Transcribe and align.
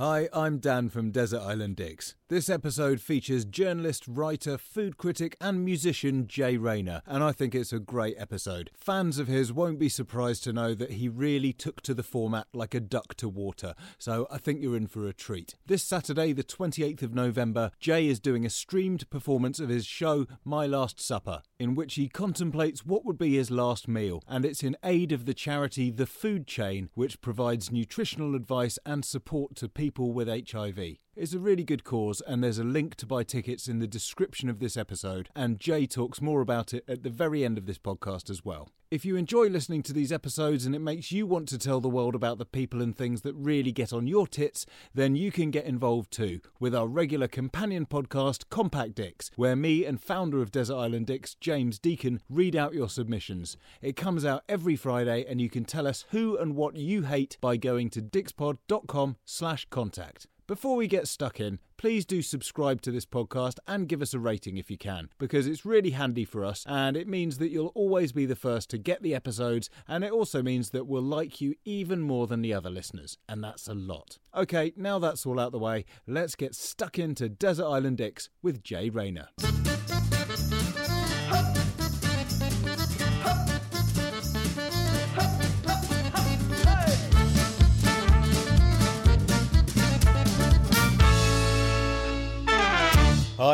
Hi, 0.00 0.28
I'm 0.32 0.60
Dan 0.60 0.90
from 0.90 1.10
Desert 1.10 1.40
Island 1.40 1.74
Dicks. 1.74 2.14
This 2.30 2.50
episode 2.50 3.00
features 3.00 3.46
journalist, 3.46 4.04
writer, 4.06 4.58
food 4.58 4.98
critic, 4.98 5.34
and 5.40 5.64
musician 5.64 6.26
Jay 6.26 6.58
Rayner, 6.58 7.00
and 7.06 7.24
I 7.24 7.32
think 7.32 7.54
it's 7.54 7.72
a 7.72 7.78
great 7.78 8.16
episode. 8.18 8.68
Fans 8.76 9.18
of 9.18 9.28
his 9.28 9.50
won't 9.50 9.78
be 9.78 9.88
surprised 9.88 10.44
to 10.44 10.52
know 10.52 10.74
that 10.74 10.90
he 10.90 11.08
really 11.08 11.54
took 11.54 11.80
to 11.80 11.94
the 11.94 12.02
format 12.02 12.46
like 12.52 12.74
a 12.74 12.80
duck 12.80 13.14
to 13.14 13.30
water, 13.30 13.74
so 13.96 14.26
I 14.30 14.36
think 14.36 14.60
you're 14.60 14.76
in 14.76 14.88
for 14.88 15.08
a 15.08 15.14
treat. 15.14 15.54
This 15.64 15.82
Saturday, 15.82 16.34
the 16.34 16.44
28th 16.44 17.00
of 17.00 17.14
November, 17.14 17.70
Jay 17.80 18.06
is 18.08 18.20
doing 18.20 18.44
a 18.44 18.50
streamed 18.50 19.08
performance 19.08 19.58
of 19.58 19.70
his 19.70 19.86
show 19.86 20.26
My 20.44 20.66
Last 20.66 21.00
Supper, 21.00 21.40
in 21.58 21.74
which 21.74 21.94
he 21.94 22.10
contemplates 22.10 22.84
what 22.84 23.06
would 23.06 23.16
be 23.16 23.36
his 23.36 23.50
last 23.50 23.88
meal, 23.88 24.22
and 24.28 24.44
it's 24.44 24.62
in 24.62 24.76
aid 24.84 25.12
of 25.12 25.24
the 25.24 25.32
charity 25.32 25.90
The 25.90 26.04
Food 26.04 26.46
Chain, 26.46 26.90
which 26.92 27.22
provides 27.22 27.72
nutritional 27.72 28.34
advice 28.34 28.78
and 28.84 29.02
support 29.02 29.54
to 29.56 29.68
people 29.70 30.12
with 30.12 30.28
HIV. 30.28 30.98
It's 31.20 31.34
a 31.34 31.40
really 31.40 31.64
good 31.64 31.82
cause, 31.82 32.20
and 32.20 32.44
there's 32.44 32.60
a 32.60 32.64
link 32.64 32.94
to 32.94 33.04
buy 33.04 33.24
tickets 33.24 33.66
in 33.66 33.80
the 33.80 33.88
description 33.88 34.48
of 34.48 34.60
this 34.60 34.76
episode, 34.76 35.30
and 35.34 35.58
Jay 35.58 35.84
talks 35.84 36.22
more 36.22 36.40
about 36.40 36.72
it 36.72 36.84
at 36.86 37.02
the 37.02 37.10
very 37.10 37.44
end 37.44 37.58
of 37.58 37.66
this 37.66 37.76
podcast 37.76 38.30
as 38.30 38.44
well. 38.44 38.68
If 38.92 39.04
you 39.04 39.16
enjoy 39.16 39.48
listening 39.48 39.82
to 39.82 39.92
these 39.92 40.12
episodes 40.12 40.64
and 40.64 40.76
it 40.76 40.78
makes 40.78 41.10
you 41.10 41.26
want 41.26 41.48
to 41.48 41.58
tell 41.58 41.80
the 41.80 41.88
world 41.88 42.14
about 42.14 42.38
the 42.38 42.44
people 42.46 42.80
and 42.80 42.96
things 42.96 43.22
that 43.22 43.34
really 43.34 43.72
get 43.72 43.92
on 43.92 44.06
your 44.06 44.28
tits, 44.28 44.64
then 44.94 45.16
you 45.16 45.32
can 45.32 45.50
get 45.50 45.64
involved 45.64 46.12
too 46.12 46.38
with 46.60 46.72
our 46.72 46.86
regular 46.86 47.26
companion 47.26 47.84
podcast, 47.84 48.44
Compact 48.48 48.94
Dicks, 48.94 49.32
where 49.34 49.56
me 49.56 49.84
and 49.84 50.00
founder 50.00 50.40
of 50.40 50.52
Desert 50.52 50.76
Island 50.76 51.08
Dicks, 51.08 51.34
James 51.34 51.80
Deacon, 51.80 52.20
read 52.30 52.54
out 52.54 52.74
your 52.74 52.88
submissions. 52.88 53.56
It 53.82 53.96
comes 53.96 54.24
out 54.24 54.44
every 54.48 54.76
Friday, 54.76 55.24
and 55.28 55.40
you 55.40 55.50
can 55.50 55.64
tell 55.64 55.88
us 55.88 56.04
who 56.10 56.38
and 56.38 56.54
what 56.54 56.76
you 56.76 57.02
hate 57.02 57.38
by 57.40 57.56
going 57.56 57.90
to 57.90 58.02
dixpod.com 58.02 59.16
slash 59.24 59.66
contact. 59.68 60.28
Before 60.48 60.76
we 60.76 60.86
get 60.86 61.06
stuck 61.06 61.40
in, 61.40 61.58
please 61.76 62.06
do 62.06 62.22
subscribe 62.22 62.80
to 62.80 62.90
this 62.90 63.04
podcast 63.04 63.58
and 63.66 63.86
give 63.86 64.00
us 64.00 64.14
a 64.14 64.18
rating 64.18 64.56
if 64.56 64.70
you 64.70 64.78
can, 64.78 65.10
because 65.18 65.46
it's 65.46 65.66
really 65.66 65.90
handy 65.90 66.24
for 66.24 66.42
us 66.42 66.64
and 66.66 66.96
it 66.96 67.06
means 67.06 67.36
that 67.36 67.50
you'll 67.50 67.70
always 67.74 68.12
be 68.12 68.24
the 68.24 68.34
first 68.34 68.70
to 68.70 68.78
get 68.78 69.02
the 69.02 69.14
episodes, 69.14 69.68
and 69.86 70.02
it 70.02 70.10
also 70.10 70.42
means 70.42 70.70
that 70.70 70.86
we'll 70.86 71.02
like 71.02 71.42
you 71.42 71.54
even 71.66 72.00
more 72.00 72.26
than 72.26 72.40
the 72.40 72.54
other 72.54 72.70
listeners, 72.70 73.18
and 73.28 73.44
that's 73.44 73.68
a 73.68 73.74
lot. 73.74 74.16
Okay, 74.34 74.72
now 74.74 74.98
that's 74.98 75.26
all 75.26 75.38
out 75.38 75.52
the 75.52 75.58
way, 75.58 75.84
let's 76.06 76.34
get 76.34 76.54
stuck 76.54 76.98
into 76.98 77.28
Desert 77.28 77.66
Island 77.66 77.98
Dicks 77.98 78.30
with 78.40 78.62
Jay 78.62 78.88
Rayner. 78.88 79.28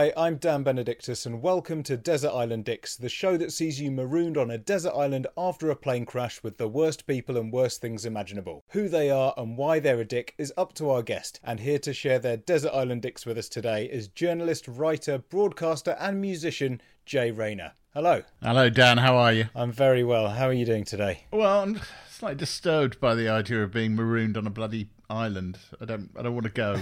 Hi, 0.04 0.12
I'm 0.18 0.36
Dan 0.36 0.64
Benedictus, 0.64 1.24
and 1.24 1.40
welcome 1.40 1.82
to 1.84 1.96
Desert 1.96 2.32
Island 2.32 2.66
Dicks, 2.66 2.94
the 2.94 3.08
show 3.08 3.38
that 3.38 3.54
sees 3.54 3.80
you 3.80 3.90
marooned 3.90 4.36
on 4.36 4.50
a 4.50 4.58
desert 4.58 4.92
island 4.94 5.26
after 5.34 5.70
a 5.70 5.76
plane 5.76 6.04
crash 6.04 6.42
with 6.42 6.58
the 6.58 6.68
worst 6.68 7.06
people 7.06 7.38
and 7.38 7.50
worst 7.50 7.80
things 7.80 8.04
imaginable. 8.04 8.62
Who 8.72 8.90
they 8.90 9.10
are 9.10 9.32
and 9.38 9.56
why 9.56 9.80
they're 9.80 10.00
a 10.00 10.04
dick 10.04 10.34
is 10.36 10.52
up 10.58 10.74
to 10.74 10.90
our 10.90 11.02
guest, 11.02 11.40
and 11.42 11.58
here 11.58 11.78
to 11.78 11.94
share 11.94 12.18
their 12.18 12.36
Desert 12.36 12.72
Island 12.74 13.00
Dicks 13.00 13.24
with 13.24 13.38
us 13.38 13.48
today 13.48 13.86
is 13.86 14.08
journalist, 14.08 14.68
writer, 14.68 15.16
broadcaster, 15.16 15.96
and 15.98 16.20
musician 16.20 16.82
Jay 17.06 17.30
Rayner. 17.30 17.72
Hello. 17.94 18.20
Hello, 18.42 18.68
Dan. 18.68 18.98
How 18.98 19.16
are 19.16 19.32
you? 19.32 19.46
I'm 19.54 19.72
very 19.72 20.04
well. 20.04 20.28
How 20.28 20.48
are 20.48 20.52
you 20.52 20.66
doing 20.66 20.84
today? 20.84 21.24
Well, 21.30 21.62
I'm 21.62 21.80
slightly 22.10 22.36
disturbed 22.36 23.00
by 23.00 23.14
the 23.14 23.30
idea 23.30 23.62
of 23.62 23.72
being 23.72 23.96
marooned 23.96 24.36
on 24.36 24.46
a 24.46 24.50
bloody 24.50 24.90
island. 25.08 25.56
I 25.80 25.86
don't. 25.86 26.10
I 26.14 26.20
don't 26.20 26.34
want 26.34 26.44
to 26.44 26.52
go. 26.52 26.76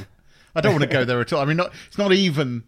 I 0.57 0.61
don't 0.61 0.73
want 0.73 0.83
to 0.83 0.89
go 0.89 1.05
there 1.05 1.21
at 1.21 1.33
all. 1.33 1.41
I 1.41 1.45
mean, 1.45 1.59
not, 1.59 1.73
it's 1.87 1.99
not 1.99 2.13
even 2.13 2.65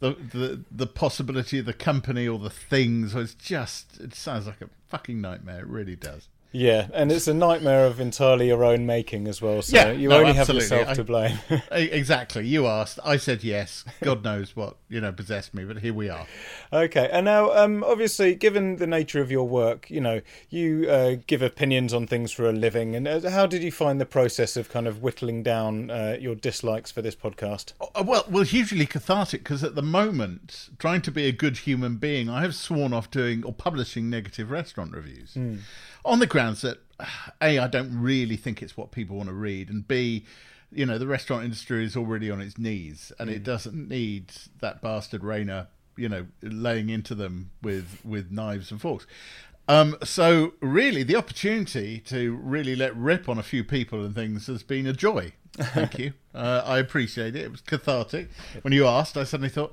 the, 0.00 0.10
the 0.10 0.60
the 0.70 0.86
possibility 0.86 1.58
of 1.58 1.66
the 1.66 1.72
company 1.72 2.28
or 2.28 2.38
the 2.38 2.50
things. 2.50 3.14
It's 3.14 3.34
just. 3.34 4.00
It 4.00 4.14
sounds 4.14 4.46
like 4.46 4.60
a 4.60 4.68
fucking 4.88 5.20
nightmare. 5.20 5.60
It 5.60 5.66
really 5.66 5.96
does. 5.96 6.28
Yeah, 6.52 6.86
and 6.94 7.12
it's 7.12 7.28
a 7.28 7.34
nightmare 7.34 7.84
of 7.86 8.00
entirely 8.00 8.46
your 8.48 8.64
own 8.64 8.86
making 8.86 9.28
as 9.28 9.42
well. 9.42 9.60
So 9.62 9.76
Yeah, 9.76 9.90
you 9.90 10.08
no, 10.08 10.18
only 10.20 10.30
absolutely. 10.38 10.68
have 10.68 10.78
yourself 10.78 10.88
I- 10.88 10.94
to 10.94 11.04
blame. 11.04 11.38
Exactly. 11.70 12.46
You 12.46 12.66
asked. 12.66 12.98
I 13.04 13.16
said 13.18 13.44
yes. 13.44 13.84
God 14.02 14.24
knows 14.24 14.56
what 14.56 14.76
you 14.88 15.00
know 15.00 15.12
possessed 15.12 15.52
me, 15.54 15.64
but 15.64 15.78
here 15.80 15.92
we 15.92 16.08
are. 16.08 16.26
Okay, 16.72 17.08
and 17.12 17.24
now, 17.26 17.52
um, 17.52 17.84
obviously, 17.84 18.34
given 18.34 18.76
the 18.76 18.86
nature 18.86 19.20
of 19.20 19.30
your 19.30 19.46
work, 19.46 19.90
you 19.90 20.00
know, 20.00 20.20
you 20.48 20.86
uh, 20.88 21.16
give 21.26 21.42
opinions 21.42 21.92
on 21.92 22.06
things 22.06 22.32
for 22.32 22.48
a 22.48 22.52
living. 22.52 22.94
And 22.96 23.06
uh, 23.06 23.28
how 23.30 23.46
did 23.46 23.62
you 23.62 23.72
find 23.72 24.00
the 24.00 24.06
process 24.06 24.56
of 24.56 24.68
kind 24.70 24.86
of 24.86 25.02
whittling 25.02 25.42
down 25.42 25.90
uh, 25.90 26.16
your 26.20 26.34
dislikes 26.34 26.90
for 26.90 27.02
this 27.02 27.14
podcast? 27.16 27.72
Uh, 27.80 28.02
Well, 28.06 28.24
well, 28.30 28.44
hugely 28.44 28.86
cathartic 28.86 29.42
because 29.42 29.62
at 29.64 29.74
the 29.74 29.82
moment, 29.82 30.70
trying 30.78 31.02
to 31.02 31.10
be 31.10 31.26
a 31.26 31.32
good 31.32 31.58
human 31.58 31.96
being, 31.96 32.28
I 32.30 32.40
have 32.42 32.54
sworn 32.54 32.92
off 32.92 33.10
doing 33.10 33.44
or 33.44 33.52
publishing 33.52 34.08
negative 34.08 34.50
restaurant 34.50 34.92
reviews 34.92 35.36
on 36.06 36.18
the 36.18 36.26
grounds 36.26 36.62
that 36.62 36.78
a 37.42 37.58
I 37.58 37.66
don't 37.66 38.00
really 38.00 38.36
think 38.36 38.62
it's 38.62 38.76
what 38.76 38.90
people 38.90 39.16
want 39.16 39.28
to 39.28 39.34
read, 39.34 39.68
and 39.68 39.86
b 39.86 40.24
you 40.72 40.86
know 40.86 40.98
the 40.98 41.06
restaurant 41.06 41.44
industry 41.44 41.84
is 41.84 41.96
already 41.96 42.30
on 42.30 42.40
its 42.40 42.58
knees, 42.58 43.12
and 43.18 43.30
it 43.30 43.44
doesn't 43.44 43.88
need 43.88 44.32
that 44.60 44.82
bastard 44.82 45.22
Rayner, 45.22 45.68
you 45.96 46.08
know, 46.08 46.26
laying 46.42 46.88
into 46.88 47.14
them 47.14 47.50
with 47.62 48.00
with 48.04 48.30
knives 48.30 48.70
and 48.70 48.80
forks. 48.80 49.06
Um, 49.68 49.96
so 50.04 50.52
really, 50.60 51.02
the 51.02 51.16
opportunity 51.16 51.98
to 52.00 52.36
really 52.36 52.76
let 52.76 52.96
rip 52.96 53.28
on 53.28 53.38
a 53.38 53.42
few 53.42 53.64
people 53.64 54.04
and 54.04 54.14
things 54.14 54.46
has 54.46 54.62
been 54.62 54.86
a 54.86 54.92
joy. 54.92 55.32
Thank 55.54 55.98
you. 55.98 56.12
Uh, 56.36 56.62
I 56.66 56.80
appreciate 56.80 57.34
it. 57.34 57.46
It 57.46 57.50
was 57.50 57.62
cathartic. 57.62 58.28
When 58.60 58.70
you 58.70 58.86
asked, 58.86 59.16
I 59.16 59.24
suddenly 59.24 59.48
thought, 59.48 59.72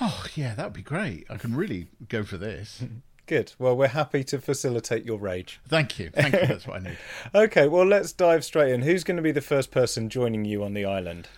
"Oh 0.00 0.24
yeah, 0.34 0.54
that 0.54 0.64
would 0.64 0.72
be 0.72 0.80
great. 0.80 1.26
I 1.28 1.36
can 1.36 1.54
really 1.54 1.88
go 2.08 2.24
for 2.24 2.38
this." 2.38 2.82
Good. 3.28 3.52
Well, 3.58 3.76
we're 3.76 3.88
happy 3.88 4.24
to 4.24 4.40
facilitate 4.40 5.04
your 5.04 5.18
rage. 5.18 5.60
Thank 5.68 5.98
you. 5.98 6.08
Thank 6.08 6.32
you. 6.32 6.46
That's 6.46 6.66
what 6.66 6.80
I 6.80 6.84
need. 6.84 6.98
Okay, 7.34 7.68
well, 7.68 7.84
let's 7.84 8.10
dive 8.10 8.42
straight 8.42 8.72
in. 8.72 8.80
Who's 8.80 9.04
going 9.04 9.18
to 9.18 9.22
be 9.22 9.32
the 9.32 9.42
first 9.42 9.70
person 9.70 10.08
joining 10.08 10.46
you 10.46 10.64
on 10.64 10.72
the 10.72 10.84
island? 10.84 11.28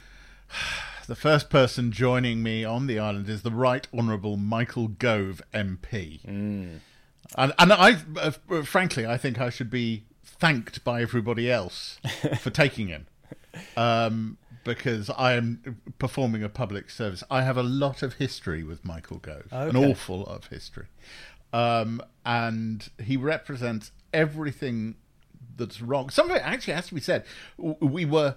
The 1.07 1.17
first 1.17 1.51
person 1.51 1.91
joining 1.91 2.41
me 2.41 2.65
on 2.65 2.87
the 2.87 3.01
island 3.01 3.29
is 3.29 3.43
the 3.43 3.51
Right 3.51 3.89
Honourable 3.93 4.37
Michael 4.37 4.87
Gove 4.87 5.43
MP. 5.53 6.21
And, 7.35 7.53
and 7.59 7.73
I, 7.73 7.97
uh, 8.17 8.63
frankly, 8.63 9.09
I 9.09 9.17
think 9.17 9.41
I 9.41 9.51
should 9.51 9.71
be 9.71 10.05
thanked 10.23 10.85
by 10.85 11.03
everybody 11.03 11.51
else 11.51 11.99
for 12.39 12.51
taking 12.51 12.87
him. 12.87 13.09
Um, 13.77 14.39
because 14.65 15.11
I 15.11 15.35
am 15.35 15.81
performing 15.99 16.43
a 16.43 16.49
public 16.49 16.91
service. 16.91 17.23
I 17.31 17.43
have 17.43 17.57
a 17.57 17.63
lot 17.63 18.03
of 18.03 18.15
history 18.15 18.63
with 18.63 18.85
Michael 18.85 19.19
Gove, 19.19 19.47
an 19.51 19.77
awful 19.77 20.19
lot 20.19 20.29
of 20.29 20.47
history. 20.47 20.87
Um, 21.53 22.03
and 22.25 22.89
he 23.03 23.17
represents 23.17 23.93
everything 24.13 24.97
that's 25.57 25.81
wrong. 25.81 26.11
Some 26.11 26.31
of 26.31 26.37
it 26.37 26.43
actually 26.45 26.75
has 26.75 26.89
to 26.89 26.95
be 26.95 27.01
said. 27.01 27.25
We 27.59 28.05
were 28.05 28.37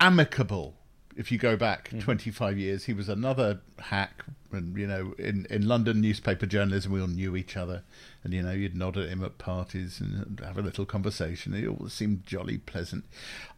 amicable 0.00 0.74
if 1.16 1.30
you 1.32 1.38
go 1.38 1.56
back 1.56 1.90
25 1.98 2.58
years, 2.58 2.84
he 2.84 2.92
was 2.92 3.08
another 3.08 3.60
hack. 3.78 4.24
And, 4.52 4.76
you 4.76 4.86
know, 4.86 5.14
in, 5.18 5.46
in 5.50 5.66
London 5.66 6.00
newspaper 6.00 6.46
journalism, 6.46 6.92
we 6.92 7.00
all 7.00 7.08
knew 7.08 7.34
each 7.34 7.56
other. 7.56 7.82
And, 8.22 8.32
you 8.32 8.42
know, 8.42 8.52
you'd 8.52 8.76
nod 8.76 8.96
at 8.96 9.08
him 9.08 9.24
at 9.24 9.36
parties 9.36 10.00
and 10.00 10.40
have 10.44 10.56
a 10.56 10.62
little 10.62 10.84
conversation. 10.86 11.54
It 11.54 11.66
all 11.66 11.88
seemed 11.88 12.24
jolly 12.24 12.58
pleasant. 12.58 13.04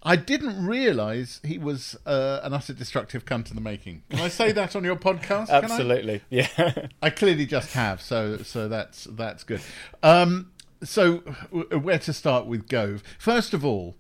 I 0.03 0.17
didn't 0.17 0.67
realise 0.67 1.41
he 1.45 1.59
was 1.59 1.97
uh, 2.07 2.41
an 2.43 2.55
utter 2.55 2.73
destructive 2.73 3.27
cunt 3.27 3.51
in 3.51 3.57
the 3.57 3.61
making. 3.61 4.05
Can 4.11 4.21
I 4.21 4.29
say 4.29 4.53
that 4.53 4.75
on 4.75 4.85
your 4.85 4.97
podcast? 4.97 5.49
Can 5.49 5.55
I? 5.55 5.59
Absolutely. 5.65 6.23
Yeah. 6.31 6.89
I 7.03 7.11
clearly 7.11 7.47
just 7.47 7.73
have, 7.73 8.01
so 8.03 8.39
so 8.39 8.69
that's 8.69 9.05
that's 9.05 9.45
good. 9.45 9.61
Um, 10.03 10.51
so 10.83 11.19
w- 11.53 11.79
where 11.79 11.99
to 12.01 12.13
start 12.13 12.47
with 12.47 12.69
Gove? 12.69 13.03
First 13.19 13.55
of 13.55 13.65
all, 13.65 13.97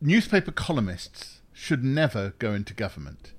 newspaper 0.00 0.50
columnists 0.52 1.35
should 1.56 1.82
never 1.82 2.34
go 2.38 2.52
into 2.52 2.74
government. 2.74 3.32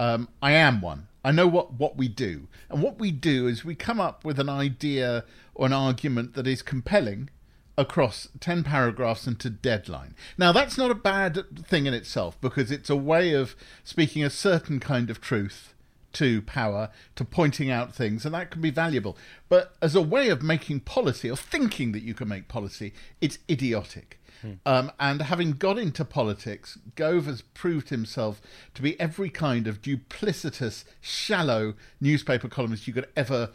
Um, 0.00 0.28
I 0.42 0.52
am 0.52 0.80
one. 0.80 1.06
I 1.24 1.30
know 1.30 1.46
what, 1.46 1.74
what 1.74 1.96
we 1.96 2.08
do. 2.08 2.48
And 2.68 2.82
what 2.82 2.98
we 2.98 3.12
do 3.12 3.46
is 3.46 3.64
we 3.64 3.76
come 3.76 4.00
up 4.00 4.24
with 4.24 4.40
an 4.40 4.48
idea 4.48 5.24
or 5.54 5.66
an 5.66 5.72
argument 5.72 6.34
that 6.34 6.48
is 6.48 6.62
compelling 6.62 7.30
across 7.78 8.28
10 8.40 8.64
paragraphs 8.64 9.26
and 9.26 9.38
to 9.38 9.48
deadline. 9.48 10.16
Now, 10.36 10.50
that's 10.50 10.76
not 10.76 10.90
a 10.90 10.96
bad 10.96 11.44
thing 11.64 11.86
in 11.86 11.94
itself 11.94 12.38
because 12.40 12.72
it's 12.72 12.90
a 12.90 12.96
way 12.96 13.32
of 13.32 13.54
speaking 13.84 14.24
a 14.24 14.30
certain 14.30 14.80
kind 14.80 15.08
of 15.08 15.20
truth 15.20 15.72
to 16.14 16.42
power, 16.42 16.90
to 17.14 17.24
pointing 17.24 17.70
out 17.70 17.94
things, 17.94 18.24
and 18.24 18.34
that 18.34 18.50
can 18.50 18.60
be 18.60 18.70
valuable. 18.70 19.16
But 19.48 19.76
as 19.80 19.94
a 19.94 20.02
way 20.02 20.28
of 20.28 20.42
making 20.42 20.80
policy 20.80 21.30
or 21.30 21.36
thinking 21.36 21.92
that 21.92 22.02
you 22.02 22.14
can 22.14 22.28
make 22.28 22.48
policy, 22.48 22.92
it's 23.20 23.38
idiotic. 23.48 24.18
Um, 24.64 24.92
and 24.98 25.22
having 25.22 25.52
got 25.52 25.78
into 25.78 26.04
politics, 26.04 26.78
Gove 26.94 27.26
has 27.26 27.42
proved 27.42 27.90
himself 27.90 28.40
to 28.74 28.82
be 28.82 28.98
every 28.98 29.30
kind 29.30 29.66
of 29.66 29.82
duplicitous, 29.82 30.84
shallow 31.00 31.74
newspaper 32.00 32.48
columnist 32.48 32.86
you 32.86 32.92
could 32.92 33.08
ever 33.16 33.50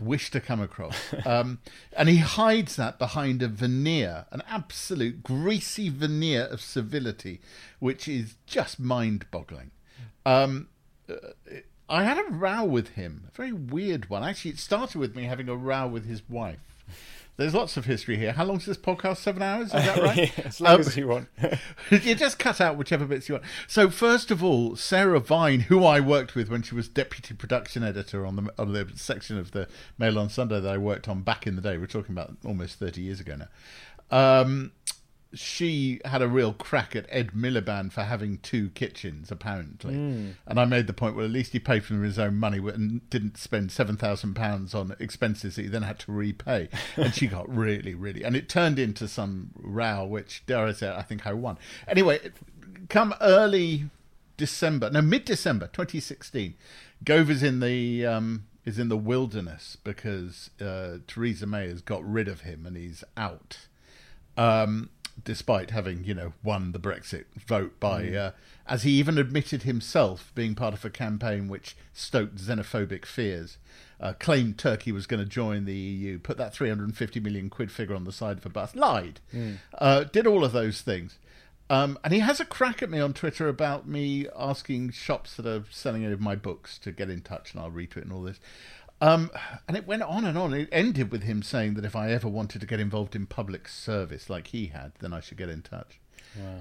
wish 0.00 0.30
to 0.30 0.40
come 0.40 0.60
across. 0.60 0.96
Um, 1.26 1.60
and 1.96 2.08
he 2.08 2.16
hides 2.16 2.76
that 2.76 2.98
behind 2.98 3.42
a 3.42 3.48
veneer, 3.48 4.26
an 4.32 4.42
absolute 4.48 5.22
greasy 5.22 5.88
veneer 5.88 6.44
of 6.44 6.60
civility, 6.60 7.40
which 7.78 8.08
is 8.08 8.34
just 8.46 8.80
mind 8.80 9.26
boggling. 9.30 9.70
Um, 10.26 10.68
uh, 11.08 11.14
I 11.88 12.04
had 12.04 12.18
a 12.18 12.30
row 12.30 12.64
with 12.64 12.90
him, 12.90 13.24
a 13.28 13.36
very 13.36 13.52
weird 13.52 14.08
one. 14.08 14.24
Actually, 14.24 14.52
it 14.52 14.58
started 14.58 14.98
with 14.98 15.14
me 15.14 15.24
having 15.24 15.48
a 15.48 15.56
row 15.56 15.86
with 15.86 16.06
his 16.06 16.28
wife. 16.28 16.76
There's 17.36 17.54
lots 17.54 17.76
of 17.78 17.86
history 17.86 18.16
here. 18.18 18.32
How 18.32 18.42
long 18.44 18.50
long's 18.50 18.66
this 18.66 18.76
podcast? 18.76 19.16
Seven 19.18 19.42
hours? 19.42 19.68
Is 19.68 19.72
that 19.72 20.02
right? 20.02 20.16
Yeah, 20.36 20.44
as 20.44 20.60
long 20.60 20.74
Um, 20.74 20.80
as 20.80 20.96
you 20.96 21.08
want. 21.08 21.28
you 21.90 22.14
just 22.14 22.38
cut 22.38 22.60
out 22.60 22.76
whichever 22.76 23.06
bits 23.06 23.28
you 23.28 23.36
want. 23.36 23.44
So 23.66 23.88
first 23.88 24.30
of 24.30 24.44
all, 24.44 24.76
Sarah 24.76 25.20
Vine, 25.20 25.60
who 25.60 25.84
I 25.84 26.00
worked 26.00 26.34
with 26.34 26.50
when 26.50 26.62
she 26.62 26.74
was 26.74 26.88
deputy 26.88 27.32
production 27.34 27.82
editor 27.82 28.26
on 28.26 28.36
the 28.36 28.52
on 28.58 28.72
the 28.72 28.88
section 28.94 29.38
of 29.38 29.52
the 29.52 29.68
Mail 29.98 30.18
on 30.18 30.28
Sunday 30.28 30.60
that 30.60 30.70
I 30.72 30.76
worked 30.78 31.08
on 31.08 31.22
back 31.22 31.46
in 31.46 31.56
the 31.56 31.62
day. 31.62 31.78
We're 31.78 31.86
talking 31.86 32.12
about 32.14 32.36
almost 32.44 32.78
thirty 32.78 33.00
years 33.00 33.20
ago 33.20 33.36
now. 33.36 33.48
Um, 34.10 34.72
she 35.32 36.00
had 36.04 36.22
a 36.22 36.28
real 36.28 36.52
crack 36.52 36.96
at 36.96 37.06
Ed 37.08 37.32
Miliband 37.32 37.92
for 37.92 38.02
having 38.02 38.38
two 38.38 38.70
kitchens, 38.70 39.30
apparently. 39.30 39.94
And 40.46 40.58
I 40.58 40.64
made 40.64 40.86
the 40.86 40.92
point, 40.92 41.14
well, 41.14 41.24
at 41.24 41.30
least 41.30 41.52
he 41.52 41.60
paid 41.60 41.84
for 41.84 41.94
his 42.02 42.18
own 42.18 42.36
money 42.36 42.58
and 42.58 43.08
didn't 43.10 43.36
spend 43.36 43.70
£7,000 43.70 44.74
on 44.74 44.96
expenses 44.98 45.56
that 45.56 45.62
he 45.62 45.68
then 45.68 45.82
had 45.82 45.98
to 46.00 46.12
repay. 46.12 46.68
And 46.96 47.14
she 47.14 47.28
got 47.28 47.48
really, 47.54 47.94
really. 47.94 48.24
And 48.24 48.34
it 48.34 48.48
turned 48.48 48.78
into 48.78 49.06
some 49.06 49.50
row, 49.56 50.04
which, 50.04 50.44
dare 50.46 50.66
I 50.66 50.72
say, 50.72 50.90
I 50.90 51.02
think 51.02 51.26
I 51.26 51.32
won. 51.32 51.58
Anyway, 51.86 52.18
come 52.88 53.14
early 53.20 53.84
December, 54.36 54.90
no, 54.90 55.00
mid 55.00 55.24
December 55.24 55.68
2016, 55.68 56.54
Gove 57.04 57.30
is 57.30 57.42
in 57.42 57.60
the. 57.60 58.06
Um, 58.06 58.46
is 58.62 58.78
in 58.78 58.90
the 58.90 58.96
wilderness 58.96 59.78
because 59.84 60.50
uh, 60.60 60.98
Theresa 61.06 61.46
May 61.46 61.66
has 61.68 61.80
got 61.80 62.04
rid 62.04 62.28
of 62.28 62.42
him 62.42 62.66
and 62.66 62.76
he's 62.76 63.02
out 63.16 63.56
um, 64.36 64.90
despite 65.24 65.70
having, 65.70 66.04
you 66.04 66.14
know, 66.14 66.32
won 66.42 66.72
the 66.72 66.78
Brexit 66.78 67.24
vote 67.46 67.78
by, 67.80 68.08
uh, 68.10 68.30
as 68.66 68.82
he 68.82 68.92
even 68.92 69.18
admitted 69.18 69.62
himself, 69.62 70.32
being 70.34 70.54
part 70.54 70.74
of 70.74 70.84
a 70.84 70.90
campaign 70.90 71.48
which 71.48 71.76
stoked 71.92 72.36
xenophobic 72.36 73.04
fears, 73.04 73.58
uh, 74.00 74.12
claimed 74.18 74.58
Turkey 74.58 74.92
was 74.92 75.06
going 75.06 75.22
to 75.22 75.28
join 75.28 75.64
the 75.64 75.74
EU, 75.74 76.18
put 76.18 76.36
that 76.38 76.54
350 76.54 77.20
million 77.20 77.50
quid 77.50 77.70
figure 77.70 77.94
on 77.94 78.04
the 78.04 78.12
side 78.12 78.38
of 78.38 78.46
a 78.46 78.48
bus, 78.48 78.74
lied, 78.74 79.20
uh, 79.78 80.04
did 80.04 80.26
all 80.26 80.44
of 80.44 80.52
those 80.52 80.80
things. 80.80 81.18
Um, 81.68 82.00
and 82.02 82.12
he 82.12 82.18
has 82.18 82.40
a 82.40 82.44
crack 82.44 82.82
at 82.82 82.90
me 82.90 82.98
on 82.98 83.12
Twitter 83.12 83.46
about 83.48 83.86
me 83.86 84.26
asking 84.36 84.90
shops 84.90 85.36
that 85.36 85.46
are 85.46 85.64
selling 85.70 86.02
any 86.04 86.12
of 86.12 86.20
my 86.20 86.34
books 86.34 86.78
to 86.78 86.90
get 86.90 87.08
in 87.08 87.20
touch, 87.20 87.52
and 87.54 87.62
I'll 87.62 87.70
retweet 87.70 88.02
and 88.02 88.12
all 88.12 88.22
this. 88.22 88.40
Um, 89.00 89.30
and 89.66 89.76
it 89.76 89.86
went 89.86 90.02
on 90.02 90.24
and 90.24 90.36
on. 90.36 90.52
It 90.52 90.68
ended 90.70 91.10
with 91.10 91.22
him 91.22 91.42
saying 91.42 91.74
that 91.74 91.84
if 91.84 91.96
I 91.96 92.10
ever 92.10 92.28
wanted 92.28 92.60
to 92.60 92.66
get 92.66 92.80
involved 92.80 93.16
in 93.16 93.26
public 93.26 93.66
service 93.66 94.28
like 94.28 94.48
he 94.48 94.66
had, 94.66 94.92
then 95.00 95.12
I 95.12 95.20
should 95.20 95.38
get 95.38 95.48
in 95.48 95.62
touch. 95.62 95.98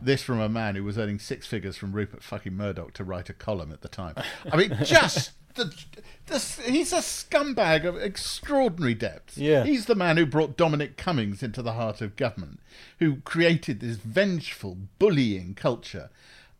This 0.02 0.24
from 0.24 0.40
a 0.40 0.50
man 0.50 0.76
who 0.76 0.84
was 0.84 0.98
earning 0.98 1.20
six 1.20 1.46
figures 1.46 1.78
from 1.78 1.92
Rupert 1.92 2.24
fucking 2.24 2.54
Murdoch 2.54 2.94
to 2.94 3.04
write 3.04 3.30
a 3.30 3.34
column 3.34 3.72
at 3.72 3.82
the 3.82 3.88
time. 3.88 4.16
I 4.52 4.58
mean, 4.58 4.76
just 4.84 5.32
the, 5.56 5.74
the 6.26 6.40
he's 6.66 6.92
a 6.92 6.98
scumbag 6.98 7.86
of 7.86 7.96
extraordinary 7.98 8.96
depth. 8.96 9.38
Yeah. 9.38 9.64
he's 9.64 9.86
the 9.86 9.96
man 9.96 10.18
who 10.18 10.26
brought 10.26 10.58
Dominic 10.58 10.98
Cummings 10.98 11.44
into 11.44 11.62
the 11.62 11.74
heart 11.74 12.02
of 12.02 12.16
government, 12.16 12.60
who 13.00 13.18
created 13.18 13.80
this 13.80 13.98
vengeful, 13.98 14.78
bullying 14.98 15.54
culture. 15.54 16.10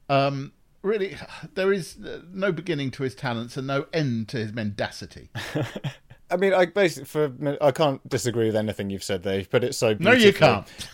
Um, 0.08 0.54
really, 0.82 1.18
there 1.54 1.72
is 1.74 1.98
uh, 1.98 2.22
no 2.32 2.52
beginning 2.52 2.92
to 2.92 3.04
his 3.04 3.16
talents 3.16 3.58
and 3.58 3.68
no 3.68 3.88
end 3.94 4.30
to 4.30 4.38
his 4.38 4.54
mendacity. 4.54 5.30
I 6.32 6.38
mean, 6.38 6.54
I 6.54 6.66
basically 6.66 7.06
for 7.06 7.32
I 7.62 7.72
can't 7.72 8.08
disagree 8.08 8.46
with 8.48 8.56
anything 8.56 8.90
you've 8.90 9.04
said 9.04 9.24
there. 9.24 9.38
You've 9.40 9.50
put 9.50 9.64
it 9.64 9.74
so 9.76 9.96
No, 10.00 10.12
you 10.12 10.32
can't. 10.34 10.68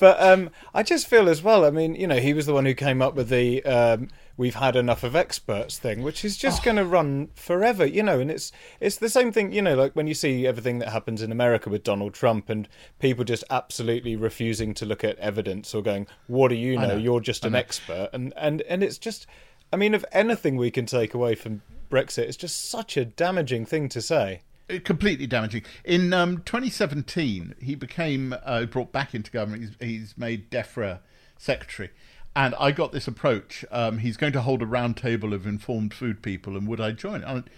but 0.00 0.20
um, 0.22 0.50
I 0.74 0.82
just 0.82 1.06
feel 1.06 1.28
as 1.28 1.42
well. 1.42 1.64
I 1.64 1.70
mean, 1.70 1.94
you 1.94 2.06
know, 2.06 2.16
he 2.18 2.34
was 2.34 2.46
the 2.46 2.54
one 2.54 2.64
who 2.66 2.74
came 2.74 3.02
up 3.02 3.14
with 3.14 3.28
the 3.28 3.62
um, 3.64 4.08
"we've 4.36 4.54
had 4.56 4.76
enough 4.76 5.04
of 5.04 5.14
experts" 5.14 5.78
thing, 5.78 6.02
which 6.02 6.24
is 6.24 6.36
Oh. 6.36 6.40
just 6.42 6.62
going 6.64 6.76
to 6.76 6.84
run 6.84 7.28
forever. 7.34 7.84
You 7.86 8.02
know, 8.02 8.20
and 8.20 8.30
it's 8.30 8.52
it's 8.80 8.96
the 8.96 9.08
same 9.08 9.32
thing. 9.32 9.52
You 9.52 9.62
know, 9.62 9.74
like 9.76 9.94
when 9.94 10.06
you 10.06 10.14
see 10.14 10.46
everything 10.46 10.78
that 10.80 10.88
happens 10.90 11.22
in 11.22 11.30
America 11.32 11.70
with 11.70 11.84
Donald 11.84 12.14
Trump 12.14 12.48
and 12.48 12.68
people 12.98 13.24
just 13.24 13.44
absolutely 13.50 14.16
refusing 14.16 14.74
to 14.74 14.84
look 14.86 15.04
at 15.04 15.18
evidence 15.18 15.74
or 15.74 15.82
going, 15.82 16.06
"What 16.26 16.48
do 16.48 16.54
you 16.56 16.76
know? 16.76 16.88
know. 16.88 16.96
You're 16.96 17.20
just 17.20 17.44
an 17.44 17.54
expert," 17.54 18.10
and 18.12 18.32
and 18.36 18.62
and 18.62 18.82
it's 18.82 18.98
just. 18.98 19.26
I 19.72 19.76
mean, 19.76 19.94
if 19.94 20.04
anything 20.10 20.56
we 20.56 20.72
can 20.72 20.84
take 20.84 21.14
away 21.14 21.36
from 21.36 21.62
Brexit, 21.90 22.26
is 22.26 22.36
just 22.36 22.70
such 22.70 22.96
a 22.96 23.04
damaging 23.04 23.66
thing 23.66 23.88
to 23.90 24.00
say. 24.00 24.42
Uh, 24.70 24.78
completely 24.82 25.26
damaging. 25.26 25.62
In 25.84 26.12
um, 26.12 26.38
2017, 26.38 27.56
he 27.60 27.74
became 27.74 28.34
uh, 28.44 28.64
brought 28.66 28.92
back 28.92 29.14
into 29.14 29.30
government. 29.30 29.74
He's, 29.80 29.88
he's 29.88 30.18
made 30.18 30.50
DEFRA 30.50 31.00
secretary, 31.36 31.90
and 32.34 32.54
I 32.58 32.70
got 32.70 32.92
this 32.92 33.08
approach. 33.08 33.64
Um, 33.70 33.98
he's 33.98 34.16
going 34.16 34.32
to 34.34 34.42
hold 34.42 34.62
a 34.62 34.66
round 34.66 34.96
table 34.96 35.34
of 35.34 35.46
informed 35.46 35.92
food 35.92 36.22
people, 36.22 36.56
and 36.56 36.66
would 36.68 36.80
I 36.80 36.92
join? 36.92 37.24
And 37.24 37.50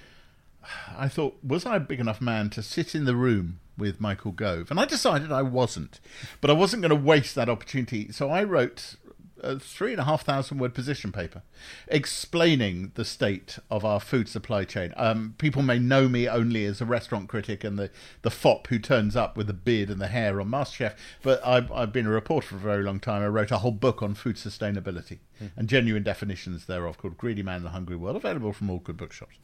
I 0.96 1.08
thought, 1.08 1.38
was 1.42 1.66
I 1.66 1.76
a 1.76 1.80
big 1.80 2.00
enough 2.00 2.20
man 2.20 2.50
to 2.50 2.62
sit 2.62 2.94
in 2.94 3.04
the 3.04 3.16
room 3.16 3.60
with 3.76 4.00
Michael 4.00 4.32
Gove? 4.32 4.70
And 4.70 4.78
I 4.78 4.84
decided 4.84 5.32
I 5.32 5.42
wasn't, 5.42 6.00
but 6.40 6.50
I 6.50 6.54
wasn't 6.54 6.82
going 6.82 6.90
to 6.90 6.96
waste 6.96 7.34
that 7.34 7.48
opportunity. 7.48 8.12
So 8.12 8.30
I 8.30 8.44
wrote 8.44 8.94
a 9.42 9.58
three 9.58 9.92
and 9.92 10.00
a 10.00 10.04
half 10.04 10.24
thousand 10.24 10.58
word 10.58 10.74
position 10.74 11.12
paper 11.12 11.42
explaining 11.88 12.92
the 12.94 13.04
state 13.04 13.58
of 13.70 13.84
our 13.84 14.00
food 14.00 14.28
supply 14.28 14.64
chain. 14.64 14.92
Um, 14.96 15.34
people 15.38 15.62
may 15.62 15.78
know 15.78 16.08
me 16.08 16.28
only 16.28 16.64
as 16.64 16.80
a 16.80 16.84
restaurant 16.84 17.28
critic 17.28 17.64
and 17.64 17.78
the, 17.78 17.90
the 18.22 18.30
fop 18.30 18.68
who 18.68 18.78
turns 18.78 19.16
up 19.16 19.36
with 19.36 19.46
the 19.46 19.52
beard 19.52 19.90
and 19.90 20.00
the 20.00 20.08
hair 20.08 20.40
on 20.40 20.48
MasterChef, 20.48 20.94
but 21.22 21.44
I've, 21.46 21.70
I've 21.72 21.92
been 21.92 22.06
a 22.06 22.10
reporter 22.10 22.48
for 22.48 22.56
a 22.56 22.58
very 22.58 22.82
long 22.82 23.00
time. 23.00 23.22
I 23.22 23.26
wrote 23.26 23.50
a 23.50 23.58
whole 23.58 23.72
book 23.72 24.02
on 24.02 24.14
food 24.14 24.36
sustainability 24.36 25.18
and 25.56 25.68
genuine 25.68 26.02
definitions 26.02 26.66
thereof 26.66 26.98
called 26.98 27.18
Greedy 27.18 27.42
Man 27.42 27.56
and 27.56 27.64
the 27.64 27.70
Hungry 27.70 27.96
World, 27.96 28.16
available 28.16 28.52
from 28.52 28.70
all 28.70 28.78
good 28.78 28.96
bookshops. 28.96 29.36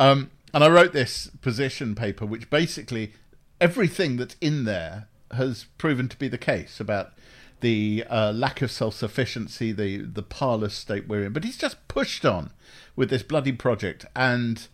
Um, 0.00 0.30
and 0.54 0.64
I 0.64 0.68
wrote 0.68 0.92
this 0.92 1.30
position 1.42 1.94
paper, 1.94 2.24
which 2.24 2.48
basically 2.48 3.12
everything 3.60 4.16
that's 4.16 4.36
in 4.40 4.64
there 4.64 5.08
has 5.32 5.66
proven 5.78 6.08
to 6.08 6.16
be 6.16 6.28
the 6.28 6.38
case 6.38 6.80
about 6.80 7.12
the 7.60 8.04
uh, 8.08 8.32
lack 8.32 8.62
of 8.62 8.70
self-sufficiency, 8.70 9.72
the 9.72 9.98
the 9.98 10.22
parlous 10.22 10.74
state 10.74 11.08
we're 11.08 11.24
in. 11.24 11.32
But 11.32 11.44
he's 11.44 11.58
just 11.58 11.88
pushed 11.88 12.24
on 12.24 12.50
with 12.94 13.10
this 13.10 13.22
bloody 13.22 13.52
project, 13.52 14.04
and 14.14 14.66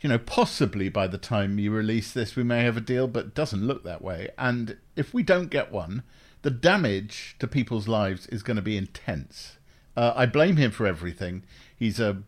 you 0.00 0.08
know, 0.08 0.18
possibly 0.18 0.88
by 0.88 1.06
the 1.06 1.18
time 1.18 1.58
you 1.58 1.70
release 1.70 2.12
this, 2.12 2.36
we 2.36 2.42
may 2.42 2.62
have 2.62 2.76
a 2.76 2.80
deal, 2.82 3.08
but 3.08 3.26
it 3.26 3.34
doesn't 3.34 3.66
look 3.66 3.82
that 3.84 4.02
way. 4.02 4.28
And 4.38 4.76
if 4.94 5.14
we 5.14 5.22
don't 5.22 5.50
get 5.50 5.72
one, 5.72 6.02
the 6.42 6.50
damage 6.50 7.36
to 7.38 7.48
people's 7.48 7.88
lives 7.88 8.26
is 8.26 8.42
going 8.42 8.56
to 8.56 8.62
be 8.62 8.76
intense. 8.76 9.56
Uh, 9.96 10.12
I 10.14 10.26
blame 10.26 10.56
him 10.56 10.70
for 10.70 10.86
everything. 10.86 11.42
He's 11.74 11.98
a 11.98 12.22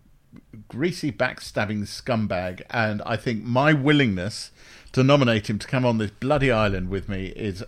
greasy 0.69 1.13
backstabbing 1.13 1.83
scumbag, 1.83 2.63
and 2.71 3.03
I 3.05 3.17
think 3.17 3.45
my 3.45 3.73
willingness 3.73 4.51
to 4.93 5.05
nominate 5.05 5.51
him 5.51 5.59
to 5.59 5.67
come 5.67 5.85
on 5.85 5.99
this 5.99 6.11
bloody 6.11 6.51
island 6.51 6.89
with 6.89 7.09
me 7.09 7.27
is 7.27 7.63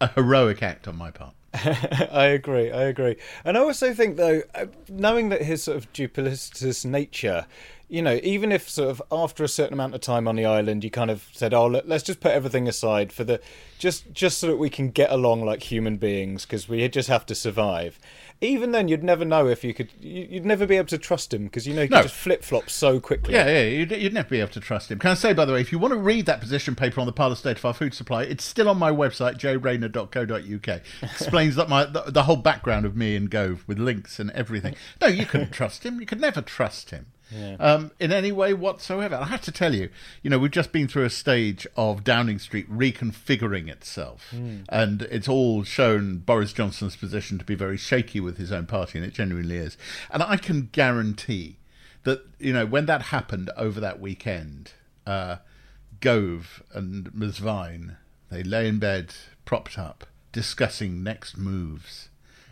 a 0.00 0.08
heroic 0.08 0.62
act 0.62 0.88
on 0.88 0.96
my 0.96 1.10
part. 1.10 1.34
I 2.10 2.26
agree. 2.32 2.70
I 2.70 2.84
agree. 2.84 3.16
And 3.44 3.58
I 3.58 3.60
also 3.60 3.92
think, 3.92 4.16
though, 4.16 4.42
uh, 4.54 4.66
knowing 4.88 5.28
that 5.28 5.42
his 5.42 5.62
sort 5.62 5.76
of 5.76 5.92
duplicitous 5.92 6.84
nature, 6.84 7.46
you 7.88 8.00
know, 8.00 8.18
even 8.22 8.52
if 8.52 8.70
sort 8.70 8.88
of 8.88 9.02
after 9.12 9.44
a 9.44 9.48
certain 9.48 9.74
amount 9.74 9.94
of 9.94 10.00
time 10.00 10.26
on 10.26 10.36
the 10.36 10.46
island, 10.46 10.82
you 10.82 10.90
kind 10.90 11.10
of 11.10 11.28
said, 11.32 11.52
"Oh, 11.52 11.66
let, 11.66 11.90
us 11.90 12.02
just 12.02 12.20
put 12.20 12.32
everything 12.32 12.66
aside 12.68 13.12
for 13.12 13.24
the 13.24 13.38
just 13.78 14.12
just 14.14 14.38
so 14.38 14.46
that 14.46 14.56
we 14.56 14.70
can 14.70 14.90
get 14.90 15.10
along 15.10 15.44
like 15.44 15.62
human 15.64 15.98
beings 15.98 16.46
because 16.46 16.70
we 16.70 16.88
just 16.88 17.08
have 17.10 17.26
to 17.26 17.34
survive." 17.34 17.98
Even 18.42 18.72
then, 18.72 18.88
you'd 18.88 19.04
never 19.04 19.24
know 19.24 19.46
if 19.46 19.62
you 19.62 19.72
could. 19.72 19.90
You'd 20.00 20.44
never 20.44 20.66
be 20.66 20.76
able 20.76 20.88
to 20.88 20.98
trust 20.98 21.32
him 21.32 21.44
because 21.44 21.64
you 21.66 21.74
know 21.74 21.82
he 21.82 21.88
no. 21.88 22.02
just 22.02 22.14
flip 22.14 22.42
flop 22.42 22.68
so 22.68 22.98
quickly. 22.98 23.34
Yeah, 23.34 23.46
yeah, 23.46 23.62
you'd, 23.62 23.92
you'd, 23.92 24.12
never 24.12 24.28
be 24.28 24.40
able 24.40 24.50
to 24.50 24.60
trust 24.60 24.90
him. 24.90 24.98
Can 24.98 25.10
I 25.10 25.14
say, 25.14 25.32
by 25.32 25.44
the 25.44 25.52
way, 25.52 25.60
if 25.60 25.70
you 25.70 25.78
want 25.78 25.92
to 25.92 25.98
read 25.98 26.26
that 26.26 26.40
position 26.40 26.74
paper 26.74 27.00
on 27.00 27.06
the 27.06 27.12
parlor 27.12 27.36
state 27.36 27.58
of 27.58 27.64
our 27.64 27.72
food 27.72 27.94
supply, 27.94 28.24
it's 28.24 28.44
still 28.44 28.68
on 28.68 28.78
my 28.78 28.90
website, 28.90 29.38
jayrayner.co.uk. 29.38 30.80
Explains 31.02 31.54
that 31.54 31.68
my 31.68 31.84
the, 31.84 32.02
the 32.08 32.24
whole 32.24 32.36
background 32.36 32.84
of 32.84 32.96
me 32.96 33.14
and 33.14 33.30
Gove 33.30 33.62
with 33.68 33.78
links 33.78 34.18
and 34.18 34.32
everything. 34.32 34.74
No, 35.00 35.06
you 35.06 35.24
couldn't 35.24 35.52
trust 35.52 35.86
him. 35.86 36.00
You 36.00 36.06
could 36.06 36.20
never 36.20 36.42
trust 36.42 36.90
him 36.90 37.06
yeah. 37.34 37.56
um, 37.58 37.90
in 37.98 38.12
any 38.12 38.32
way 38.32 38.54
whatsoever. 38.54 39.16
I 39.16 39.24
have 39.24 39.42
to 39.42 39.52
tell 39.52 39.74
you, 39.74 39.88
you 40.22 40.30
know, 40.30 40.38
we've 40.38 40.50
just 40.50 40.72
been 40.72 40.88
through 40.88 41.04
a 41.04 41.10
stage 41.10 41.66
of 41.76 42.04
Downing 42.04 42.38
Street 42.38 42.70
reconfiguring 42.70 43.68
itself, 43.68 44.28
mm. 44.32 44.64
and 44.68 45.02
it's 45.02 45.28
all 45.28 45.64
shown 45.64 46.18
Boris 46.18 46.52
Johnson's 46.52 46.96
position 46.96 47.38
to 47.38 47.44
be 47.44 47.54
very 47.54 47.76
shaky 47.76 48.20
with 48.20 48.38
his 48.38 48.52
own 48.52 48.66
party, 48.66 48.98
and 48.98 49.06
it 49.06 49.14
genuinely 49.14 49.56
is. 49.56 49.76
And 50.10 50.22
I 50.22 50.36
can 50.36 50.68
guarantee 50.72 51.56
that, 52.04 52.26
you 52.38 52.52
know, 52.52 52.66
when 52.66 52.86
that 52.86 53.02
happened 53.02 53.50
over 53.56 53.80
that 53.80 54.00
weekend, 54.00 54.72
uh, 55.06 55.36
Gove 56.00 56.62
and 56.72 57.14
Ms. 57.14 57.38
Vine, 57.38 57.96
they 58.30 58.42
lay 58.42 58.66
in 58.68 58.78
bed, 58.78 59.14
propped 59.44 59.78
up, 59.78 60.06
discussing 60.32 61.02
next 61.02 61.36
moves 61.36 62.08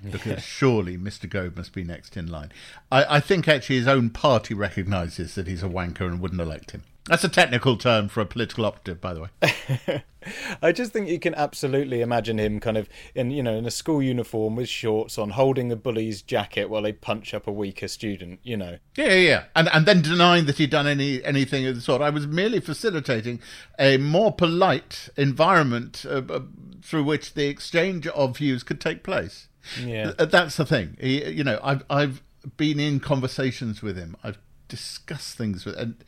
because 0.08 0.42
surely 0.42 0.96
Mr. 0.96 1.28
Gove 1.28 1.56
must 1.56 1.72
be 1.72 1.84
next 1.84 2.16
in 2.16 2.26
line. 2.26 2.52
I, 2.90 3.16
I 3.16 3.20
think 3.20 3.48
actually 3.48 3.76
his 3.76 3.88
own 3.88 4.10
party 4.10 4.54
recognises 4.54 5.34
that 5.34 5.46
he's 5.46 5.62
a 5.62 5.68
wanker 5.68 6.02
and 6.02 6.20
wouldn't 6.20 6.40
elect 6.40 6.72
him. 6.72 6.82
That's 7.06 7.24
a 7.24 7.28
technical 7.28 7.76
term 7.76 8.08
for 8.08 8.20
a 8.20 8.26
political 8.26 8.66
operative, 8.66 9.00
by 9.00 9.14
the 9.14 9.22
way. 9.22 10.04
I 10.62 10.70
just 10.72 10.92
think 10.92 11.08
you 11.08 11.18
can 11.18 11.34
absolutely 11.34 12.02
imagine 12.02 12.38
him 12.38 12.60
kind 12.60 12.76
of 12.76 12.88
in 13.14 13.30
you 13.30 13.42
know 13.42 13.54
in 13.54 13.64
a 13.64 13.70
school 13.70 14.02
uniform 14.02 14.54
with 14.54 14.68
shorts 14.68 15.18
on, 15.18 15.30
holding 15.30 15.72
a 15.72 15.76
bully's 15.76 16.20
jacket 16.20 16.68
while 16.68 16.82
they 16.82 16.92
punch 16.92 17.32
up 17.32 17.46
a 17.46 17.52
weaker 17.52 17.88
student. 17.88 18.40
You 18.42 18.58
know. 18.58 18.78
Yeah, 18.96 19.14
yeah, 19.14 19.44
and 19.56 19.68
and 19.70 19.86
then 19.86 20.02
denying 20.02 20.44
that 20.46 20.58
he'd 20.58 20.70
done 20.70 20.86
any 20.86 21.24
anything 21.24 21.66
of 21.66 21.74
the 21.74 21.80
sort. 21.80 22.02
I 22.02 22.10
was 22.10 22.26
merely 22.26 22.60
facilitating 22.60 23.40
a 23.78 23.96
more 23.96 24.32
polite 24.32 25.08
environment 25.16 26.04
uh, 26.06 26.22
uh, 26.28 26.40
through 26.82 27.04
which 27.04 27.34
the 27.34 27.46
exchange 27.46 28.06
of 28.08 28.36
views 28.36 28.62
could 28.62 28.80
take 28.80 29.02
place. 29.02 29.48
Yeah, 29.82 30.12
that's 30.18 30.56
the 30.56 30.66
thing. 30.66 30.98
You 31.00 31.44
know, 31.44 31.58
I've 31.62 31.84
I've 31.88 32.22
been 32.56 32.78
in 32.78 33.00
conversations 33.00 33.82
with 33.82 33.96
him. 33.96 34.16
I've 34.22 34.38
discussed 34.68 35.36
things 35.36 35.64
with 35.64 35.76
and 35.76 36.04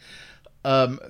um, 0.65 1.01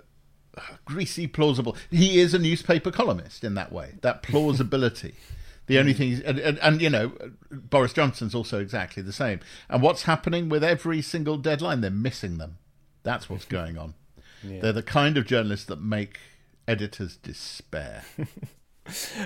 greasy 0.84 1.26
plausible. 1.26 1.76
He 1.90 2.20
is 2.20 2.34
a 2.34 2.38
newspaper 2.38 2.90
columnist 2.90 3.44
in 3.44 3.54
that 3.54 3.72
way. 3.72 3.94
That 4.02 4.22
plausibility. 4.22 5.14
The 5.66 5.78
only 5.78 5.92
thing, 5.92 6.20
and, 6.24 6.38
and, 6.38 6.58
and, 6.58 6.82
you 6.82 6.90
know, 6.90 7.12
Boris 7.50 7.92
Johnson's 7.92 8.34
also 8.34 8.60
exactly 8.60 9.02
the 9.02 9.12
same. 9.12 9.40
And 9.68 9.80
what's 9.80 10.02
happening 10.02 10.48
with 10.48 10.64
every 10.64 11.00
single 11.00 11.36
deadline? 11.36 11.80
They're 11.80 11.90
missing 11.90 12.38
them. 12.38 12.58
That's 13.04 13.30
what's 13.30 13.44
going 13.46 13.78
on. 13.78 13.94
Yeah. 14.42 14.60
They're 14.60 14.72
the 14.72 14.82
kind 14.82 15.16
of 15.16 15.24
journalists 15.24 15.66
that 15.66 15.80
make 15.80 16.18
editors 16.66 17.16
despair. 17.16 18.04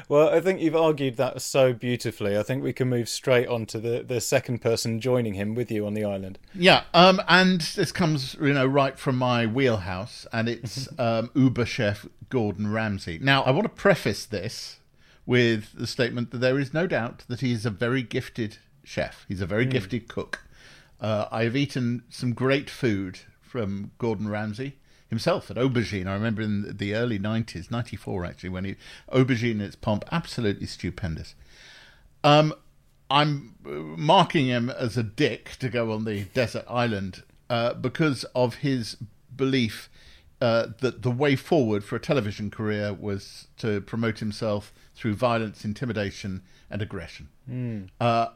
well, 0.09 0.29
I 0.29 0.41
think 0.41 0.61
you've 0.61 0.77
argued 0.77 1.17
that 1.17 1.41
so 1.41 1.73
beautifully. 1.73 2.37
I 2.37 2.43
think 2.43 2.63
we 2.63 2.73
can 2.73 2.89
move 2.89 3.09
straight 3.09 3.49
on 3.49 3.67
to 3.67 3.79
the, 3.79 4.03
the 4.03 4.21
second 4.21 4.61
person 4.61 5.01
joining 5.01 5.35
him 5.35 5.55
with 5.55 5.71
you 5.71 5.87
on 5.87 5.95
the 5.95 6.05
island. 6.05 6.39
Yeah, 6.55 6.85
um, 6.93 7.21
and 7.29 7.61
this 7.61 7.93
comes, 7.93 8.35
you 8.35 8.53
know, 8.53 8.67
right 8.67 8.99
from 8.99 9.17
my 9.17 9.47
wheelhouse, 9.47 10.27
and 10.33 10.49
it's 10.49 10.89
um, 10.99 11.31
Uber 11.35 11.67
chef 11.67 12.07
Gordon 12.29 12.71
Ramsay. 12.71 13.19
Now, 13.21 13.43
I 13.43 13.51
want 13.51 13.65
to 13.65 13.71
preface 13.71 14.27
this 14.27 14.79
with 15.25 15.73
the 15.73 15.87
statement 15.87 16.31
that 16.31 16.39
there 16.39 16.59
is 16.59 16.73
no 16.73 16.87
doubt 16.87 17.25
that 17.29 17.41
he 17.41 17.53
is 17.53 17.67
a 17.67 17.71
very 17.71 18.03
gifted 18.03 18.59
chef. 18.85 19.25
He's 19.29 19.41
a 19.41 19.47
very 19.47 19.67
mm. 19.67 19.71
gifted 19.71 20.09
cook. 20.09 20.45
Uh, 21.01 21.27
I 21.31 21.45
have 21.45 21.57
eaten 21.57 22.05
some 22.09 22.33
great 22.33 22.71
food 22.71 23.21
from 23.41 23.91
Gordon 23.99 24.29
Ramsay 24.29 24.77
himself 25.09 25.51
at 25.51 25.57
Aubergine. 25.57 26.07
I 26.07 26.15
remember 26.15 26.43
in 26.43 26.77
the 26.77 26.95
early 26.95 27.19
90s, 27.19 27.71
94 27.71 28.25
actually, 28.25 28.49
when 28.51 28.65
he 28.65 28.77
Aubergine 29.13 29.53
in 29.53 29.61
its 29.61 29.77
pomp, 29.77 30.05
absolutely 30.11 30.67
stupendous. 30.67 31.35
Um, 32.25 32.55
I'm 33.11 33.55
uh, 33.65 33.71
marking 33.71 34.47
him 34.47 34.69
as 34.71 34.97
a 34.97 35.03
dick 35.03 35.53
to 35.61 35.69
go 35.69 35.93
on 35.93 36.05
the 36.05 36.25
desert 36.35 36.65
island 36.69 37.23
uh, 37.49 37.75
because 37.75 38.25
of 38.35 38.57
his 38.57 38.97
belief 39.35 39.89
uh, 40.41 40.67
that 40.81 41.03
the 41.03 41.11
way 41.11 41.37
forward 41.37 41.85
for 41.85 41.97
a 41.97 42.01
television 42.01 42.51
career 42.51 42.93
was 42.93 43.49
to 43.59 43.81
promote 43.81 44.19
himself 44.19 44.73
through 44.95 45.15
violence, 45.15 45.65
intimidation, 45.65 46.43
and 46.69 46.83
aggression. 46.83 47.29
Mm. 47.49 47.89
Uh, 48.01 48.29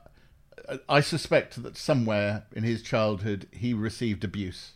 I 0.89 1.00
suspect 1.00 1.62
that 1.62 1.77
somewhere 1.77 2.45
in 2.55 2.62
his 2.62 2.83
childhood 2.83 3.49
he 3.50 3.75
received 3.75 4.23
abuse 4.23 4.73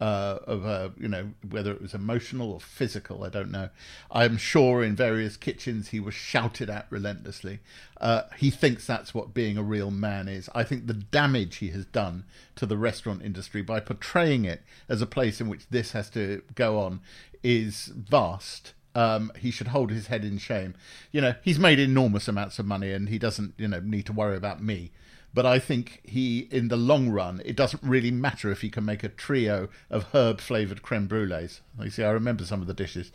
uh, 0.00 0.38
of 0.46 0.66
uh, 0.66 0.88
you 0.98 1.08
know 1.08 1.30
whether 1.48 1.72
it 1.72 1.80
was 1.80 1.94
emotional 1.94 2.52
or 2.52 2.60
physical, 2.60 3.24
I 3.24 3.28
don't 3.28 3.50
know. 3.50 3.70
I'm 4.10 4.36
sure 4.36 4.82
in 4.82 4.96
various 4.96 5.36
kitchens 5.36 5.88
he 5.88 6.00
was 6.00 6.14
shouted 6.14 6.68
at 6.68 6.86
relentlessly. 6.90 7.60
Uh, 8.00 8.22
he 8.36 8.50
thinks 8.50 8.86
that's 8.86 9.14
what 9.14 9.34
being 9.34 9.56
a 9.56 9.62
real 9.62 9.90
man 9.90 10.28
is. 10.28 10.50
I 10.54 10.64
think 10.64 10.86
the 10.86 10.94
damage 10.94 11.56
he 11.56 11.68
has 11.70 11.86
done 11.86 12.24
to 12.56 12.66
the 12.66 12.76
restaurant 12.76 13.22
industry 13.22 13.62
by 13.62 13.80
portraying 13.80 14.44
it 14.44 14.62
as 14.88 15.00
a 15.00 15.06
place 15.06 15.40
in 15.40 15.48
which 15.48 15.68
this 15.70 15.92
has 15.92 16.10
to 16.10 16.42
go 16.54 16.80
on 16.80 17.00
is 17.42 17.86
vast. 17.94 18.74
Um, 18.96 19.32
he 19.38 19.50
should 19.50 19.68
hold 19.68 19.90
his 19.90 20.08
head 20.08 20.24
in 20.24 20.38
shame. 20.38 20.74
You 21.12 21.20
know, 21.20 21.34
he's 21.42 21.58
made 21.58 21.78
enormous 21.78 22.28
amounts 22.28 22.58
of 22.58 22.66
money, 22.66 22.92
and 22.92 23.08
he 23.08 23.18
doesn't, 23.18 23.54
you 23.56 23.68
know, 23.68 23.80
need 23.80 24.06
to 24.06 24.12
worry 24.12 24.36
about 24.36 24.62
me. 24.62 24.92
But 25.34 25.44
I 25.44 25.58
think 25.58 26.00
he, 26.04 26.46
in 26.50 26.68
the 26.68 26.76
long 26.76 27.10
run, 27.10 27.42
it 27.44 27.56
doesn't 27.56 27.82
really 27.82 28.12
matter 28.12 28.50
if 28.52 28.60
he 28.60 28.70
can 28.70 28.84
make 28.84 29.02
a 29.02 29.08
trio 29.08 29.68
of 29.90 30.04
herb 30.14 30.40
flavored 30.40 30.82
creme 30.82 31.08
brulees. 31.08 31.60
You 31.82 31.90
see, 31.90 32.04
I 32.04 32.10
remember 32.10 32.44
some 32.44 32.60
of 32.60 32.68
the 32.68 32.74
dishes. 32.74 33.10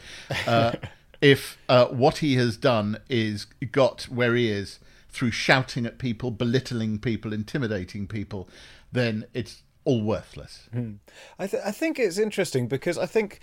Uh, 0.45 0.73
if 1.21 1.57
uh, 1.69 1.85
what 1.87 2.17
he 2.17 2.35
has 2.35 2.57
done 2.57 2.99
is 3.09 3.45
got 3.71 4.03
where 4.03 4.35
he 4.35 4.49
is 4.49 4.79
through 5.09 5.31
shouting 5.31 5.85
at 5.85 5.97
people, 5.97 6.29
belittling 6.29 6.99
people, 6.99 7.31
intimidating 7.31 8.05
people, 8.05 8.49
then 8.91 9.25
it's 9.33 9.63
all 9.85 10.01
worthless. 10.01 10.67
Hmm. 10.71 10.93
I, 11.39 11.47
th- 11.47 11.63
I 11.65 11.71
think 11.71 11.99
it's 11.99 12.17
interesting 12.17 12.67
because 12.67 12.97
I 12.97 13.05
think 13.05 13.39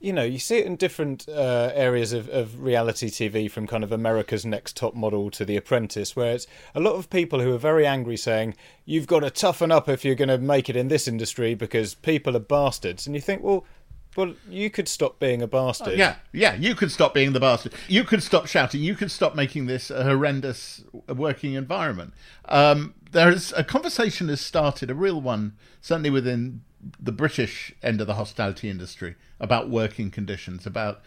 you 0.00 0.12
know, 0.12 0.22
you 0.22 0.38
see 0.38 0.58
it 0.58 0.66
in 0.66 0.76
different 0.76 1.28
uh, 1.28 1.72
areas 1.74 2.12
of, 2.12 2.28
of 2.28 2.60
reality 2.60 3.08
TV, 3.08 3.50
from 3.50 3.66
kind 3.66 3.82
of 3.82 3.90
America's 3.90 4.46
Next 4.46 4.76
Top 4.76 4.94
Model 4.94 5.30
to 5.32 5.44
The 5.44 5.56
Apprentice, 5.56 6.14
where 6.14 6.34
it's 6.34 6.46
a 6.74 6.80
lot 6.80 6.94
of 6.94 7.10
people 7.10 7.40
who 7.40 7.52
are 7.52 7.58
very 7.58 7.86
angry 7.86 8.16
saying, 8.16 8.54
you've 8.84 9.08
got 9.08 9.20
to 9.20 9.30
toughen 9.30 9.72
up 9.72 9.88
if 9.88 10.04
you're 10.04 10.14
going 10.14 10.28
to 10.28 10.38
make 10.38 10.68
it 10.68 10.76
in 10.76 10.88
this 10.88 11.08
industry 11.08 11.54
because 11.54 11.94
people 11.94 12.36
are 12.36 12.40
bastards. 12.40 13.06
And 13.06 13.16
you 13.16 13.20
think, 13.20 13.42
well, 13.42 13.64
well, 14.16 14.34
you 14.48 14.70
could 14.70 14.88
stop 14.88 15.18
being 15.18 15.42
a 15.42 15.46
bastard. 15.46 15.98
yeah, 15.98 16.16
yeah, 16.32 16.54
you 16.54 16.74
could 16.74 16.90
stop 16.90 17.14
being 17.14 17.32
the 17.32 17.40
bastard. 17.40 17.72
You 17.88 18.04
could 18.04 18.22
stop 18.22 18.46
shouting. 18.46 18.80
You 18.80 18.94
could 18.94 19.10
stop 19.10 19.34
making 19.34 19.66
this 19.66 19.90
a 19.90 20.02
horrendous 20.02 20.82
working 21.08 21.52
environment. 21.54 22.14
Um, 22.46 22.94
there's 23.10 23.52
a 23.52 23.62
conversation 23.64 24.28
has 24.28 24.40
started, 24.40 24.90
a 24.90 24.94
real 24.94 25.20
one, 25.20 25.56
certainly 25.80 26.10
within 26.10 26.62
the 27.00 27.12
British 27.12 27.72
end 27.82 28.00
of 28.00 28.06
the 28.06 28.14
hospitality 28.14 28.70
industry 28.70 29.16
about 29.40 29.68
working 29.68 30.10
conditions, 30.10 30.66
about 30.66 31.02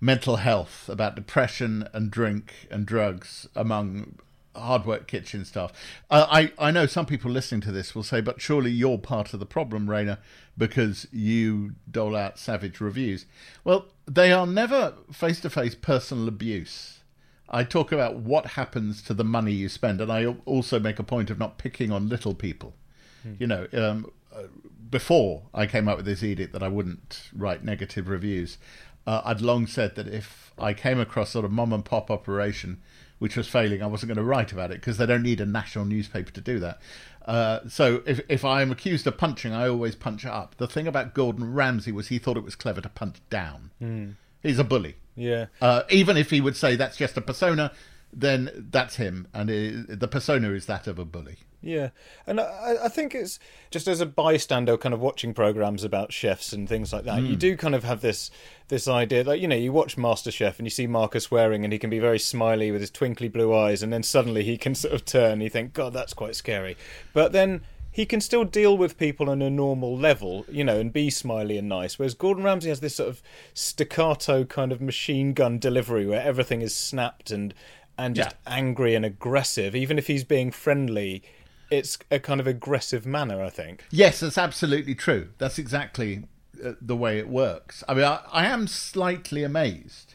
mental 0.00 0.36
health, 0.36 0.88
about 0.88 1.14
depression 1.14 1.88
and 1.92 2.10
drink 2.10 2.66
and 2.70 2.86
drugs 2.86 3.48
among 3.54 4.18
hard 4.54 4.86
work 4.86 5.06
kitchen 5.06 5.44
staff. 5.44 5.72
Uh, 6.10 6.26
I, 6.30 6.52
I 6.58 6.70
know 6.70 6.86
some 6.86 7.06
people 7.06 7.30
listening 7.30 7.60
to 7.62 7.72
this 7.72 7.94
will 7.94 8.02
say, 8.02 8.20
but 8.20 8.40
surely 8.40 8.70
you're 8.70 8.98
part 8.98 9.34
of 9.34 9.40
the 9.40 9.46
problem, 9.46 9.88
Rayner, 9.88 10.18
because 10.56 11.06
you 11.12 11.74
dole 11.90 12.16
out 12.16 12.38
savage 12.38 12.80
reviews. 12.80 13.26
Well, 13.64 13.86
they 14.06 14.32
are 14.32 14.46
never 14.46 14.94
face 15.12 15.40
to 15.40 15.50
face 15.50 15.74
personal 15.74 16.28
abuse. 16.28 17.00
I 17.48 17.64
talk 17.64 17.92
about 17.92 18.16
what 18.16 18.46
happens 18.46 19.02
to 19.02 19.14
the 19.14 19.24
money 19.24 19.52
you 19.52 19.68
spend, 19.68 20.00
and 20.00 20.10
I 20.10 20.26
also 20.46 20.80
make 20.80 20.98
a 20.98 21.04
point 21.04 21.30
of 21.30 21.38
not 21.38 21.58
picking 21.58 21.92
on 21.92 22.08
little 22.08 22.34
people. 22.34 22.74
Hmm. 23.22 23.34
You 23.38 23.46
know, 23.46 23.68
um, 23.72 24.10
before 24.90 25.42
I 25.54 25.66
came 25.66 25.88
up 25.88 25.96
with 25.96 26.06
this 26.06 26.22
edict 26.22 26.52
that 26.52 26.62
I 26.62 26.68
wouldn't 26.68 27.30
write 27.34 27.64
negative 27.64 28.08
reviews, 28.08 28.58
uh, 29.06 29.22
I'd 29.24 29.40
long 29.40 29.66
said 29.66 29.94
that 29.96 30.08
if 30.08 30.52
I 30.58 30.74
came 30.74 30.98
across 30.98 31.30
sort 31.30 31.44
of 31.44 31.52
mom 31.52 31.72
and 31.72 31.84
pop 31.84 32.10
operation 32.10 32.80
which 33.18 33.36
was 33.36 33.48
failing, 33.48 33.82
I 33.82 33.86
wasn't 33.86 34.08
going 34.08 34.18
to 34.18 34.24
write 34.24 34.52
about 34.52 34.70
it 34.70 34.80
because 34.80 34.98
they 34.98 35.06
don't 35.06 35.22
need 35.22 35.40
a 35.40 35.46
national 35.46 35.84
newspaper 35.84 36.30
to 36.32 36.40
do 36.40 36.58
that. 36.58 36.78
Uh, 37.24 37.60
so 37.68 38.02
if 38.06 38.20
if 38.28 38.44
I'm 38.44 38.70
accused 38.70 39.06
of 39.06 39.16
punching, 39.16 39.52
I 39.52 39.68
always 39.68 39.94
punch 39.96 40.24
up. 40.24 40.56
The 40.58 40.68
thing 40.68 40.86
about 40.86 41.14
Gordon 41.14 41.54
Ramsay 41.54 41.92
was 41.92 42.08
he 42.08 42.18
thought 42.18 42.36
it 42.36 42.44
was 42.44 42.54
clever 42.54 42.80
to 42.80 42.88
punch 42.88 43.16
down. 43.30 43.70
Mm. 43.82 44.14
He's 44.42 44.58
a 44.58 44.64
bully. 44.64 44.96
Yeah. 45.16 45.46
Uh, 45.60 45.82
even 45.90 46.16
if 46.16 46.30
he 46.30 46.40
would 46.40 46.56
say 46.56 46.76
that's 46.76 46.96
just 46.96 47.16
a 47.16 47.20
persona, 47.20 47.72
then 48.12 48.68
that's 48.70 48.96
him, 48.96 49.28
and 49.34 49.50
it, 49.50 49.98
the 49.98 50.08
persona 50.08 50.50
is 50.50 50.66
that 50.66 50.86
of 50.86 50.98
a 50.98 51.04
bully. 51.04 51.38
Yeah, 51.66 51.90
and 52.28 52.40
I, 52.40 52.76
I 52.84 52.88
think 52.88 53.14
it's 53.14 53.40
just 53.72 53.88
as 53.88 54.00
a 54.00 54.06
bystander, 54.06 54.76
kind 54.76 54.94
of 54.94 55.00
watching 55.00 55.34
programs 55.34 55.82
about 55.82 56.12
chefs 56.12 56.52
and 56.52 56.68
things 56.68 56.92
like 56.92 57.04
that. 57.04 57.18
Mm. 57.18 57.30
You 57.30 57.36
do 57.36 57.56
kind 57.56 57.74
of 57.74 57.82
have 57.82 58.02
this 58.02 58.30
this 58.68 58.86
idea, 58.86 59.24
that 59.24 59.40
you 59.40 59.48
know, 59.48 59.56
you 59.56 59.72
watch 59.72 59.96
MasterChef 59.96 60.58
and 60.58 60.66
you 60.66 60.70
see 60.70 60.86
Marcus 60.86 61.28
Wareing, 61.28 61.64
and 61.64 61.72
he 61.72 61.78
can 61.78 61.90
be 61.90 61.98
very 61.98 62.20
smiley 62.20 62.70
with 62.70 62.80
his 62.80 62.90
twinkly 62.90 63.28
blue 63.28 63.52
eyes, 63.52 63.82
and 63.82 63.92
then 63.92 64.04
suddenly 64.04 64.44
he 64.44 64.56
can 64.56 64.74
sort 64.76 64.94
of 64.94 65.04
turn. 65.04 65.32
And 65.32 65.42
you 65.42 65.50
think, 65.50 65.72
God, 65.72 65.92
that's 65.92 66.14
quite 66.14 66.36
scary. 66.36 66.76
But 67.12 67.32
then 67.32 67.62
he 67.90 68.06
can 68.06 68.20
still 68.20 68.44
deal 68.44 68.76
with 68.76 68.98
people 68.98 69.28
on 69.28 69.42
a 69.42 69.50
normal 69.50 69.96
level, 69.96 70.44
you 70.48 70.62
know, 70.62 70.78
and 70.78 70.92
be 70.92 71.10
smiley 71.10 71.58
and 71.58 71.68
nice. 71.68 71.98
Whereas 71.98 72.14
Gordon 72.14 72.44
Ramsay 72.44 72.68
has 72.68 72.80
this 72.80 72.94
sort 72.94 73.08
of 73.08 73.22
staccato 73.54 74.44
kind 74.44 74.70
of 74.70 74.80
machine 74.80 75.32
gun 75.32 75.58
delivery 75.58 76.06
where 76.06 76.20
everything 76.20 76.62
is 76.62 76.76
snapped 76.76 77.32
and 77.32 77.54
and 77.98 78.14
just 78.14 78.36
yeah. 78.46 78.54
angry 78.54 78.94
and 78.94 79.04
aggressive. 79.04 79.74
Even 79.74 79.98
if 79.98 80.06
he's 80.06 80.24
being 80.24 80.50
friendly, 80.50 81.22
it's 81.70 81.98
a 82.10 82.18
kind 82.18 82.40
of 82.40 82.46
aggressive 82.46 83.06
manner. 83.06 83.42
I 83.42 83.50
think. 83.50 83.84
Yes, 83.90 84.20
that's 84.20 84.38
absolutely 84.38 84.94
true. 84.94 85.30
That's 85.38 85.58
exactly 85.58 86.24
uh, 86.64 86.72
the 86.80 86.96
way 86.96 87.18
it 87.18 87.28
works. 87.28 87.84
I 87.88 87.94
mean, 87.94 88.04
I, 88.04 88.20
I 88.32 88.46
am 88.46 88.66
slightly 88.66 89.42
amazed 89.42 90.14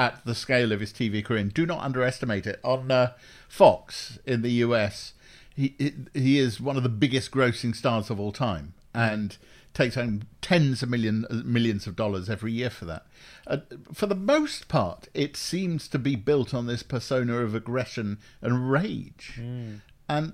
at 0.00 0.24
the 0.24 0.34
scale 0.34 0.72
of 0.72 0.80
his 0.80 0.94
TV 0.94 1.22
career. 1.22 1.40
And 1.40 1.52
do 1.52 1.66
not 1.66 1.82
underestimate 1.82 2.46
it. 2.46 2.58
On 2.64 2.90
uh, 2.90 3.12
Fox 3.48 4.18
in 4.24 4.40
the 4.40 4.52
US, 4.64 5.12
he 5.54 5.74
he 6.14 6.38
is 6.38 6.60
one 6.60 6.78
of 6.78 6.82
the 6.82 6.88
biggest 6.88 7.30
grossing 7.30 7.76
stars 7.76 8.08
of 8.08 8.18
all 8.18 8.32
time, 8.32 8.72
and 8.94 9.36
takes 9.74 9.94
home 9.94 10.22
tens 10.40 10.82
of 10.82 10.88
million 10.88 11.26
millions 11.44 11.86
of 11.86 11.96
dollars 11.96 12.30
every 12.30 12.50
year 12.50 12.70
for 12.70 12.86
that. 12.86 13.06
Uh, 13.46 13.58
for 13.92 14.06
the 14.06 14.14
most 14.14 14.68
part, 14.68 15.08
it 15.12 15.36
seems 15.36 15.86
to 15.88 15.98
be 15.98 16.16
built 16.16 16.54
on 16.54 16.66
this 16.66 16.82
persona 16.82 17.36
of 17.38 17.54
aggression 17.54 18.18
and 18.40 18.70
rage. 18.70 19.34
Mm. 19.38 19.82
And 20.08 20.32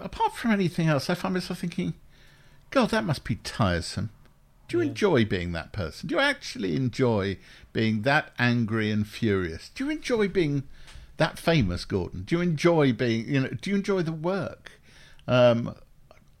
apart 0.00 0.34
from 0.34 0.50
anything 0.50 0.88
else, 0.88 1.08
I 1.08 1.14
find 1.14 1.34
myself 1.34 1.60
thinking, 1.60 1.94
God, 2.70 2.90
that 2.90 3.04
must 3.04 3.24
be 3.24 3.36
tiresome. 3.36 4.10
Do 4.68 4.78
you 4.78 4.82
yeah. 4.82 4.90
enjoy 4.90 5.24
being 5.24 5.52
that 5.52 5.72
person? 5.72 6.08
Do 6.08 6.14
you 6.14 6.20
actually 6.20 6.74
enjoy 6.74 7.38
being 7.72 8.02
that 8.02 8.32
angry 8.38 8.90
and 8.90 9.06
furious? 9.06 9.70
Do 9.74 9.84
you 9.84 9.90
enjoy 9.90 10.28
being 10.28 10.64
that 11.18 11.38
famous, 11.38 11.84
Gordon? 11.84 12.22
Do 12.22 12.36
you 12.36 12.42
enjoy 12.42 12.92
being, 12.92 13.28
you 13.28 13.40
know, 13.40 13.48
do 13.48 13.70
you 13.70 13.76
enjoy 13.76 14.02
the 14.02 14.12
work? 14.12 14.72
Um, 15.28 15.74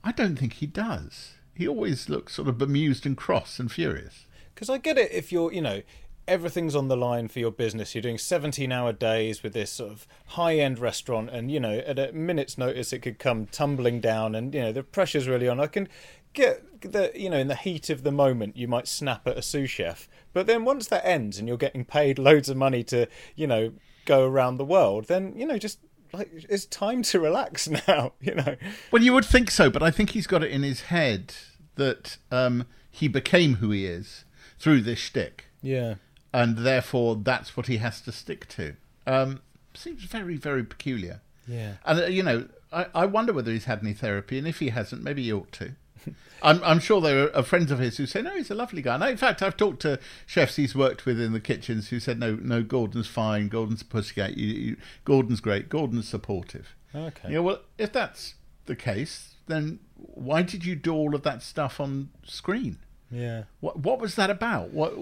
I 0.02 0.12
don't 0.12 0.36
think 0.38 0.54
he 0.54 0.66
does. 0.66 1.34
He 1.54 1.68
always 1.68 2.08
looks 2.08 2.34
sort 2.34 2.48
of 2.48 2.58
bemused 2.58 3.06
and 3.06 3.16
cross 3.16 3.58
and 3.58 3.70
furious. 3.70 4.26
Because 4.54 4.70
I 4.70 4.78
get 4.78 4.98
it 4.98 5.12
if 5.12 5.32
you're, 5.32 5.52
you 5.52 5.60
know, 5.60 5.82
everything's 6.26 6.74
on 6.74 6.88
the 6.88 6.96
line 6.96 7.28
for 7.28 7.38
your 7.38 7.50
business. 7.50 7.94
You're 7.94 8.02
doing 8.02 8.18
17 8.18 8.72
hour 8.72 8.92
days 8.92 9.42
with 9.42 9.52
this 9.52 9.70
sort 9.70 9.92
of 9.92 10.06
high 10.28 10.56
end 10.56 10.78
restaurant, 10.78 11.30
and, 11.30 11.50
you 11.50 11.60
know, 11.60 11.78
at 11.78 11.98
a 11.98 12.12
minute's 12.12 12.58
notice, 12.58 12.92
it 12.92 13.00
could 13.00 13.18
come 13.18 13.46
tumbling 13.46 14.00
down, 14.00 14.34
and, 14.34 14.54
you 14.54 14.60
know, 14.60 14.72
the 14.72 14.82
pressure's 14.82 15.28
really 15.28 15.48
on. 15.48 15.60
I 15.60 15.66
can 15.66 15.88
get 16.32 16.82
the, 16.92 17.12
you 17.14 17.30
know, 17.30 17.38
in 17.38 17.48
the 17.48 17.54
heat 17.54 17.90
of 17.90 18.02
the 18.02 18.12
moment, 18.12 18.56
you 18.56 18.68
might 18.68 18.88
snap 18.88 19.26
at 19.26 19.38
a 19.38 19.42
sous 19.42 19.70
chef. 19.70 20.08
But 20.32 20.46
then 20.46 20.64
once 20.64 20.88
that 20.88 21.06
ends 21.06 21.38
and 21.38 21.48
you're 21.48 21.56
getting 21.56 21.84
paid 21.84 22.18
loads 22.18 22.48
of 22.48 22.56
money 22.56 22.82
to, 22.84 23.06
you 23.36 23.46
know, 23.46 23.72
go 24.04 24.26
around 24.26 24.56
the 24.56 24.64
world, 24.64 25.06
then 25.06 25.34
you 25.36 25.46
know 25.46 25.58
just 25.58 25.78
like 26.12 26.30
it's 26.48 26.66
time 26.66 27.02
to 27.02 27.20
relax 27.20 27.68
now. 27.88 28.12
You 28.20 28.34
know. 28.34 28.56
Well, 28.90 29.02
you 29.02 29.12
would 29.12 29.24
think 29.24 29.50
so, 29.50 29.70
but 29.70 29.82
I 29.82 29.90
think 29.90 30.10
he's 30.10 30.26
got 30.26 30.42
it 30.42 30.50
in 30.50 30.62
his 30.62 30.82
head 30.82 31.34
that 31.76 32.18
um, 32.30 32.66
he 32.90 33.08
became 33.08 33.56
who 33.56 33.70
he 33.70 33.86
is 33.86 34.24
through 34.58 34.82
this 34.82 34.98
shtick. 34.98 35.46
Yeah. 35.62 35.94
And 36.34 36.58
therefore, 36.58 37.14
that's 37.14 37.56
what 37.56 37.68
he 37.68 37.76
has 37.76 38.00
to 38.00 38.10
stick 38.10 38.48
to. 38.48 38.74
Um, 39.06 39.40
seems 39.72 40.02
very, 40.02 40.36
very 40.36 40.64
peculiar. 40.64 41.20
Yeah. 41.46 41.74
And 41.84 42.00
uh, 42.00 42.06
you 42.06 42.24
know, 42.24 42.48
I, 42.72 42.86
I 42.92 43.06
wonder 43.06 43.32
whether 43.32 43.52
he's 43.52 43.66
had 43.66 43.82
any 43.82 43.92
therapy, 43.92 44.36
and 44.36 44.48
if 44.48 44.58
he 44.58 44.70
hasn't, 44.70 45.04
maybe 45.04 45.22
he 45.22 45.32
ought 45.32 45.52
to. 45.52 45.76
I'm, 46.42 46.60
I'm, 46.64 46.80
sure 46.80 47.00
there 47.00 47.34
are 47.36 47.44
friends 47.44 47.70
of 47.70 47.78
his 47.78 47.98
who 47.98 48.06
say, 48.06 48.20
no, 48.20 48.34
he's 48.34 48.50
a 48.50 48.54
lovely 48.56 48.82
guy. 48.82 48.96
And 48.96 49.04
in 49.04 49.16
fact, 49.16 49.42
I've 49.42 49.56
talked 49.56 49.82
to 49.82 50.00
chefs 50.26 50.56
he's 50.56 50.74
worked 50.74 51.06
with 51.06 51.20
in 51.20 51.32
the 51.32 51.40
kitchens 51.40 51.90
who 51.90 52.00
said, 52.00 52.18
no, 52.18 52.34
no, 52.34 52.64
Gordon's 52.64 53.06
fine. 53.06 53.46
Gordon's 53.46 53.82
a 53.82 53.84
pussycat. 53.84 54.36
You, 54.36 54.48
you, 54.48 54.76
Gordon's 55.04 55.40
great. 55.40 55.68
Gordon's 55.68 56.08
supportive. 56.08 56.74
Okay. 56.92 57.30
Know, 57.30 57.42
well, 57.42 57.60
if 57.78 57.92
that's 57.92 58.34
the 58.66 58.74
case, 58.74 59.36
then 59.46 59.78
why 59.96 60.42
did 60.42 60.64
you 60.64 60.74
do 60.74 60.92
all 60.92 61.14
of 61.14 61.22
that 61.22 61.42
stuff 61.42 61.78
on 61.78 62.10
screen? 62.24 62.78
Yeah. 63.10 63.44
What 63.60 63.78
What 63.78 64.00
was 64.00 64.14
that 64.16 64.30
about? 64.30 64.70
What 64.70 64.92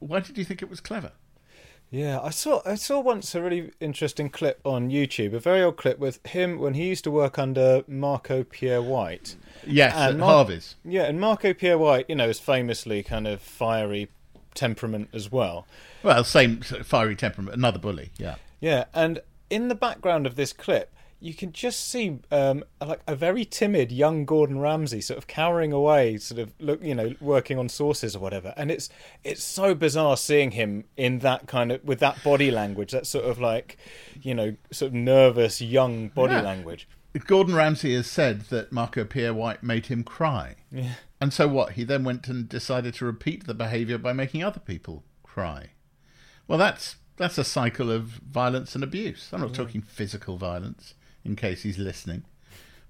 Why 0.00 0.20
did 0.20 0.38
you 0.38 0.44
think 0.44 0.62
it 0.62 0.70
was 0.70 0.80
clever? 0.80 1.12
Yeah, 1.90 2.20
I 2.20 2.30
saw 2.30 2.62
I 2.64 2.76
saw 2.76 3.00
once 3.00 3.34
a 3.34 3.42
really 3.42 3.72
interesting 3.80 4.30
clip 4.30 4.60
on 4.64 4.90
YouTube, 4.90 5.32
a 5.34 5.40
very 5.40 5.60
old 5.60 5.76
clip 5.76 5.98
with 5.98 6.24
him 6.24 6.58
when 6.58 6.74
he 6.74 6.88
used 6.88 7.02
to 7.04 7.10
work 7.10 7.36
under 7.38 7.82
Marco 7.88 8.44
Pierre 8.44 8.80
White. 8.82 9.34
Yes, 9.66 9.92
and 9.96 10.20
Mar- 10.20 10.30
Harvey's. 10.30 10.76
Yeah, 10.84 11.02
and 11.02 11.20
Marco 11.20 11.52
Pierre 11.52 11.78
White, 11.78 12.06
you 12.08 12.14
know, 12.14 12.28
is 12.28 12.38
famously 12.38 13.02
kind 13.02 13.26
of 13.26 13.40
fiery 13.40 14.08
temperament 14.54 15.08
as 15.12 15.32
well. 15.32 15.66
Well, 16.04 16.22
same 16.22 16.60
fiery 16.60 17.16
temperament, 17.16 17.56
another 17.56 17.78
bully. 17.78 18.10
Yeah. 18.18 18.36
Yeah, 18.60 18.84
and 18.94 19.20
in 19.48 19.66
the 19.68 19.74
background 19.74 20.26
of 20.26 20.36
this 20.36 20.52
clip, 20.52 20.94
you 21.20 21.34
can 21.34 21.52
just 21.52 21.88
see 21.88 22.18
um, 22.32 22.64
like 22.84 23.00
a 23.06 23.14
very 23.14 23.44
timid 23.44 23.92
young 23.92 24.24
Gordon 24.24 24.58
Ramsay 24.58 25.02
sort 25.02 25.18
of 25.18 25.26
cowering 25.26 25.72
away, 25.72 26.16
sort 26.16 26.40
of 26.40 26.54
look, 26.58 26.82
you 26.82 26.94
know, 26.94 27.14
working 27.20 27.58
on 27.58 27.68
sauces 27.68 28.16
or 28.16 28.20
whatever. 28.20 28.54
And 28.56 28.70
it's 28.70 28.88
it's 29.22 29.44
so 29.44 29.74
bizarre 29.74 30.16
seeing 30.16 30.52
him 30.52 30.84
in 30.96 31.18
that 31.20 31.46
kind 31.46 31.72
of 31.72 31.84
with 31.84 32.00
that 32.00 32.22
body 32.24 32.50
language, 32.50 32.92
that 32.92 33.06
sort 33.06 33.26
of 33.26 33.38
like, 33.38 33.76
you 34.22 34.34
know, 34.34 34.56
sort 34.72 34.88
of 34.88 34.94
nervous 34.94 35.60
young 35.60 36.08
body 36.08 36.34
yeah. 36.34 36.40
language. 36.40 36.88
Gordon 37.26 37.54
Ramsay 37.54 37.94
has 37.94 38.06
said 38.06 38.42
that 38.42 38.72
Marco 38.72 39.04
Pierre 39.04 39.34
White 39.34 39.62
made 39.62 39.86
him 39.86 40.04
cry. 40.04 40.56
Yeah. 40.70 40.92
And 41.20 41.32
so 41.32 41.48
what? 41.48 41.72
He 41.72 41.84
then 41.84 42.04
went 42.04 42.28
and 42.28 42.48
decided 42.48 42.94
to 42.94 43.04
repeat 43.04 43.46
the 43.46 43.54
behaviour 43.54 43.98
by 43.98 44.12
making 44.12 44.42
other 44.42 44.60
people 44.60 45.04
cry. 45.22 45.70
Well, 46.46 46.58
that's 46.58 46.96
that's 47.16 47.36
a 47.36 47.44
cycle 47.44 47.90
of 47.90 48.04
violence 48.04 48.74
and 48.74 48.82
abuse. 48.82 49.28
I'm 49.32 49.40
not 49.40 49.50
yeah. 49.50 49.56
talking 49.56 49.82
physical 49.82 50.38
violence, 50.38 50.94
in 51.24 51.36
case 51.36 51.62
he's 51.62 51.78
listening. 51.78 52.24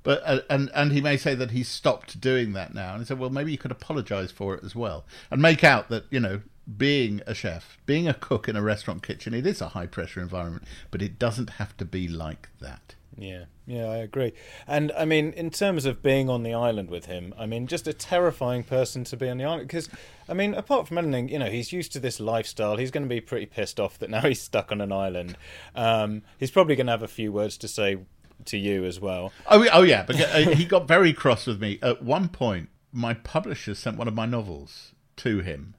But 0.03 0.23
uh, 0.25 0.41
and 0.49 0.71
and 0.75 0.93
he 0.93 1.01
may 1.01 1.17
say 1.17 1.35
that 1.35 1.51
he's 1.51 1.69
stopped 1.69 2.21
doing 2.21 2.53
that 2.55 2.73
now, 2.75 2.93
and 2.93 3.01
he 3.01 3.07
said, 3.07 3.19
well, 3.19 3.31
maybe 3.31 3.53
you 3.53 3.59
could 3.59 3.71
apologise 3.71 4.31
for 4.31 4.55
it 4.55 4.65
as 4.65 4.75
well, 4.75 5.05
and 5.31 5.43
make 5.43 5.63
out 5.63 5.89
that 5.91 6.05
you 6.11 6.21
know 6.21 6.41
being 6.77 7.21
a 7.27 7.35
chef, 7.35 7.79
being 7.87 8.09
a 8.09 8.15
cook 8.15 8.49
in 8.49 8.57
a 8.57 8.63
restaurant 8.63 9.03
kitchen, 9.03 9.35
it 9.35 9.47
is 9.47 9.61
a 9.61 9.69
high 9.69 9.87
pressure 9.87 10.21
environment, 10.21 10.65
but 10.91 11.03
it 11.03 11.19
doesn't 11.19 11.51
have 11.51 11.77
to 11.77 11.85
be 11.85 12.09
like 12.09 12.49
that. 12.61 12.95
Yeah, 13.17 13.45
yeah, 13.67 13.87
I 13.87 13.97
agree. 13.97 14.33
And 14.67 14.93
I 14.97 15.05
mean, 15.05 15.33
in 15.33 15.51
terms 15.51 15.85
of 15.85 16.03
being 16.03 16.31
on 16.31 16.43
the 16.43 16.55
island 16.55 16.91
with 16.91 17.07
him, 17.07 17.35
I 17.39 17.45
mean, 17.45 17.67
just 17.67 17.87
a 17.87 17.93
terrifying 17.93 18.63
person 18.63 19.05
to 19.05 19.17
be 19.17 19.29
on 19.29 19.37
the 19.37 19.45
island. 19.45 19.69
Because, 19.69 19.91
I 20.29 20.33
mean, 20.33 20.55
apart 20.55 20.89
from 20.89 20.97
anything, 20.97 21.29
you 21.29 21.39
know, 21.39 21.51
he's 21.51 21.73
used 21.73 21.93
to 21.93 22.01
this 22.01 22.21
lifestyle. 22.21 22.77
He's 22.77 22.91
going 22.91 23.03
to 23.03 23.09
be 23.09 23.21
pretty 23.21 23.47
pissed 23.47 23.79
off 23.79 23.99
that 23.99 24.11
now 24.11 24.23
he's 24.23 24.41
stuck 24.41 24.73
on 24.73 24.81
an 24.81 24.93
island. 24.93 25.37
Um, 25.75 26.23
he's 26.39 26.51
probably 26.51 26.77
going 26.77 26.87
to 26.87 26.93
have 26.93 27.03
a 27.03 27.09
few 27.09 27.33
words 27.33 27.59
to 27.59 27.69
say 27.69 27.99
to 28.47 28.59
you 28.59 28.85
as 28.85 29.01
well. 29.01 29.33
Oh, 29.47 29.67
oh 29.73 29.83
yeah, 29.83 30.05
but 30.05 30.21
uh, 30.21 30.51
he 30.51 30.65
got 30.65 30.89
very 30.89 31.13
cross 31.13 31.47
with 31.47 31.61
me 31.61 31.79
at 31.83 32.03
one 32.03 32.29
point. 32.29 32.69
My 32.93 33.15
publisher 33.15 33.75
sent 33.75 33.97
one 33.97 34.09
of 34.09 34.15
my 34.15 34.27
novels 34.27 34.93
to 35.17 35.41
him, 35.41 35.75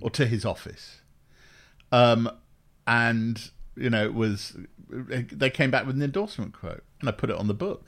or 0.00 0.10
to 0.10 0.26
his 0.26 0.44
office, 0.44 1.00
um, 1.90 2.30
and 2.86 3.50
you 3.76 3.90
know, 3.90 4.04
it 4.04 4.14
was 4.14 4.56
they 4.88 5.50
came 5.50 5.70
back 5.70 5.86
with 5.86 5.96
an 5.96 6.02
endorsement 6.02 6.52
quote, 6.52 6.84
and 7.00 7.08
I 7.08 7.12
put 7.12 7.30
it 7.30 7.36
on 7.36 7.46
the 7.46 7.54
book. 7.54 7.86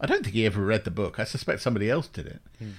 I 0.00 0.06
don't 0.06 0.22
think 0.22 0.34
he 0.34 0.46
ever 0.46 0.64
read 0.64 0.84
the 0.84 0.90
book. 0.90 1.18
I 1.18 1.24
suspect 1.24 1.60
somebody 1.60 1.90
else 1.90 2.08
did 2.08 2.26
it. 2.26 2.40
Hmm. 2.58 2.70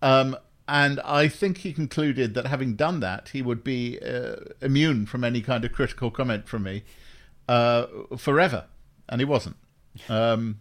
Um, 0.00 0.36
and 0.68 1.00
I 1.00 1.28
think 1.28 1.58
he 1.58 1.72
concluded 1.72 2.34
that 2.34 2.46
having 2.46 2.76
done 2.76 3.00
that, 3.00 3.30
he 3.30 3.42
would 3.42 3.62
be 3.64 3.98
uh, 4.00 4.36
immune 4.60 5.06
from 5.06 5.24
any 5.24 5.40
kind 5.40 5.64
of 5.64 5.72
critical 5.72 6.10
comment 6.10 6.48
from 6.48 6.62
me 6.62 6.84
uh, 7.48 7.86
forever, 8.16 8.66
and 9.08 9.20
he 9.20 9.24
wasn't. 9.24 9.56
Um, 10.08 10.60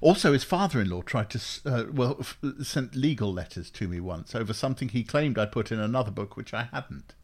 also, 0.00 0.32
his 0.32 0.44
father-in-law 0.44 1.02
tried 1.02 1.30
to 1.30 1.40
uh, 1.64 1.84
well 1.92 2.16
f- 2.20 2.38
sent 2.62 2.94
legal 2.96 3.32
letters 3.32 3.70
to 3.70 3.86
me 3.86 4.00
once 4.00 4.34
over 4.34 4.52
something 4.52 4.88
he 4.88 5.04
claimed 5.04 5.38
I'd 5.38 5.52
put 5.52 5.70
in 5.70 5.78
another 5.78 6.10
book, 6.10 6.36
which 6.36 6.52
I 6.52 6.64
hadn't. 6.72 7.14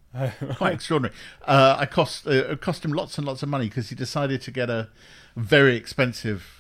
Quite 0.57 0.73
extraordinary. 0.75 1.15
Uh, 1.47 1.77
I 1.79 1.87
cost 1.87 2.27
uh, 2.27 2.31
it 2.31 2.61
cost 2.61 2.85
him 2.85 2.93
lots 2.93 3.19
and 3.19 3.27
lots 3.27 3.43
of 3.43 3.49
money 3.49 3.69
because 3.69 3.91
he 3.91 3.95
decided 3.95 4.41
to 4.43 4.51
get 4.51 4.71
a 4.71 4.89
very 5.37 5.77
expensive 5.77 6.58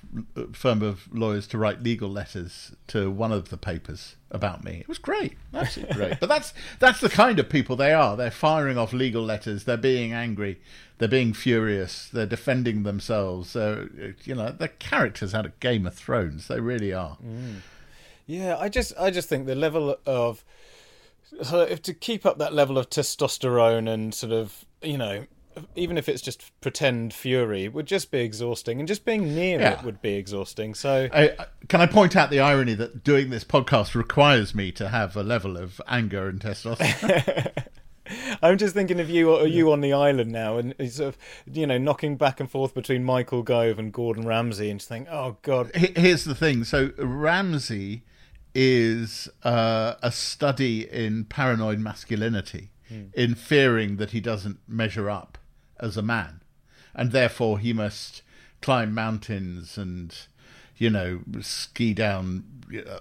firm 0.53 0.83
of 0.83 1.13
lawyers 1.15 1.47
to 1.49 1.59
write 1.59 1.83
legal 1.83 2.09
letters 2.09 2.73
to 2.89 3.11
one 3.11 3.33
of 3.33 3.51
the 3.51 3.57
papers 3.57 4.17
about 4.31 4.65
me. 4.65 4.79
It 4.79 4.89
was 4.89 4.99
great, 4.99 5.35
absolutely 5.55 5.95
great. 5.95 6.21
But 6.21 6.29
that's 6.29 6.53
that's 6.79 7.01
the 7.01 7.09
kind 7.09 7.39
of 7.39 7.49
people 7.49 7.77
they 7.77 7.93
are. 7.93 8.17
They're 8.17 8.31
firing 8.31 8.79
off 8.79 8.93
legal 8.93 9.23
letters. 9.23 9.65
They're 9.65 9.77
being 9.77 10.13
angry. 10.13 10.61
They're 10.99 11.09
being 11.09 11.33
furious. 11.33 12.09
They're 12.13 12.27
defending 12.27 12.83
themselves. 12.83 13.51
So 13.51 13.89
you 14.25 14.35
know, 14.35 14.51
they're 14.51 14.69
characters 14.69 15.35
out 15.35 15.47
of 15.47 15.59
Game 15.61 15.87
of 15.87 15.95
Thrones. 15.95 16.49
They 16.49 16.61
really 16.61 16.93
are. 16.93 17.19
Mm. 17.25 17.57
Yeah, 18.27 18.57
I 18.59 18.69
just 18.69 18.93
I 18.99 19.11
just 19.11 19.29
think 19.29 19.47
the 19.47 19.55
level 19.55 19.97
of 20.07 20.45
so 21.43 21.61
if 21.61 21.83
to 21.83 21.95
keep 21.95 22.25
up 22.25 22.39
that 22.39 22.53
level 22.53 22.79
of 22.79 22.91
testosterone 22.91 23.89
and 23.89 24.15
sort 24.15 24.33
of 24.33 24.65
you 24.83 24.99
know 24.99 25.27
even 25.77 25.97
if 25.99 26.09
it's 26.09 26.23
just 26.23 26.51
pretend 26.61 27.13
fury, 27.15 27.69
would 27.69 27.87
just 27.87 28.11
be 28.11 28.21
exhausting, 28.21 28.79
and 28.79 28.89
just 28.89 29.05
being 29.05 29.35
near 29.35 29.61
Yeah. 29.61 29.79
it 29.79 29.85
would 29.85 30.01
be 30.03 30.15
exhausting. 30.15 30.75
So 30.75 31.09
I, 31.13 31.33
can 31.69 31.81
I 31.81 31.87
point 31.87 32.17
out 32.17 32.31
the 32.31 32.41
irony 32.41 32.75
that 32.75 33.05
doing 33.05 33.31
this 33.31 33.45
podcast 33.45 33.95
requires 33.95 34.55
me 34.55 34.73
to 34.73 34.89
have 34.89 35.17
a 35.17 35.23
level 35.23 35.57
of 35.57 35.81
anger 35.89 36.29
and 36.29 36.41
testosterone? 36.41 37.53
I'm 38.43 38.57
just 38.57 38.75
thinking 38.75 39.01
of 39.01 39.11
you, 39.11 39.31
or 39.35 39.47
you 39.47 39.71
on 39.71 39.81
the 39.83 39.93
island 39.93 40.33
now, 40.33 40.57
and 40.57 40.75
sort 40.91 41.09
of, 41.09 41.19
you 41.53 41.67
know, 41.67 41.77
knocking 41.77 42.17
back 42.17 42.41
and 42.41 42.51
forth 42.51 42.75
between 42.75 43.05
Michael 43.05 43.43
Gove 43.43 43.79
and 43.79 43.93
Gordon 43.93 44.27
Ramsay, 44.27 44.71
and 44.71 44.81
just 44.81 44.89
think, 44.89 45.09
oh 45.11 45.37
god, 45.43 45.71
Here's 45.75 46.25
the 46.25 46.35
thing. 46.35 46.65
So 46.65 46.91
Ramsay 46.97 48.05
is 48.55 49.29
uh, 49.45 49.95
a 50.03 50.11
study 50.11 50.89
in 50.91 51.25
paranoid 51.25 51.79
masculinity, 51.81 52.71
in 53.13 53.35
fearing 53.35 53.97
that 53.99 54.13
he 54.13 54.21
doesn't 54.21 54.59
measure 54.67 55.11
up 55.11 55.37
as 55.81 55.97
a 55.97 56.03
man, 56.03 56.41
and 56.95 57.13
therefore 57.13 57.59
he 57.59 57.73
must 57.73 58.23
climb 58.61 58.93
mountains 58.95 59.79
and, 59.79 60.15
you 60.77 60.91
know, 60.91 61.21
ski 61.41 61.95
down 61.95 62.58
uh, 62.77 62.99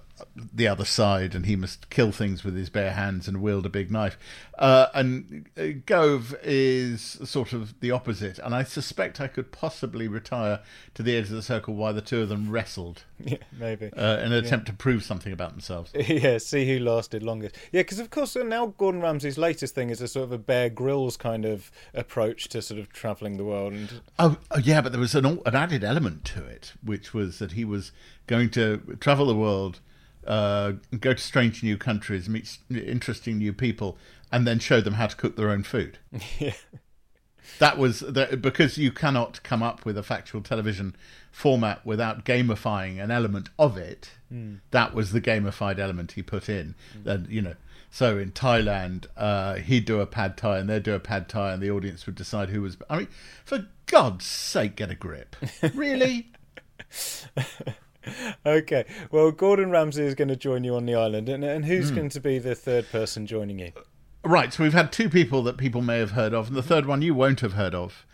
the 0.54 0.68
other 0.68 0.86
side, 0.86 1.36
and 1.36 1.46
he 1.46 1.56
must 1.56 1.90
kill 1.90 2.12
things 2.12 2.44
with 2.44 2.56
his 2.56 2.70
bare 2.70 2.94
hands 2.94 3.28
and 3.28 3.42
wield 3.42 3.66
a 3.66 3.70
big 3.70 3.92
knife. 3.92 4.18
Uh, 4.58 4.88
and 4.94 5.48
uh, 5.58 5.68
Gove 5.86 6.36
is 6.42 7.02
sort 7.02 7.54
of 7.54 7.80
the 7.80 7.92
opposite, 7.92 8.40
and 8.40 8.56
I 8.56 8.64
suspect 8.64 9.22
I 9.22 9.28
could 9.28 9.52
possibly 9.52 10.08
retire 10.08 10.62
to 10.96 11.04
the 11.04 11.16
edge 11.16 11.26
of 11.26 11.32
the 11.32 11.42
circle 11.42 11.76
while 11.76 11.94
the 11.94 12.02
two 12.02 12.22
of 12.22 12.30
them 12.30 12.50
wrestled 12.50 13.04
yeah, 13.24 13.38
maybe. 13.58 13.92
uh, 13.96 14.18
in 14.18 14.32
an 14.32 14.34
attempt 14.34 14.66
to 14.68 14.74
prove 14.74 15.04
something 15.04 15.32
about 15.32 15.52
themselves. 15.52 15.92
yeah, 16.08 16.38
see 16.40 16.68
who 16.68 16.84
lasted 16.84 17.22
longest. 17.22 17.56
Yeah, 17.72 17.82
because 17.82 18.00
of 18.00 18.10
course 18.10 18.36
now 18.36 18.68
Gordon 18.78 19.02
Ramsay's 19.02 19.38
latest 19.38 19.76
thing 19.76 19.90
is 19.90 20.02
a 20.02 20.08
sort 20.08 20.24
of 20.24 20.32
a 20.32 20.38
Bear 20.38 20.70
Grylls 20.70 21.18
kind 21.18 21.46
of 21.46 21.72
approach 21.94 22.48
to 22.50 22.62
sort 22.62 22.80
of 22.80 22.92
travelling 22.92 23.38
the 23.38 23.46
world, 23.46 23.74
and 23.74 24.02
Oh, 24.18 24.38
oh, 24.52 24.60
yeah, 24.60 24.82
but 24.82 24.92
there 24.92 25.02
was 25.02 25.14
an, 25.16 25.26
an 25.26 25.56
added 25.56 25.84
element 25.84 26.26
to 26.26 26.44
it, 26.46 26.74
which 26.84 27.14
was 27.14 27.40
that 27.40 27.52
he 27.52 27.64
was 27.66 27.92
going 28.28 28.50
to 28.52 28.98
travel 29.00 29.26
the 29.26 29.36
world, 29.36 29.80
uh, 30.26 30.74
go 31.00 31.14
to 31.14 31.20
strange 31.22 31.64
new 31.64 31.78
countries, 31.78 32.28
meet 32.30 32.58
interesting 32.70 33.38
new 33.38 33.54
people, 33.54 33.98
and 34.32 34.46
then 34.46 34.60
show 34.60 34.82
them 34.82 34.96
how 34.96 35.08
to 35.08 35.16
cook 35.16 35.36
their 35.36 35.50
own 35.50 35.64
food. 35.64 35.98
yeah, 36.40 36.54
That 37.60 37.78
was 37.78 38.02
the, 38.02 38.38
because 38.40 38.78
you 38.78 38.92
cannot 38.92 39.42
come 39.44 39.64
up 39.64 39.86
with 39.86 39.98
a 39.98 40.04
factual 40.04 40.42
television 40.42 40.96
format 41.32 41.86
without 41.86 42.26
gamifying 42.26 43.02
an 43.02 43.10
element 43.12 43.50
of 43.58 43.78
it. 43.78 44.12
That 44.72 44.94
was 44.94 45.12
the 45.14 45.22
gamified 45.22 45.80
element 45.80 46.12
he 46.14 46.22
put 46.22 46.50
in. 46.50 46.76
And 47.06 47.30
you 47.30 47.42
know, 47.42 47.56
so 47.90 48.18
in 48.18 48.32
Thailand, 48.32 49.06
uh, 49.16 49.56
he'd 49.56 49.86
do 49.86 50.02
a 50.02 50.06
pad 50.06 50.36
thai 50.36 50.58
and 50.60 50.70
they'd 50.70 50.84
do 50.84 50.94
a 50.94 51.00
pad 51.00 51.30
thai, 51.30 51.54
and 51.54 51.62
the 51.64 51.72
audience 51.72 52.06
would 52.06 52.16
decide 52.16 52.50
who 52.50 52.62
was. 52.62 52.76
I 52.90 52.98
mean, 52.98 53.08
for 53.46 53.68
God's 53.86 54.26
sake, 54.26 54.76
get 54.76 54.92
a 54.92 54.96
grip! 54.96 55.38
Really? 55.74 56.28
okay. 58.46 58.86
Well, 59.12 59.32
Gordon 59.32 59.70
Ramsay 59.72 60.04
is 60.04 60.16
going 60.16 60.28
to 60.30 60.36
join 60.36 60.64
you 60.64 60.76
on 60.76 60.86
the 60.86 60.96
island, 60.96 61.30
and, 61.30 61.44
and 61.44 61.66
who's 61.66 61.92
going 61.92 62.10
to 62.10 62.20
be 62.20 62.40
the 62.40 62.56
third 62.56 62.90
person 62.92 63.26
joining 63.26 63.60
you? 63.60 63.72
Right, 64.24 64.54
so 64.54 64.64
we've 64.64 64.74
had 64.74 64.92
two 64.92 65.10
people 65.10 65.44
that 65.44 65.58
people 65.58 65.82
may 65.82 66.00
have 66.00 66.12
heard 66.12 66.34
of, 66.34 66.48
and 66.48 66.56
the 66.56 66.64
third 66.64 66.86
one 66.86 67.02
you 67.02 67.14
won't 67.14 67.40
have 67.42 67.54
heard 67.54 67.74
of. 67.74 68.06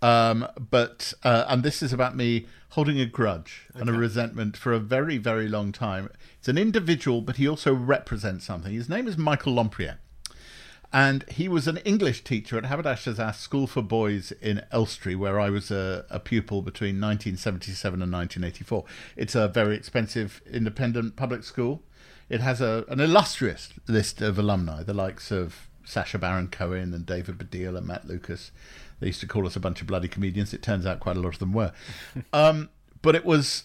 Um, 0.00 0.46
but 0.70 1.12
uh, 1.24 1.44
and 1.48 1.62
this 1.62 1.82
is 1.82 1.92
about 1.92 2.16
me 2.16 2.46
holding 2.70 3.00
a 3.00 3.06
grudge 3.06 3.66
and 3.74 3.88
a 3.88 3.92
resentment 3.92 4.56
for 4.56 4.72
a 4.72 4.78
very, 4.78 5.18
very 5.18 5.48
long 5.48 5.72
time. 5.72 6.08
It's 6.38 6.48
an 6.48 6.58
individual, 6.58 7.20
but 7.20 7.36
he 7.36 7.48
also 7.48 7.74
represents 7.74 8.44
something. 8.44 8.72
His 8.72 8.88
name 8.88 9.08
is 9.08 9.18
Michael 9.18 9.54
Lompriere, 9.54 9.98
and 10.92 11.24
he 11.28 11.48
was 11.48 11.68
an 11.68 11.76
English 11.78 12.24
teacher 12.24 12.56
at 12.56 12.64
Haberdashers' 12.64 13.36
School 13.36 13.66
for 13.66 13.82
Boys 13.82 14.32
in 14.40 14.62
Elstree, 14.72 15.14
where 15.14 15.38
I 15.38 15.50
was 15.50 15.70
a, 15.70 16.06
a 16.08 16.18
pupil 16.18 16.62
between 16.62 17.00
1977 17.00 18.02
and 18.02 18.12
1984. 18.12 18.84
It's 19.16 19.34
a 19.34 19.48
very 19.48 19.76
expensive 19.76 20.40
independent 20.50 21.16
public 21.16 21.44
school. 21.44 21.82
It 22.30 22.40
has 22.40 22.60
a, 22.60 22.84
an 22.88 23.00
illustrious 23.00 23.70
list 23.86 24.22
of 24.22 24.38
alumni, 24.38 24.82
the 24.82 24.94
likes 24.94 25.30
of 25.30 25.68
Sacha 25.84 26.18
Baron 26.18 26.48
Cohen 26.48 26.94
and 26.94 27.04
David 27.04 27.38
Baddiel 27.38 27.76
and 27.76 27.86
Matt 27.86 28.06
Lucas. 28.06 28.50
They 29.00 29.08
used 29.08 29.20
to 29.20 29.26
call 29.26 29.46
us 29.46 29.56
a 29.56 29.60
bunch 29.60 29.80
of 29.80 29.86
bloody 29.86 30.08
comedians. 30.08 30.54
It 30.54 30.62
turns 30.62 30.86
out 30.86 31.00
quite 31.00 31.16
a 31.16 31.20
lot 31.20 31.34
of 31.34 31.38
them 31.38 31.52
were. 31.52 31.72
Um, 32.32 32.70
but 33.00 33.14
it 33.14 33.24
was 33.24 33.64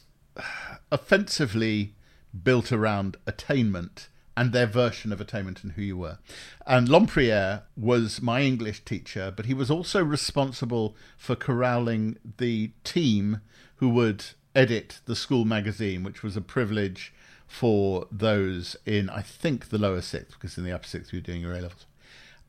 offensively 0.91 1.95
built 2.43 2.71
around 2.71 3.17
attainment 3.27 4.09
and 4.35 4.51
their 4.51 4.65
version 4.65 5.11
of 5.11 5.21
attainment 5.21 5.63
and 5.63 5.73
who 5.73 5.81
you 5.81 5.97
were. 5.97 6.17
And 6.65 6.87
Lompriere 6.87 7.63
was 7.77 8.21
my 8.21 8.41
English 8.41 8.83
teacher, 8.85 9.31
but 9.35 9.45
he 9.45 9.53
was 9.53 9.69
also 9.69 10.03
responsible 10.03 10.95
for 11.17 11.35
corralling 11.35 12.17
the 12.37 12.71
team 12.83 13.41
who 13.77 13.89
would 13.89 14.25
edit 14.55 14.99
the 15.05 15.15
school 15.15 15.45
magazine, 15.45 16.03
which 16.03 16.23
was 16.23 16.35
a 16.35 16.41
privilege 16.41 17.13
for 17.47 18.07
those 18.11 18.75
in, 18.85 19.09
I 19.09 19.21
think, 19.21 19.69
the 19.69 19.77
lower 19.77 20.01
sixth, 20.01 20.33
because 20.33 20.57
in 20.57 20.63
the 20.63 20.71
upper 20.71 20.87
sixth 20.87 21.13
you 21.13 21.17
were 21.17 21.25
doing 21.25 21.41
your 21.41 21.53
A 21.53 21.61
levels. 21.61 21.85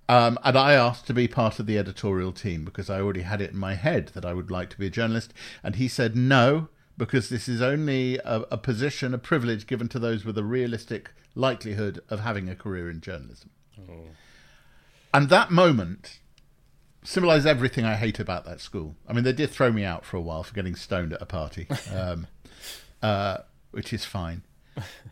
Um, 0.08 0.38
and 0.44 0.56
I 0.56 0.74
asked 0.74 1.06
to 1.06 1.14
be 1.14 1.28
part 1.28 1.58
of 1.58 1.66
the 1.66 1.78
editorial 1.78 2.32
team 2.32 2.64
because 2.64 2.90
I 2.90 3.00
already 3.00 3.22
had 3.22 3.40
it 3.40 3.52
in 3.52 3.58
my 3.58 3.74
head 3.74 4.08
that 4.14 4.24
I 4.24 4.34
would 4.34 4.50
like 4.50 4.68
to 4.70 4.78
be 4.78 4.86
a 4.86 4.90
journalist. 4.90 5.32
And 5.62 5.76
he 5.76 5.88
said 5.88 6.14
no, 6.14 6.68
because 6.96 7.28
this 7.28 7.48
is 7.48 7.60
only 7.60 8.18
a, 8.18 8.44
a 8.50 8.58
position, 8.58 9.14
a 9.14 9.18
privilege 9.18 9.66
given 9.66 9.88
to 9.88 9.98
those 9.98 10.24
with 10.24 10.38
a 10.38 10.44
realistic 10.44 11.10
likelihood 11.34 12.00
of 12.08 12.20
having 12.20 12.48
a 12.48 12.54
career 12.54 12.88
in 12.88 13.00
journalism. 13.00 13.50
And 15.12 15.28
that 15.28 15.50
moment 15.50 16.18
symbolized 17.04 17.46
everything 17.46 17.84
I 17.84 17.94
hate 17.94 18.18
about 18.18 18.44
that 18.46 18.60
school. 18.60 18.96
I 19.06 19.12
mean, 19.12 19.24
they 19.24 19.32
did 19.32 19.50
throw 19.50 19.70
me 19.70 19.84
out 19.84 20.04
for 20.04 20.16
a 20.16 20.20
while 20.20 20.42
for 20.42 20.54
getting 20.54 20.74
stoned 20.74 21.12
at 21.12 21.22
a 21.22 21.26
party, 21.26 21.68
um, 21.94 22.26
uh, 23.02 23.38
which 23.70 23.92
is 23.92 24.04
fine. 24.04 24.42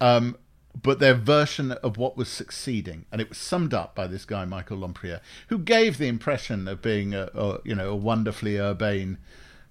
Um, 0.01 0.37
but 0.81 0.99
their 0.99 1.15
version 1.15 1.73
of 1.73 1.99
what 1.99 2.17
was 2.17 2.29
succeeding, 2.29 3.05
and 3.13 3.21
it 3.21 3.29
was 3.29 3.39
summed 3.39 3.75
up 3.75 3.95
by 3.95 4.07
this 4.07 4.25
guy 4.25 4.45
Michael 4.45 4.79
Lompriere, 4.79 5.21
who 5.49 5.59
gave 5.59 5.99
the 5.99 6.09
impression 6.09 6.67
of 6.67 6.81
being 6.81 7.15
a, 7.15 7.29
a 7.35 7.59
you 7.63 7.75
know 7.75 7.91
a 7.91 7.97
wonderfully 7.97 8.59
urbane, 8.59 9.19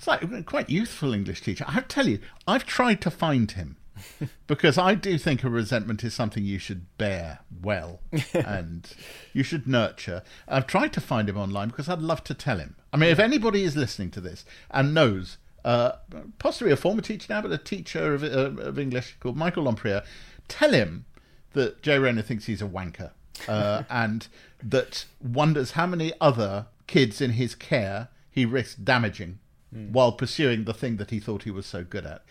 it's 0.02 0.08
like 0.08 0.46
quite 0.48 0.68
youthful 0.68 1.14
English 1.14 1.42
teacher. 1.42 1.64
I 1.68 1.82
tell 1.82 2.08
you, 2.08 2.18
I've 2.48 2.66
tried 2.66 3.02
to 3.02 3.12
find 3.12 3.52
him 3.52 3.78
because 4.48 4.76
I 4.76 4.96
do 4.96 5.16
think 5.20 5.44
a 5.44 5.50
resentment 5.50 6.04
is 6.04 6.16
something 6.16 6.44
you 6.44 6.58
should 6.58 6.88
bear 6.98 7.42
well 7.62 8.00
and 8.34 8.92
you 9.32 9.44
should 9.44 9.68
nurture. 9.68 10.24
I've 10.48 10.66
tried 10.66 10.92
to 10.94 11.02
find 11.02 11.30
him 11.30 11.38
online 11.38 11.68
because 11.68 11.88
I'd 11.88 12.00
love 12.00 12.24
to 12.24 12.34
tell 12.34 12.58
him. 12.58 12.78
I 12.92 12.98
mean, 12.98 13.12
if 13.12 13.20
anybody 13.20 13.64
is 13.64 13.76
listening 13.76 14.10
to 14.12 14.22
this 14.22 14.44
and 14.72 14.96
knows, 14.96 15.38
uh, 15.64 15.92
possibly 16.40 16.74
a 16.74 16.78
former 16.78 17.04
teacher 17.04 17.28
now, 17.30 17.44
but 17.44 17.52
a 17.52 17.60
teacher 17.60 18.16
of, 18.16 18.24
uh, 18.24 18.60
of 18.60 18.80
English 18.80 19.18
called 19.20 19.38
Michael 19.38 19.66
Lompriere, 19.66 20.04
tell 20.48 20.72
him 20.72 21.06
that 21.54 21.84
Jay 21.84 22.00
Rayner 22.00 22.24
thinks 22.24 22.48
he's 22.48 22.64
a 22.64 22.68
wanker 22.68 23.12
uh, 23.48 23.84
and 23.92 24.28
that 24.64 25.06
wonders 25.22 25.72
how 25.72 25.86
many 25.86 26.12
other 26.20 26.66
kids 26.88 27.22
in 27.22 27.34
his 27.34 27.54
care 27.54 28.08
he 28.32 28.46
risks 28.46 28.74
damaging 28.74 29.38
while 29.72 30.12
pursuing 30.12 30.66
the 30.66 30.74
thing 30.74 30.98
that 30.98 31.10
he 31.10 31.20
thought 31.20 31.44
he 31.44 31.52
was 31.52 31.66
so 31.66 31.84
good 31.84 32.06
at. 32.06 32.24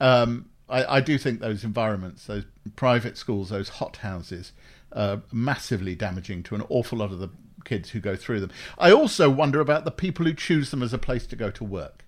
Um, 0.00 0.50
I, 0.68 0.96
I 0.96 1.00
do 1.00 1.18
think 1.18 1.40
those 1.40 1.64
environments, 1.64 2.26
those 2.26 2.44
private 2.76 3.16
schools, 3.16 3.50
those 3.50 3.68
hot 3.68 3.98
houses, 3.98 4.52
are 4.92 5.22
massively 5.32 5.94
damaging 5.94 6.42
to 6.44 6.54
an 6.54 6.62
awful 6.68 6.98
lot 6.98 7.12
of 7.12 7.18
the 7.18 7.28
kids 7.64 7.90
who 7.90 8.00
go 8.00 8.16
through 8.16 8.40
them. 8.40 8.50
I 8.78 8.92
also 8.92 9.28
wonder 9.28 9.60
about 9.60 9.84
the 9.84 9.90
people 9.90 10.24
who 10.24 10.34
choose 10.34 10.70
them 10.70 10.82
as 10.82 10.92
a 10.92 10.98
place 10.98 11.26
to 11.26 11.36
go 11.36 11.50
to 11.50 11.64
work. 11.64 12.04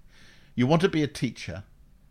You 0.55 0.67
want 0.67 0.83
to 0.83 0.89
be 0.89 1.03
a 1.03 1.09
teacher, 1.09 1.65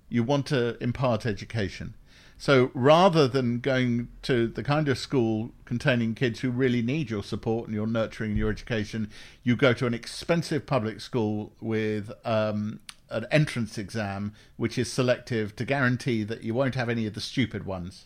you 0.09 0.23
want 0.23 0.45
to 0.47 0.81
impart 0.81 1.25
education. 1.25 1.95
So 2.37 2.69
rather 2.73 3.27
than 3.27 3.59
going 3.59 4.09
to 4.23 4.47
the 4.47 4.63
kind 4.63 4.87
of 4.87 4.97
school 4.97 5.51
containing 5.65 6.13
kids 6.13 6.41
who 6.41 6.51
really 6.51 6.83
need 6.83 7.09
your 7.09 7.23
support 7.23 7.65
and 7.65 7.73
your 7.73 7.87
nurturing 7.87 8.31
and 8.31 8.37
your 8.37 8.51
education, 8.51 9.09
you 9.43 9.55
go 9.55 9.73
to 9.73 9.87
an 9.87 9.93
expensive 9.93 10.67
public 10.67 11.01
school 11.01 11.51
with 11.59 12.11
um, 12.25 12.79
an 13.09 13.25
entrance 13.31 13.77
exam, 13.77 14.33
which 14.55 14.77
is 14.77 14.91
selective 14.91 15.55
to 15.55 15.65
guarantee 15.65 16.23
that 16.23 16.43
you 16.43 16.53
won't 16.53 16.75
have 16.75 16.89
any 16.89 17.07
of 17.07 17.15
the 17.15 17.21
stupid 17.21 17.65
ones. 17.65 18.05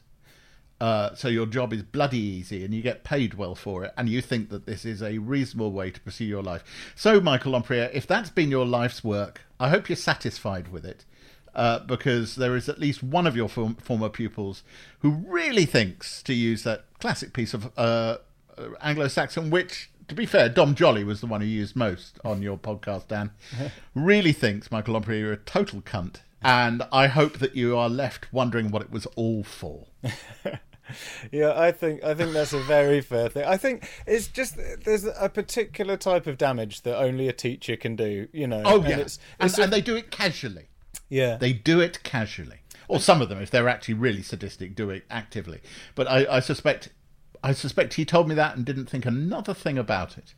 Uh, 0.80 1.13
so 1.13 1.28
your 1.28 1.46
job 1.46 1.74
is 1.74 1.84
bloody 1.84 2.17
easy 2.17 2.65
and 2.65 2.74
you 2.74 2.82
get 2.82 3.04
paid 3.04 3.36
well 3.36 3.54
for 3.54 3.84
it, 3.84 3.94
and 3.98 4.10
you 4.10 4.20
think 4.20 4.50
that 4.50 4.65
this 4.65 4.84
is 4.84 5.04
a 5.04 5.20
reasonable 5.20 5.72
way 5.72 5.91
to 5.91 6.00
pursue 6.00 6.26
your 6.26 6.41
life. 6.41 6.63
So, 6.96 7.22
Michael 7.22 7.52
Lompriere, 7.52 7.91
if 7.94 8.08
that's 8.08 8.32
been 8.32 8.50
your 8.50 8.65
life's 8.65 9.04
work, 9.04 9.41
I 9.60 9.70
hope 9.70 9.89
you're 9.89 9.96
satisfied 9.96 10.70
with 10.70 10.84
it. 10.84 11.06
Uh, 11.54 11.80
because 11.80 12.36
there 12.36 12.56
is 12.56 12.70
at 12.70 12.80
least 12.80 13.04
one 13.04 13.28
of 13.28 13.36
your 13.36 13.50
form- 13.50 13.76
former 13.76 14.08
pupils 14.08 14.64
who 15.00 15.12
really 15.28 15.66
thinks, 15.66 16.24
to 16.24 16.34
use 16.34 16.64
that 16.64 16.86
classic 17.00 17.34
piece 17.34 17.54
of 17.54 17.72
uh, 17.78 18.18
uh, 18.58 18.70
Anglo-Saxon, 18.82 19.50
which, 19.50 19.90
to 20.08 20.16
be 20.16 20.26
fair, 20.26 20.48
Dom 20.48 20.76
Jolly 20.76 21.04
was 21.04 21.20
the 21.20 21.28
one 21.28 21.42
who 21.42 21.48
used 21.48 21.76
most 21.76 22.20
on 22.24 22.42
your 22.42 22.58
podcast, 22.58 23.10
Dan, 23.10 23.32
really 23.96 24.32
thinks 24.32 24.72
Michael 24.72 25.00
Lompriere 25.00 25.20
you're 25.20 25.34
a 25.34 25.38
total 25.38 25.82
cunt. 25.82 26.22
And 26.42 26.84
I 26.92 27.08
hope 27.08 27.40
that 27.40 27.56
you 27.56 27.78
are 27.78 27.90
left 27.90 28.32
wondering 28.34 28.72
what 28.72 28.82
it 28.82 28.90
was 28.90 29.06
all 29.16 29.44
for. 29.44 29.88
yeah, 31.32 31.54
I 31.56 31.72
think 31.72 32.04
I 32.04 32.14
think 32.14 32.34
that's 32.34 32.54
a 32.54 32.60
very 32.62 33.02
fair 33.02 33.30
thing. 33.30 33.44
I 33.46 33.58
think 33.58 33.88
it's 34.08 34.28
just 34.28 34.58
there's 34.84 35.06
a 35.06 35.30
particular 35.30 35.98
type 35.98 36.28
of 36.28 36.38
damage 36.38 36.82
that 36.82 36.98
only 36.98 37.28
a 37.28 37.34
teacher 37.34 37.76
can 37.76 37.96
do. 37.96 38.28
You 38.32 38.48
know. 38.48 38.64
Oh 38.66 38.82
and 38.82 38.90
yeah, 38.90 38.98
it's, 38.98 39.20
and, 39.40 39.50
it's 39.50 39.60
and 39.60 39.72
they 39.72 39.82
do 39.82 39.96
it 39.96 40.10
casually. 40.10 40.68
Yeah. 41.12 41.36
They 41.36 41.54
do 41.54 41.80
it 41.80 42.02
casually, 42.04 42.62
or 42.88 43.00
some 43.00 43.21
of 43.21 43.30
them, 43.30 43.39
if 43.39 43.52
they're 43.52 43.69
actually 43.69 43.95
really 43.95 44.24
sadistic, 44.24 44.74
do 44.76 44.89
it 44.89 45.04
actively. 45.12 45.60
But 45.93 46.08
I, 46.08 46.38
I 46.38 46.39
suspect, 46.39 46.89
I 47.43 47.52
suspect 47.52 47.95
he 47.95 48.06
told 48.06 48.30
me 48.30 48.36
that 48.36 48.56
and 48.56 48.65
didn't 48.65 48.88
think 48.88 49.06
another 49.06 49.54
thing 49.54 49.78
about 49.78 50.17
it, 50.17 50.34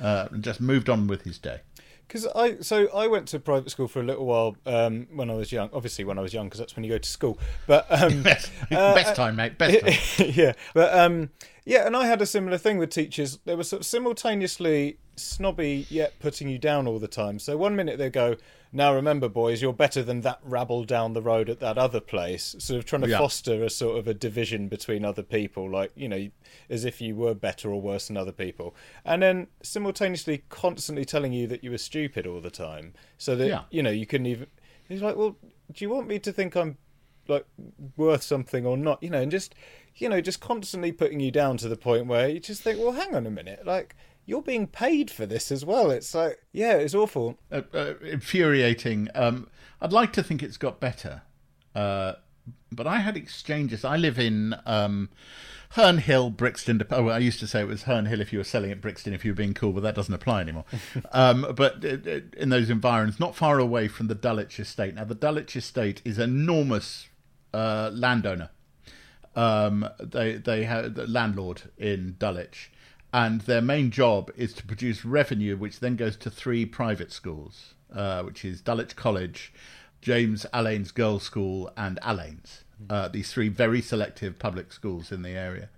uh, 0.00 0.28
and 0.32 0.42
just 0.42 0.60
moved 0.60 0.88
on 0.88 1.06
with 1.06 1.22
his 1.22 1.38
day. 1.38 1.60
Because 2.08 2.26
I 2.34 2.60
so 2.60 2.88
I 2.94 3.06
went 3.06 3.28
to 3.28 3.38
private 3.38 3.70
school 3.70 3.88
for 3.88 4.00
a 4.00 4.02
little 4.02 4.26
while 4.26 4.56
um, 4.66 5.06
when 5.14 5.30
I 5.30 5.34
was 5.34 5.52
young. 5.52 5.70
Obviously, 5.72 6.04
when 6.04 6.18
I 6.18 6.22
was 6.22 6.32
young, 6.34 6.46
because 6.46 6.58
that's 6.58 6.74
when 6.76 6.84
you 6.84 6.90
go 6.90 6.98
to 6.98 7.08
school. 7.08 7.38
But 7.66 7.86
um, 7.90 8.22
Best, 8.22 8.50
uh, 8.70 8.94
best 8.94 9.16
time, 9.16 9.36
mate. 9.36 9.58
Best 9.58 10.16
time. 10.16 10.30
yeah, 10.34 10.52
but 10.74 10.98
um, 10.98 11.30
yeah, 11.64 11.86
and 11.86 11.96
I 11.96 12.06
had 12.06 12.20
a 12.22 12.26
similar 12.26 12.58
thing 12.58 12.78
with 12.78 12.90
teachers. 12.90 13.38
They 13.44 13.54
were 13.54 13.64
sort 13.64 13.80
of 13.80 13.86
simultaneously 13.86 14.98
snobby 15.16 15.86
yet 15.90 16.18
putting 16.18 16.48
you 16.48 16.58
down 16.58 16.86
all 16.86 16.98
the 16.98 17.08
time. 17.08 17.38
So 17.38 17.56
one 17.56 17.76
minute 17.76 17.98
they 17.98 18.10
go, 18.10 18.36
"Now 18.72 18.92
remember, 18.94 19.28
boys, 19.28 19.62
you're 19.62 19.72
better 19.72 20.02
than 20.02 20.22
that 20.22 20.40
rabble 20.42 20.84
down 20.84 21.12
the 21.12 21.22
road 21.22 21.48
at 21.48 21.60
that 21.60 21.78
other 21.78 22.00
place." 22.00 22.56
Sort 22.58 22.78
of 22.78 22.84
trying 22.84 23.02
to 23.02 23.08
Yeah. 23.08 23.18
foster 23.18 23.62
a 23.62 23.70
sort 23.70 23.96
of 23.98 24.08
a 24.08 24.14
division 24.14 24.68
between 24.68 25.04
other 25.04 25.22
people, 25.22 25.70
like 25.70 25.92
you 25.94 26.08
know, 26.08 26.28
as 26.68 26.84
if 26.84 27.00
you 27.00 27.14
were 27.14 27.34
better 27.34 27.70
or 27.70 27.80
worse 27.80 28.08
than 28.08 28.16
other 28.16 28.32
people, 28.32 28.74
and 29.04 29.22
then 29.22 29.46
simultaneously 29.62 30.42
constantly 30.48 31.04
telling 31.04 31.32
you 31.32 31.46
that 31.46 31.62
you 31.62 31.70
were 31.70 31.78
stupid 31.78 32.26
all 32.26 32.40
the 32.40 32.50
time, 32.50 32.92
so 33.18 33.36
that 33.36 33.46
Yeah. 33.48 33.62
you 33.70 33.82
know 33.82 33.90
you 33.90 34.06
couldn't 34.06 34.26
even. 34.26 34.48
He's 34.88 35.00
like, 35.02 35.16
"Well, 35.16 35.36
do 35.72 35.84
you 35.84 35.88
want 35.90 36.08
me 36.08 36.18
to 36.18 36.32
think 36.32 36.56
I'm 36.56 36.76
like 37.26 37.46
worth 37.96 38.22
something 38.22 38.66
or 38.66 38.76
not?" 38.76 39.02
You 39.02 39.10
know, 39.10 39.22
and 39.22 39.30
just 39.30 39.54
you 39.96 40.08
know, 40.08 40.20
just 40.20 40.40
constantly 40.40 40.92
putting 40.92 41.20
you 41.20 41.30
down 41.30 41.56
to 41.58 41.68
the 41.68 41.76
point 41.76 42.06
where 42.06 42.28
you 42.28 42.40
just 42.40 42.62
think, 42.62 42.78
"Well, 42.78 42.92
hang 42.92 43.14
on 43.14 43.26
a 43.26 43.30
minute, 43.30 43.66
like." 43.66 43.94
You're 44.26 44.40
being 44.40 44.68
paid 44.68 45.10
for 45.10 45.26
this 45.26 45.52
as 45.52 45.66
well. 45.66 45.90
It's 45.90 46.14
like, 46.14 46.38
yeah, 46.50 46.76
it's 46.76 46.94
awful. 46.94 47.38
uh, 47.52 47.60
uh, 47.74 47.92
infuriating. 48.02 49.10
Um, 49.14 49.48
I'd 49.82 49.92
like 49.92 50.14
to 50.14 50.22
think 50.22 50.42
it's 50.42 50.56
got 50.56 50.80
better, 50.80 51.20
uh, 51.74 52.14
but 52.72 52.86
I 52.86 53.00
had 53.00 53.18
exchanges. 53.18 53.84
I 53.84 53.98
live 53.98 54.18
in 54.18 54.54
um, 54.64 55.10
Herne 55.74 55.98
Hill, 55.98 56.30
Brixton. 56.30 56.82
Oh, 56.90 57.04
well, 57.04 57.16
I 57.16 57.18
used 57.18 57.40
to 57.40 57.46
say 57.46 57.60
it 57.60 57.66
was 57.66 57.82
Herne 57.82 58.06
Hill 58.06 58.20
if 58.20 58.32
you 58.32 58.38
were 58.38 58.44
selling 58.44 58.70
at 58.70 58.80
Brixton 58.80 59.12
if 59.12 59.24
you 59.24 59.32
were 59.32 59.36
being 59.36 59.54
cool, 59.54 59.72
but 59.72 59.82
that 59.82 59.94
doesn't 59.96 60.14
apply 60.14 60.40
anymore. 60.40 60.64
um, 61.12 61.52
but 61.56 61.84
uh, 61.84 61.96
uh, 62.08 62.20
in 62.36 62.48
those 62.48 62.70
environs, 62.70 63.18
not 63.18 63.34
far 63.34 63.58
away 63.58 63.88
from 63.88 64.06
the 64.06 64.14
Dulwich 64.14 64.60
Estate. 64.60 64.94
Now, 64.94 65.04
the 65.04 65.16
Dulwich 65.16 65.56
Estate 65.56 66.00
is 66.04 66.18
enormous 66.18 67.08
uh, 67.52 67.90
landowner. 67.92 68.50
Um, 69.36 69.88
they 70.00 70.34
they 70.34 70.64
have 70.64 70.94
the 70.94 71.06
landlord 71.06 71.62
in 71.76 72.16
Dulwich, 72.18 72.70
and 73.12 73.40
their 73.42 73.60
main 73.60 73.90
job 73.90 74.30
is 74.36 74.52
to 74.54 74.66
produce 74.66 75.04
revenue, 75.04 75.56
which 75.56 75.80
then 75.80 75.96
goes 75.96 76.16
to 76.18 76.30
three 76.30 76.66
private 76.66 77.12
schools, 77.12 77.74
uh, 77.94 78.22
which 78.22 78.44
is 78.44 78.60
Dulwich 78.60 78.96
College, 78.96 79.52
James 80.00 80.46
Allen's 80.52 80.92
Girls' 80.92 81.22
School, 81.22 81.70
and 81.76 81.98
Alleyn's. 82.02 82.64
Uh, 82.90 83.08
these 83.08 83.32
three 83.32 83.48
very 83.48 83.80
selective 83.80 84.38
public 84.38 84.72
schools 84.72 85.12
in 85.12 85.22
the 85.22 85.30
area, 85.30 85.68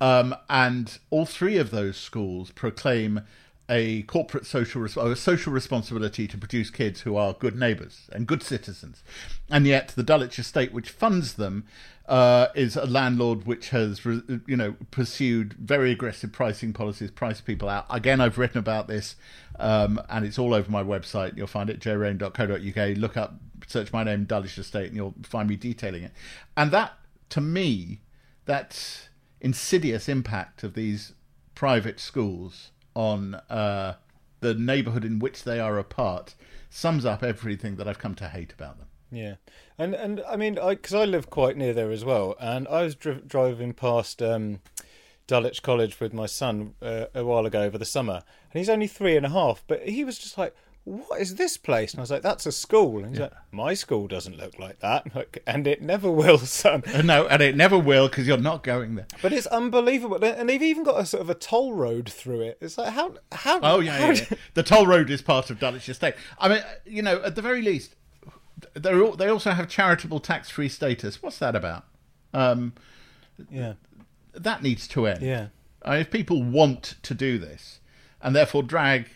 um, 0.00 0.34
and 0.48 0.98
all 1.10 1.26
three 1.26 1.56
of 1.56 1.70
those 1.70 1.96
schools 1.96 2.50
proclaim 2.50 3.22
a 3.68 4.02
corporate 4.02 4.46
social 4.46 4.82
res- 4.82 4.96
a 4.96 5.16
social 5.16 5.52
responsibility 5.52 6.28
to 6.28 6.38
produce 6.38 6.70
kids 6.70 7.00
who 7.00 7.16
are 7.16 7.32
good 7.32 7.56
neighbours 7.56 8.08
and 8.12 8.26
good 8.26 8.42
citizens, 8.42 9.02
and 9.50 9.66
yet 9.66 9.88
the 9.88 10.02
Dulwich 10.02 10.38
Estate, 10.38 10.72
which 10.72 10.90
funds 10.90 11.34
them, 11.34 11.64
uh, 12.08 12.48
is 12.54 12.76
a 12.76 12.86
landlord 12.86 13.46
which 13.46 13.70
has 13.70 14.04
you 14.04 14.56
know 14.56 14.76
pursued 14.90 15.54
very 15.54 15.90
aggressive 15.90 16.32
pricing 16.32 16.72
policies, 16.72 17.10
priced 17.10 17.44
people 17.44 17.68
out. 17.68 17.86
Again, 17.90 18.20
I've 18.20 18.38
written 18.38 18.58
about 18.58 18.86
this, 18.86 19.16
um, 19.58 20.00
and 20.08 20.24
it's 20.24 20.38
all 20.38 20.54
over 20.54 20.70
my 20.70 20.82
website. 20.82 21.36
You'll 21.36 21.46
find 21.46 21.68
it 21.68 21.80
jayrayner.co.uk. 21.80 22.96
Look 22.98 23.16
up, 23.16 23.34
search 23.66 23.92
my 23.92 24.04
name, 24.04 24.24
Dulwich 24.24 24.58
Estate, 24.58 24.86
and 24.86 24.96
you'll 24.96 25.14
find 25.24 25.48
me 25.48 25.56
detailing 25.56 26.04
it. 26.04 26.12
And 26.56 26.70
that, 26.70 26.92
to 27.30 27.40
me, 27.40 28.00
that 28.44 29.08
insidious 29.40 30.08
impact 30.08 30.62
of 30.62 30.74
these 30.74 31.12
private 31.54 31.98
schools 31.98 32.70
on 32.94 33.34
uh, 33.50 33.94
the 34.40 34.54
neighbourhood 34.54 35.04
in 35.04 35.18
which 35.18 35.42
they 35.42 35.58
are 35.58 35.78
a 35.78 35.84
part 35.84 36.34
sums 36.70 37.04
up 37.04 37.22
everything 37.22 37.76
that 37.76 37.88
I've 37.88 37.98
come 37.98 38.14
to 38.16 38.28
hate 38.28 38.52
about 38.52 38.78
them. 38.78 38.86
Yeah, 39.10 39.34
and 39.78 39.94
and 39.94 40.22
I 40.28 40.36
mean, 40.36 40.54
because 40.54 40.94
I 40.94 41.04
live 41.04 41.30
quite 41.30 41.56
near 41.56 41.72
there 41.74 41.90
as 41.90 42.04
well, 42.04 42.34
and 42.40 42.66
I 42.68 42.82
was 42.82 42.94
dri- 42.94 43.22
driving 43.26 43.72
past 43.74 44.22
um, 44.22 44.60
Dulwich 45.26 45.62
College 45.62 45.98
with 46.00 46.12
my 46.12 46.26
son 46.26 46.74
uh, 46.82 47.06
a 47.14 47.24
while 47.24 47.46
ago 47.46 47.62
over 47.62 47.78
the 47.78 47.84
summer, 47.84 48.22
and 48.52 48.58
he's 48.58 48.68
only 48.70 48.86
three 48.86 49.16
and 49.16 49.26
a 49.26 49.30
half, 49.30 49.64
but 49.66 49.88
he 49.88 50.04
was 50.04 50.18
just 50.18 50.38
like. 50.38 50.54
What 50.88 51.20
is 51.20 51.34
this 51.34 51.56
place? 51.56 51.90
And 51.92 51.98
I 51.98 52.02
was 52.04 52.12
like, 52.12 52.22
"That's 52.22 52.46
a 52.46 52.52
school." 52.52 52.98
And 52.98 53.08
he's 53.08 53.18
like, 53.18 53.32
"My 53.50 53.74
school 53.74 54.06
doesn't 54.06 54.36
look 54.38 54.56
like 54.56 54.78
that, 54.78 55.12
like, 55.16 55.42
and 55.44 55.66
it 55.66 55.82
never 55.82 56.08
will, 56.08 56.38
son." 56.62 56.84
Uh, 56.94 57.02
No, 57.02 57.26
and 57.26 57.42
it 57.42 57.56
never 57.56 57.76
will 57.76 58.06
because 58.06 58.28
you're 58.28 58.36
not 58.36 58.62
going 58.62 58.94
there. 58.94 59.08
But 59.20 59.32
it's 59.32 59.48
unbelievable, 59.48 60.22
and 60.24 60.48
they've 60.48 60.62
even 60.62 60.84
got 60.84 61.00
a 61.00 61.04
sort 61.04 61.22
of 61.22 61.28
a 61.28 61.34
toll 61.34 61.72
road 61.72 62.08
through 62.08 62.42
it. 62.42 62.58
It's 62.60 62.78
like 62.78 62.92
how 62.92 63.14
how 63.32 63.58
Oh 63.64 63.80
yeah, 63.80 63.98
how 63.98 64.10
yeah, 64.12 64.26
yeah. 64.30 64.36
the 64.54 64.62
toll 64.62 64.86
road 64.86 65.10
is 65.10 65.22
part 65.22 65.50
of 65.50 65.58
Dulwich 65.58 65.88
Estate. 65.88 66.14
I 66.38 66.48
mean, 66.48 66.60
you 66.84 67.02
know, 67.02 67.20
at 67.20 67.34
the 67.34 67.42
very 67.42 67.62
least, 67.62 67.96
they're 68.74 69.02
all, 69.02 69.12
they 69.12 69.28
also 69.28 69.50
have 69.52 69.68
charitable 69.68 70.20
tax-free 70.20 70.68
status. 70.68 71.22
What's 71.22 71.38
that 71.38 71.54
about? 71.54 71.84
Um, 72.32 72.74
yeah 73.50 73.74
that 74.34 74.62
needs 74.62 74.88
to 74.88 75.06
end. 75.06 75.22
yeah 75.22 75.48
I 75.82 75.90
mean, 75.92 76.00
if 76.00 76.10
people 76.10 76.42
want 76.42 76.96
to 77.02 77.14
do 77.14 77.38
this, 77.38 77.80
and 78.20 78.34
therefore 78.34 78.62
drag, 78.62 79.08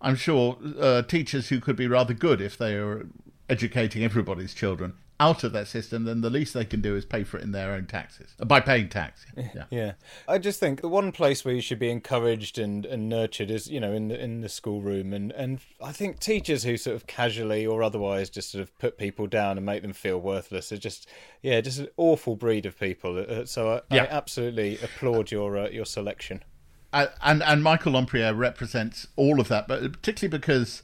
I'm 0.00 0.16
sure, 0.16 0.56
uh, 0.80 1.02
teachers 1.02 1.48
who 1.50 1.60
could 1.60 1.76
be 1.76 1.86
rather 1.86 2.14
good 2.14 2.40
if 2.40 2.56
they 2.56 2.74
are 2.74 3.06
educating 3.50 4.02
everybody's 4.02 4.54
children 4.54 4.94
out 5.20 5.42
of 5.42 5.52
that 5.52 5.66
system, 5.66 6.04
then 6.04 6.20
the 6.20 6.30
least 6.30 6.54
they 6.54 6.64
can 6.64 6.80
do 6.80 6.94
is 6.94 7.04
pay 7.04 7.24
for 7.24 7.38
it 7.38 7.42
in 7.42 7.50
their 7.50 7.72
own 7.72 7.86
taxes 7.86 8.34
uh, 8.40 8.44
by 8.44 8.60
paying 8.60 8.88
tax. 8.88 9.26
Yeah. 9.36 9.64
Yeah, 9.70 9.92
I 10.26 10.38
just 10.38 10.60
think 10.60 10.80
the 10.80 10.88
one 10.88 11.12
place 11.12 11.44
where 11.44 11.54
you 11.54 11.60
should 11.60 11.78
be 11.78 11.90
encouraged 11.90 12.58
and, 12.58 12.86
and 12.86 13.08
nurtured 13.08 13.50
is 13.50 13.68
you 13.68 13.80
know 13.80 13.92
in 13.92 14.08
the 14.08 14.22
in 14.22 14.40
the 14.40 14.48
schoolroom, 14.48 15.12
and 15.12 15.32
and 15.32 15.60
I 15.82 15.92
think 15.92 16.20
teachers 16.20 16.62
who 16.64 16.76
sort 16.76 16.96
of 16.96 17.06
casually 17.06 17.66
or 17.66 17.82
otherwise 17.82 18.30
just 18.30 18.50
sort 18.52 18.62
of 18.62 18.76
put 18.78 18.96
people 18.98 19.26
down 19.26 19.56
and 19.56 19.66
make 19.66 19.82
them 19.82 19.92
feel 19.92 20.20
worthless 20.20 20.72
are 20.72 20.78
just 20.78 21.08
yeah 21.42 21.60
just 21.60 21.78
an 21.80 21.88
awful 21.96 22.36
breed 22.36 22.66
of 22.66 22.78
people. 22.78 23.18
Uh, 23.18 23.44
So 23.44 23.74
I, 23.74 23.94
Yeah. 23.94 24.04
I 24.04 24.06
absolutely 24.06 24.78
applaud 24.78 25.30
your 25.30 25.58
uh, 25.58 25.68
your 25.68 25.86
selection. 25.86 26.44
Uh, 26.92 27.08
and 27.22 27.42
and 27.42 27.62
Michael 27.62 27.92
Lompriere 27.92 28.36
represents 28.36 29.08
all 29.16 29.40
of 29.40 29.48
that, 29.48 29.68
but 29.68 29.92
particularly 29.92 30.38
because 30.38 30.82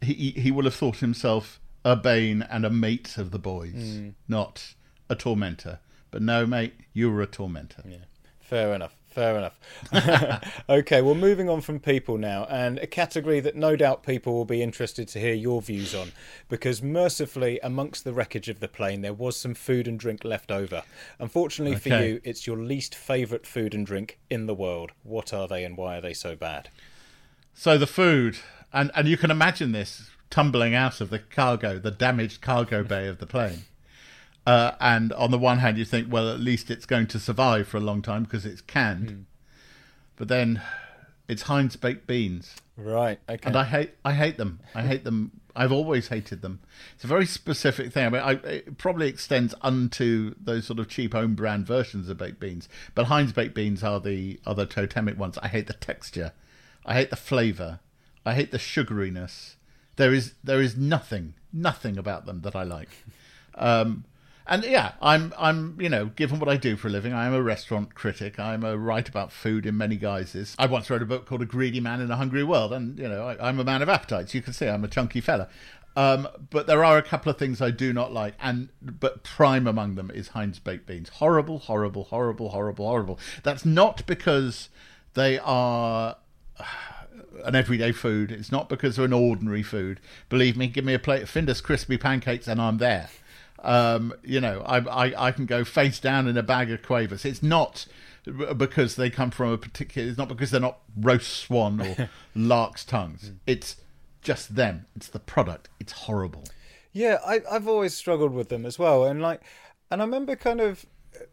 he 0.00 0.30
he 0.30 0.50
will 0.50 0.64
have 0.64 0.74
thought 0.74 0.98
himself 0.98 1.60
a 1.84 1.96
bane 1.96 2.42
and 2.42 2.64
a 2.64 2.70
mate 2.70 3.16
of 3.18 3.30
the 3.30 3.38
boys, 3.38 3.74
mm. 3.74 4.14
not 4.28 4.74
a 5.08 5.14
tormentor. 5.14 5.80
But 6.10 6.22
no, 6.22 6.46
mate, 6.46 6.74
you 6.92 7.10
were 7.10 7.22
a 7.22 7.26
tormentor. 7.26 7.82
Yeah, 7.86 8.04
fair 8.40 8.74
enough. 8.74 8.94
Fair 9.12 9.36
enough. 9.36 9.58
okay, 10.70 11.02
well, 11.02 11.14
moving 11.14 11.50
on 11.50 11.60
from 11.60 11.78
people 11.78 12.16
now, 12.16 12.46
and 12.48 12.78
a 12.78 12.86
category 12.86 13.40
that 13.40 13.54
no 13.54 13.76
doubt 13.76 14.02
people 14.04 14.32
will 14.32 14.46
be 14.46 14.62
interested 14.62 15.06
to 15.08 15.20
hear 15.20 15.34
your 15.34 15.60
views 15.60 15.94
on, 15.94 16.12
because 16.48 16.82
mercifully, 16.82 17.60
amongst 17.62 18.04
the 18.04 18.14
wreckage 18.14 18.48
of 18.48 18.60
the 18.60 18.68
plane, 18.68 19.02
there 19.02 19.12
was 19.12 19.36
some 19.36 19.52
food 19.52 19.86
and 19.86 20.00
drink 20.00 20.24
left 20.24 20.50
over. 20.50 20.82
Unfortunately 21.18 21.76
for 21.76 21.90
you, 21.90 22.22
it's 22.24 22.46
your 22.46 22.56
least 22.56 22.94
favourite 22.94 23.46
food 23.46 23.74
and 23.74 23.84
drink 23.84 24.18
in 24.30 24.46
the 24.46 24.54
world. 24.54 24.92
What 25.02 25.34
are 25.34 25.46
they, 25.46 25.62
and 25.62 25.76
why 25.76 25.98
are 25.98 26.00
they 26.00 26.14
so 26.14 26.34
bad? 26.34 26.70
So 27.52 27.76
the 27.76 27.86
food, 27.86 28.38
and 28.72 28.90
and 28.94 29.06
you 29.06 29.18
can 29.18 29.30
imagine 29.30 29.72
this 29.72 30.08
tumbling 30.32 30.74
out 30.74 31.00
of 31.00 31.10
the 31.10 31.18
cargo, 31.20 31.78
the 31.78 31.90
damaged 31.90 32.40
cargo 32.40 32.82
bay 32.82 33.06
of 33.06 33.18
the 33.18 33.26
plane. 33.26 33.60
Uh, 34.46 34.72
and 34.80 35.12
on 35.12 35.30
the 35.30 35.38
one 35.38 35.58
hand, 35.58 35.78
you 35.78 35.84
think, 35.84 36.10
well, 36.10 36.28
at 36.28 36.40
least 36.40 36.70
it's 36.70 36.86
going 36.86 37.06
to 37.06 37.20
survive 37.20 37.68
for 37.68 37.76
a 37.76 37.80
long 37.80 38.02
time 38.02 38.24
because 38.24 38.44
it's 38.44 38.62
canned. 38.62 39.26
But 40.16 40.26
then, 40.28 40.60
it's 41.28 41.42
Heinz 41.42 41.76
baked 41.76 42.06
beans, 42.06 42.56
Right. 42.76 43.20
Okay. 43.28 43.46
and 43.46 43.56
I 43.56 43.64
hate 43.64 43.90
I 44.04 44.14
hate 44.14 44.38
them. 44.38 44.58
I 44.74 44.82
hate 44.82 45.04
them. 45.04 45.32
I've 45.54 45.70
always 45.70 46.08
hated 46.08 46.40
them. 46.40 46.60
It's 46.94 47.04
a 47.04 47.06
very 47.06 47.26
specific 47.26 47.92
thing. 47.92 48.06
I 48.06 48.08
mean, 48.08 48.22
I, 48.22 48.32
it 48.48 48.78
probably 48.78 49.08
extends 49.08 49.54
unto 49.60 50.34
those 50.42 50.66
sort 50.66 50.78
of 50.80 50.88
cheap 50.88 51.12
home 51.12 51.34
brand 51.34 51.66
versions 51.66 52.08
of 52.08 52.16
baked 52.16 52.40
beans. 52.40 52.68
But 52.94 53.04
Heinz 53.06 53.32
baked 53.32 53.54
beans 53.54 53.82
are 53.84 54.00
the 54.00 54.40
the 54.46 54.64
totemic 54.66 55.18
ones. 55.18 55.38
I 55.42 55.48
hate 55.48 55.66
the 55.66 55.74
texture. 55.74 56.32
I 56.86 56.94
hate 56.94 57.10
the 57.10 57.16
flavour. 57.16 57.80
I 58.24 58.34
hate 58.34 58.50
the 58.50 58.58
sugariness. 58.58 59.56
There 59.96 60.12
is 60.12 60.34
there 60.42 60.60
is 60.60 60.76
nothing 60.76 61.34
nothing 61.52 61.98
about 61.98 62.26
them 62.26 62.40
that 62.42 62.56
I 62.56 62.62
like. 62.62 62.88
Um, 63.54 64.04
and 64.46 64.64
yeah, 64.64 64.92
I'm 65.00 65.32
I'm 65.38 65.80
you 65.80 65.88
know 65.88 66.06
given 66.06 66.40
what 66.40 66.48
I 66.48 66.56
do 66.56 66.76
for 66.76 66.88
a 66.88 66.90
living, 66.90 67.12
I 67.12 67.26
am 67.26 67.34
a 67.34 67.42
restaurant 67.42 67.94
critic. 67.94 68.40
I'm 68.40 68.64
a 68.64 68.76
write 68.76 69.08
about 69.08 69.30
food 69.30 69.66
in 69.66 69.76
many 69.76 69.96
guises. 69.96 70.56
I 70.58 70.66
once 70.66 70.90
wrote 70.90 71.02
a 71.02 71.06
book 71.06 71.26
called 71.26 71.42
A 71.42 71.46
Greedy 71.46 71.80
Man 71.80 72.00
in 72.00 72.10
a 72.10 72.16
Hungry 72.16 72.42
World, 72.42 72.72
and 72.72 72.98
you 72.98 73.08
know 73.08 73.28
I, 73.28 73.48
I'm 73.48 73.60
a 73.60 73.64
man 73.64 73.82
of 73.82 73.88
appetites. 73.88 74.34
You 74.34 74.42
can 74.42 74.52
see 74.52 74.68
I'm 74.68 74.84
a 74.84 74.88
chunky 74.88 75.20
fella. 75.20 75.48
Um, 75.94 76.26
but 76.48 76.66
there 76.66 76.82
are 76.82 76.96
a 76.96 77.02
couple 77.02 77.30
of 77.30 77.38
things 77.38 77.60
I 77.60 77.70
do 77.70 77.92
not 77.92 78.12
like, 78.12 78.34
and 78.40 78.70
but 78.80 79.22
prime 79.24 79.66
among 79.66 79.94
them 79.94 80.10
is 80.12 80.28
Heinz 80.28 80.58
baked 80.58 80.86
beans. 80.86 81.10
Horrible, 81.10 81.58
horrible, 81.58 82.04
horrible, 82.04 82.48
horrible, 82.48 82.86
horrible. 82.86 83.18
That's 83.42 83.64
not 83.64 84.06
because 84.06 84.70
they 85.14 85.38
are 85.38 86.16
an 87.44 87.54
everyday 87.54 87.92
food. 87.92 88.32
It's 88.32 88.52
not 88.52 88.68
because 88.68 88.96
they're 88.96 89.04
an 89.04 89.12
ordinary 89.12 89.62
food. 89.62 90.00
Believe 90.28 90.56
me, 90.56 90.66
give 90.66 90.84
me 90.84 90.94
a 90.94 90.98
plate 90.98 91.22
of 91.22 91.30
Findus 91.30 91.62
crispy 91.62 91.96
pancakes 91.96 92.48
and 92.48 92.60
I'm 92.60 92.78
there. 92.78 93.08
Um, 93.60 94.14
you 94.24 94.40
know, 94.40 94.62
I, 94.62 94.78
I, 94.78 95.28
I 95.28 95.32
can 95.32 95.46
go 95.46 95.64
face 95.64 96.00
down 96.00 96.26
in 96.26 96.36
a 96.36 96.42
bag 96.42 96.70
of 96.70 96.82
quavers. 96.82 97.24
It's 97.24 97.42
not 97.42 97.86
because 98.56 98.96
they 98.96 99.10
come 99.10 99.30
from 99.30 99.52
a 99.52 99.58
particular. 99.58 100.08
It's 100.08 100.18
not 100.18 100.28
because 100.28 100.50
they're 100.50 100.60
not 100.60 100.78
roast 100.96 101.32
swan 101.32 101.80
or 101.80 102.10
lark's 102.34 102.84
tongues. 102.84 103.32
It's 103.46 103.76
just 104.20 104.54
them. 104.54 104.86
It's 104.96 105.08
the 105.08 105.18
product. 105.18 105.68
It's 105.80 105.92
horrible. 105.92 106.44
Yeah, 106.92 107.18
I, 107.26 107.40
I've 107.50 107.68
always 107.68 107.94
struggled 107.94 108.32
with 108.32 108.48
them 108.48 108.66
as 108.66 108.78
well, 108.78 109.04
and 109.04 109.22
like, 109.22 109.40
and 109.90 110.02
I 110.02 110.04
remember 110.04 110.36
kind 110.36 110.60
of 110.60 110.84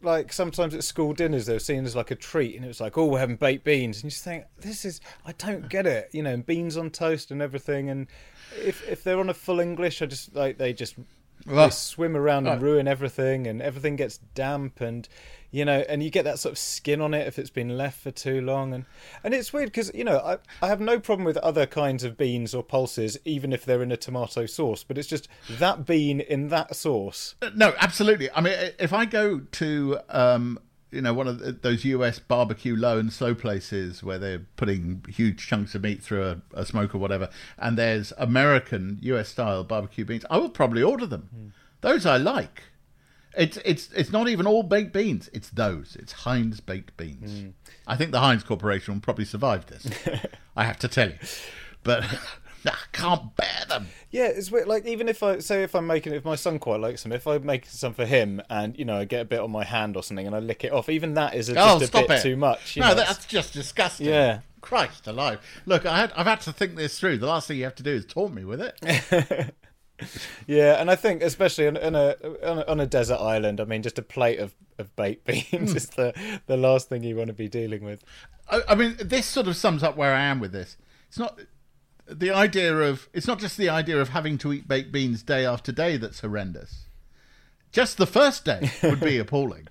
like 0.02 0.34
sometimes 0.34 0.74
at 0.74 0.84
school 0.84 1.14
dinners 1.14 1.46
they 1.46 1.54
were 1.54 1.60
seen 1.60 1.86
as 1.86 1.96
like 1.96 2.12
a 2.12 2.16
treat, 2.16 2.56
and 2.56 2.66
it 2.66 2.68
was 2.68 2.82
like, 2.82 2.98
oh, 2.98 3.06
we're 3.06 3.20
having 3.20 3.36
baked 3.36 3.64
beans, 3.64 3.98
and 3.98 4.06
you 4.06 4.10
just 4.10 4.24
think 4.24 4.46
this 4.60 4.86
is, 4.86 5.02
I 5.26 5.34
don't 5.34 5.70
get 5.70 5.86
it, 5.86 6.10
you 6.12 6.24
know, 6.24 6.38
beans 6.38 6.78
on 6.78 6.90
toast 6.90 7.32
and 7.32 7.42
everything, 7.42 7.90
and 7.90 8.08
if 8.58 8.88
if 8.88 9.04
they're 9.04 9.20
on 9.20 9.30
a 9.30 9.34
full 9.34 9.60
English, 9.60 10.02
I 10.02 10.06
just 10.06 10.36
like 10.36 10.58
they 10.58 10.74
just 10.74 10.96
Well, 11.46 11.68
they 11.68 11.72
swim 11.72 12.16
around 12.16 12.48
and 12.48 12.62
ruin 12.62 12.88
everything, 12.88 13.48
and 13.48 13.62
everything 13.62 13.96
gets 13.96 14.18
damp, 14.36 14.82
and 14.82 15.08
you 15.52 15.66
know, 15.66 15.84
and 15.90 16.04
you 16.04 16.10
get 16.10 16.26
that 16.26 16.40
sort 16.40 16.54
of 16.54 16.58
skin 16.60 17.02
on 17.02 17.14
it 17.14 17.28
if 17.28 17.40
it's 17.40 17.50
been 17.50 17.78
left 17.78 18.02
for 18.02 18.12
too 18.12 18.42
long, 18.42 18.74
and 18.74 18.86
and 19.24 19.34
it's 19.34 19.52
weird 19.52 19.70
because 19.70 19.92
you 19.94 20.04
know 20.04 20.18
I 20.20 20.38
I 20.62 20.68
have 20.68 20.80
no 20.80 21.00
problem 21.00 21.26
with 21.26 21.38
other 21.38 21.66
kinds 21.66 22.04
of 22.04 22.18
beans 22.18 22.54
or 22.54 22.64
pulses, 22.64 23.18
even 23.26 23.52
if 23.52 23.66
they're 23.66 23.82
in 23.82 23.92
a 23.92 23.98
tomato 23.98 24.46
sauce, 24.46 24.84
but 24.84 24.98
it's 24.98 25.08
just 25.08 25.28
that 25.50 25.86
bean 25.86 26.20
in 26.20 26.50
that 26.50 26.76
sauce. 26.76 27.36
No, 27.56 27.74
absolutely. 27.80 28.30
I 28.32 28.42
mean, 28.42 28.54
if 28.78 28.94
I 28.94 29.06
go 29.06 29.40
to 29.40 30.00
um, 30.10 30.60
you 30.92 31.02
know 31.02 31.14
one 31.14 31.28
of 31.28 31.40
the, 31.40 31.52
those 31.52 31.84
US 31.86 32.20
barbecue 32.20 32.76
low 32.76 33.00
and 33.00 33.12
slow 33.12 33.34
places 33.34 34.04
where 34.04 34.20
they're 34.20 34.46
putting 34.56 35.04
huge 35.08 35.48
chunks 35.48 35.74
of 35.74 35.84
meat 35.84 36.04
through 36.04 36.26
a, 36.26 36.42
a 36.54 36.66
smoke 36.66 36.94
or 36.94 37.00
whatever, 37.00 37.30
and 37.58 37.78
there's 37.78 38.14
American 38.18 39.00
US 39.02 39.30
style 39.30 39.64
barbecue 39.64 40.06
beans, 40.06 40.26
I 40.30 40.38
will 40.38 40.50
probably 40.50 40.84
order 40.84 41.06
them. 41.06 41.54
Those 41.82 42.06
I 42.06 42.18
like. 42.18 42.64
It's 43.38 43.58
it's 43.64 43.90
it's 43.94 44.12
not 44.12 44.28
even 44.28 44.48
all 44.48 44.64
baked 44.64 44.94
beans. 44.94 45.30
It's 45.34 45.50
those. 45.50 45.96
It's 46.00 46.12
Heinz 46.12 46.60
baked 46.60 46.98
beans. 46.98 47.42
Hmm. 47.42 47.50
I 47.88 47.96
think 47.96 48.12
the 48.12 48.20
Heinz 48.20 48.44
Corporation 48.44 48.94
will 48.96 49.02
probably 49.02 49.26
survive 49.26 49.68
this. 49.68 49.88
I 50.56 50.64
have 50.66 50.80
to 50.80 50.88
tell 50.88 51.10
you, 51.10 51.18
but 51.84 52.04
I 52.66 52.76
can't 52.92 53.36
bear 53.36 53.66
them. 53.68 53.88
Yeah, 54.12 54.26
it's 54.26 54.52
weird. 54.52 54.68
Like 54.68 54.86
even 54.86 55.08
if 55.08 55.22
I 55.24 55.40
say 55.40 55.64
if 55.64 55.76
I'm 55.76 55.88
making 55.88 56.14
if 56.14 56.26
my 56.26 56.36
son 56.36 56.60
quite 56.60 56.80
likes 56.80 57.04
them, 57.04 57.12
if 57.12 57.28
I 57.28 57.38
make 57.38 57.66
some 57.68 57.94
for 57.94 58.06
him 58.06 58.42
and 58.50 58.78
you 58.78 58.84
know 58.86 58.98
I 58.98 59.06
get 59.06 59.22
a 59.22 59.26
bit 59.26 59.40
on 59.40 59.52
my 59.52 59.64
hand 59.64 59.96
or 59.96 60.04
something 60.04 60.26
and 60.26 60.36
I 60.36 60.40
lick 60.40 60.64
it 60.64 60.72
off, 60.74 60.90
even 60.90 61.14
that 61.14 61.36
is 61.36 61.50
a, 61.50 61.54
Oh, 61.58 61.80
just 61.80 61.94
a 61.94 62.02
bit 62.02 62.12
it. 62.12 62.22
too 62.24 62.36
much. 62.36 62.78
No, 62.78 62.90
know, 62.90 62.96
that's 62.96 63.26
just 63.26 63.54
disgusting. 63.54 64.08
Yeah. 64.08 64.40
Christ 64.62 65.08
alive. 65.08 65.40
Look, 65.66 65.86
I 65.86 66.00
had, 66.00 66.12
I've 66.18 66.26
had 66.26 66.42
to 66.42 66.52
think 66.52 66.76
this 66.76 67.00
through. 67.00 67.20
The 67.20 67.28
last 67.28 67.48
thing 67.48 67.58
you 67.58 67.64
have 67.64 67.76
to 67.76 67.84
do 67.84 67.92
is 67.92 68.06
taunt 68.06 68.34
me 68.34 68.44
with 68.44 68.60
it. 68.60 69.54
Yeah, 70.48 70.82
and 70.82 70.90
I 70.90 70.96
think 70.96 71.22
especially 71.22 71.68
on, 71.68 71.78
on 71.78 71.96
a 71.96 72.16
on 72.44 72.58
a, 72.60 72.66
on 72.68 72.80
a 72.80 72.88
desert 72.88 73.20
island, 73.20 73.60
I 73.60 73.66
mean, 73.66 73.84
just 73.84 74.00
a 74.00 74.02
plate 74.02 74.40
of, 74.40 74.56
of 74.78 74.96
baked 74.96 75.26
beans 75.26 75.76
is 75.76 75.88
the 75.90 76.14
the 76.48 76.58
last 76.58 76.90
thing 76.90 77.04
you 77.04 77.16
want 77.16 77.28
to 77.28 77.34
be 77.34 77.48
dealing 77.48 77.84
with. 77.84 78.04
I, 78.50 78.62
I 78.70 78.76
mean, 78.76 78.96
this 79.00 79.26
sort 79.26 79.48
of 79.48 79.56
sums 79.56 79.84
up 79.84 79.96
where 79.96 80.14
I 80.14 80.22
am 80.22 80.40
with 80.40 80.52
this. 80.52 80.78
It's 81.08 81.20
not 81.20 81.40
the 82.08 82.32
idea 82.32 82.76
of, 82.76 83.08
it's 83.14 83.28
not 83.28 83.40
just 83.40 83.58
the 83.58 83.70
idea 83.70 84.00
of 84.02 84.10
having 84.10 84.38
to 84.40 84.52
eat 84.54 84.68
baked 84.68 84.92
beans 84.92 85.22
day 85.24 85.46
after 85.46 85.72
day 85.72 85.98
that's 85.98 86.22
horrendous. 86.22 86.86
Just 87.72 87.98
the 87.98 88.08
first 88.08 88.46
day 88.46 88.72
would 88.82 89.00
be 89.00 89.18
appalling. 89.20 89.68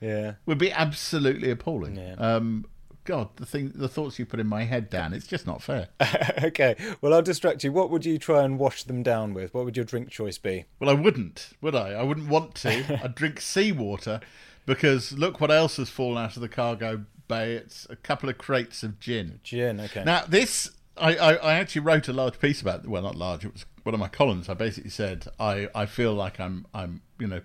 Yeah, 0.00 0.34
Would 0.46 0.58
be 0.58 0.72
absolutely 0.72 1.50
appalling. 1.50 1.96
Yeah. 1.96 2.14
Um, 2.14 2.66
God, 3.06 3.28
the 3.36 3.46
thing, 3.46 3.72
the 3.74 3.88
thoughts 3.88 4.18
you 4.18 4.26
put 4.26 4.40
in 4.40 4.48
my 4.48 4.64
head, 4.64 4.90
Dan, 4.90 5.14
it's 5.14 5.26
just 5.26 5.46
not 5.46 5.62
fair. 5.62 5.88
okay. 6.42 6.74
Well, 7.00 7.14
I'll 7.14 7.22
distract 7.22 7.62
you. 7.62 7.72
What 7.72 7.88
would 7.88 8.04
you 8.04 8.18
try 8.18 8.42
and 8.42 8.58
wash 8.58 8.82
them 8.82 9.02
down 9.02 9.32
with? 9.32 9.54
What 9.54 9.64
would 9.64 9.76
your 9.76 9.84
drink 9.84 10.10
choice 10.10 10.38
be? 10.38 10.66
Well, 10.80 10.90
I 10.90 10.94
wouldn't, 10.94 11.50
would 11.60 11.74
I? 11.74 11.92
I 11.92 12.02
wouldn't 12.02 12.28
want 12.28 12.56
to. 12.56 13.00
I'd 13.04 13.14
drink 13.14 13.40
seawater 13.40 14.20
because 14.66 15.12
look 15.12 15.40
what 15.40 15.52
else 15.52 15.76
has 15.76 15.88
fallen 15.88 16.22
out 16.22 16.36
of 16.36 16.42
the 16.42 16.48
cargo 16.48 17.04
bay. 17.28 17.54
It's 17.54 17.86
a 17.88 17.96
couple 17.96 18.28
of 18.28 18.38
crates 18.38 18.82
of 18.82 18.98
gin. 18.98 19.40
Gin. 19.44 19.80
Okay. 19.80 20.02
Now, 20.04 20.24
this, 20.26 20.72
I, 20.96 21.16
I, 21.16 21.32
I 21.34 21.54
actually 21.54 21.82
wrote 21.82 22.08
a 22.08 22.12
large 22.12 22.40
piece 22.40 22.60
about, 22.60 22.86
well, 22.86 23.02
not 23.02 23.14
large, 23.14 23.44
it 23.44 23.52
was 23.52 23.64
one 23.84 23.94
of 23.94 24.00
my 24.00 24.08
columns. 24.08 24.48
I 24.48 24.54
basically 24.54 24.90
said, 24.90 25.26
I, 25.38 25.68
I 25.74 25.86
feel 25.86 26.12
like 26.12 26.40
I'm, 26.40 26.66
I'm, 26.74 27.02
you 27.20 27.28
know, 27.28 27.42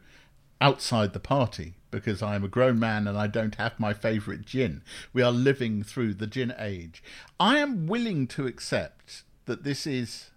outside 0.60 1.14
the 1.14 1.20
party 1.20 1.76
because 1.92 2.24
I'm 2.24 2.44
a 2.44 2.48
grown 2.48 2.80
man 2.80 3.08
and 3.08 3.18
I 3.18 3.28
don't 3.28 3.56
have 3.56 3.80
my 3.80 3.94
favourite 3.94 4.46
gin. 4.46 4.82
We 5.14 5.22
are 5.22 5.32
living 5.32 5.84
through 5.84 6.16
the 6.16 6.28
gin 6.28 6.54
age. 6.58 7.04
I 7.40 7.60
am 7.60 7.88
willing 7.88 8.28
to 8.28 8.48
accept 8.48 9.24
that 9.46 9.64
this 9.64 9.86
is 9.86 10.32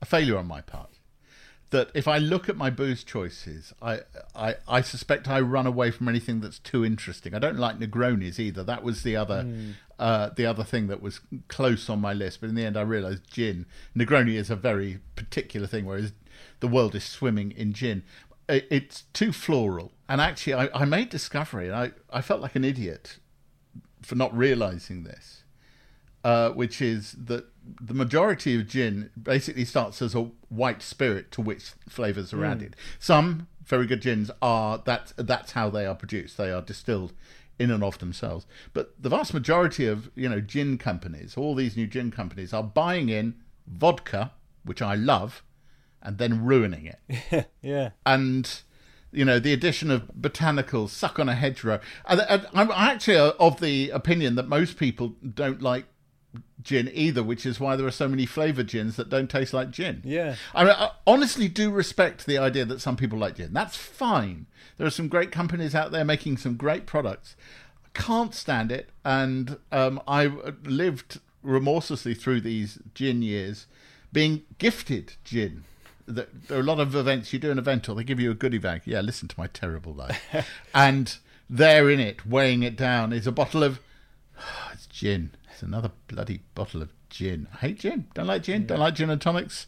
a 0.00 0.06
failure 0.06 0.38
on 0.38 0.46
my 0.46 0.60
part. 0.60 0.90
That 1.70 1.90
if 1.94 2.06
I 2.06 2.18
look 2.18 2.48
at 2.48 2.56
my 2.56 2.70
booze 2.70 3.02
choices, 3.02 3.72
I, 3.82 4.00
I 4.36 4.54
I 4.68 4.80
suspect 4.82 5.26
I 5.28 5.40
run 5.40 5.66
away 5.66 5.90
from 5.90 6.08
anything 6.08 6.40
that's 6.40 6.60
too 6.60 6.84
interesting. 6.84 7.34
I 7.34 7.40
don't 7.40 7.58
like 7.58 7.80
Negronis 7.80 8.38
either. 8.38 8.62
That 8.62 8.84
was 8.84 9.02
the 9.02 9.16
other 9.16 9.44
uh, 9.98 10.30
the 10.36 10.46
other 10.46 10.62
thing 10.62 10.86
that 10.86 11.02
was 11.02 11.20
close 11.48 11.90
on 11.90 12.00
my 12.00 12.12
list. 12.12 12.40
But 12.40 12.50
in 12.50 12.54
the 12.54 12.64
end, 12.64 12.76
I 12.76 12.82
realised 12.82 13.28
gin 13.28 13.66
Negroni 13.96 14.34
is 14.34 14.48
a 14.48 14.54
very 14.54 15.00
particular 15.16 15.66
thing, 15.66 15.84
whereas 15.86 16.12
the 16.60 16.68
world 16.68 16.94
is 16.94 17.04
swimming 17.04 17.50
in 17.50 17.72
gin. 17.72 18.04
It, 18.48 18.66
it's 18.70 19.02
too 19.12 19.32
floral. 19.32 19.92
And 20.08 20.20
actually, 20.20 20.54
I, 20.54 20.68
I 20.74 20.84
made 20.84 21.08
discovery, 21.10 21.66
and 21.66 21.76
I, 21.76 21.92
I 22.10 22.22
felt 22.22 22.40
like 22.40 22.54
an 22.54 22.64
idiot 22.64 23.18
for 24.02 24.14
not 24.14 24.36
realising 24.36 25.02
this 25.04 25.42
uh, 26.26 26.50
which 26.50 26.82
is 26.82 27.12
that 27.12 27.44
the 27.80 27.94
majority 27.94 28.56
of 28.58 28.66
gin 28.66 29.10
basically 29.20 29.64
starts 29.64 30.02
as 30.02 30.12
a 30.12 30.28
white 30.48 30.82
spirit 30.82 31.30
to 31.30 31.40
which 31.40 31.70
flavors 31.88 32.32
are 32.32 32.44
added. 32.44 32.74
Some 32.98 33.46
very 33.64 33.86
good 33.86 34.02
gins 34.02 34.28
are 34.42 34.82
that 34.86 35.12
that's 35.16 35.52
how 35.52 35.70
they 35.70 35.86
are 35.86 35.94
produced. 35.94 36.36
They 36.36 36.50
are 36.50 36.62
distilled 36.62 37.12
in 37.60 37.70
and 37.70 37.84
of 37.84 37.98
themselves. 37.98 38.44
But 38.72 39.00
the 39.00 39.08
vast 39.08 39.34
majority 39.34 39.86
of 39.86 40.10
you 40.16 40.28
know 40.28 40.40
gin 40.40 40.78
companies, 40.78 41.36
all 41.36 41.54
these 41.54 41.76
new 41.76 41.86
gin 41.86 42.10
companies, 42.10 42.52
are 42.52 42.64
buying 42.64 43.08
in 43.08 43.36
vodka, 43.68 44.32
which 44.64 44.82
I 44.82 44.96
love, 44.96 45.44
and 46.06 46.18
then 46.18 46.44
ruining 46.44 46.86
it. 46.86 47.48
Yeah. 47.62 47.90
and 48.06 48.62
you 49.10 49.24
know 49.24 49.38
the 49.40 49.52
addition 49.52 49.90
of 49.90 50.10
botanicals 50.18 50.90
suck 50.90 51.18
on 51.18 51.28
a 51.28 51.34
hedgerow. 51.34 51.80
And, 52.06 52.46
i'm 52.54 52.70
actually 52.70 53.16
of 53.16 53.60
the 53.60 53.90
opinion 53.90 54.36
that 54.36 54.46
most 54.48 54.78
people 54.78 55.14
don't 55.34 55.60
like 55.60 55.86
gin 56.62 56.90
either 56.92 57.22
which 57.22 57.44
is 57.44 57.58
why 57.58 57.76
there 57.76 57.86
are 57.86 57.92
so 57.92 58.08
many 58.08 58.26
flavored 58.26 58.68
gins 58.68 58.96
that 58.96 59.08
don't 59.08 59.28
taste 59.28 59.52
like 59.52 59.70
gin. 59.70 60.02
Yeah. 60.04 60.36
I, 60.54 60.64
mean, 60.64 60.74
I 60.76 60.90
honestly 61.06 61.48
do 61.48 61.70
respect 61.70 62.26
the 62.26 62.38
idea 62.38 62.64
that 62.64 62.80
some 62.80 62.96
people 62.96 63.18
like 63.18 63.36
gin. 63.36 63.52
That's 63.52 63.76
fine. 63.76 64.46
There 64.76 64.86
are 64.86 64.90
some 64.90 65.08
great 65.08 65.32
companies 65.32 65.74
out 65.74 65.92
there 65.92 66.04
making 66.04 66.36
some 66.36 66.56
great 66.56 66.86
products. 66.86 67.36
I 67.84 67.98
can't 67.98 68.34
stand 68.34 68.70
it. 68.70 68.90
And 69.04 69.58
um, 69.72 70.00
i 70.06 70.26
lived 70.64 71.20
remorselessly 71.42 72.14
through 72.14 72.40
these 72.40 72.78
gin 72.94 73.22
years 73.22 73.66
being 74.12 74.42
gifted 74.58 75.14
gin 75.24 75.64
there 76.06 76.26
there 76.48 76.58
are 76.58 76.60
a 76.60 76.64
lot 76.64 76.80
of 76.80 76.94
events. 76.94 77.32
You 77.32 77.38
do 77.38 77.50
an 77.50 77.58
event, 77.58 77.88
or 77.88 77.94
they 77.94 78.04
give 78.04 78.20
you 78.20 78.30
a 78.30 78.34
goodie 78.34 78.58
bag. 78.58 78.82
Yeah, 78.84 79.00
listen 79.00 79.28
to 79.28 79.38
my 79.38 79.46
terrible 79.48 79.92
life. 79.92 80.22
and 80.74 81.16
there 81.48 81.90
in 81.90 82.00
it, 82.00 82.26
weighing 82.26 82.62
it 82.62 82.76
down, 82.76 83.12
is 83.12 83.26
a 83.26 83.32
bottle 83.32 83.62
of. 83.62 83.80
it's 84.72 84.86
gin. 84.86 85.32
It's 85.52 85.62
another 85.62 85.90
bloody 86.08 86.40
bottle 86.54 86.82
of 86.82 86.90
gin. 87.10 87.48
I 87.54 87.56
hate 87.58 87.80
gin. 87.80 88.06
Don't 88.14 88.26
like 88.26 88.42
gin. 88.42 88.66
Don't 88.66 88.80
like 88.80 88.94
gin 88.94 89.10
and 89.10 89.20
tonics. 89.20 89.66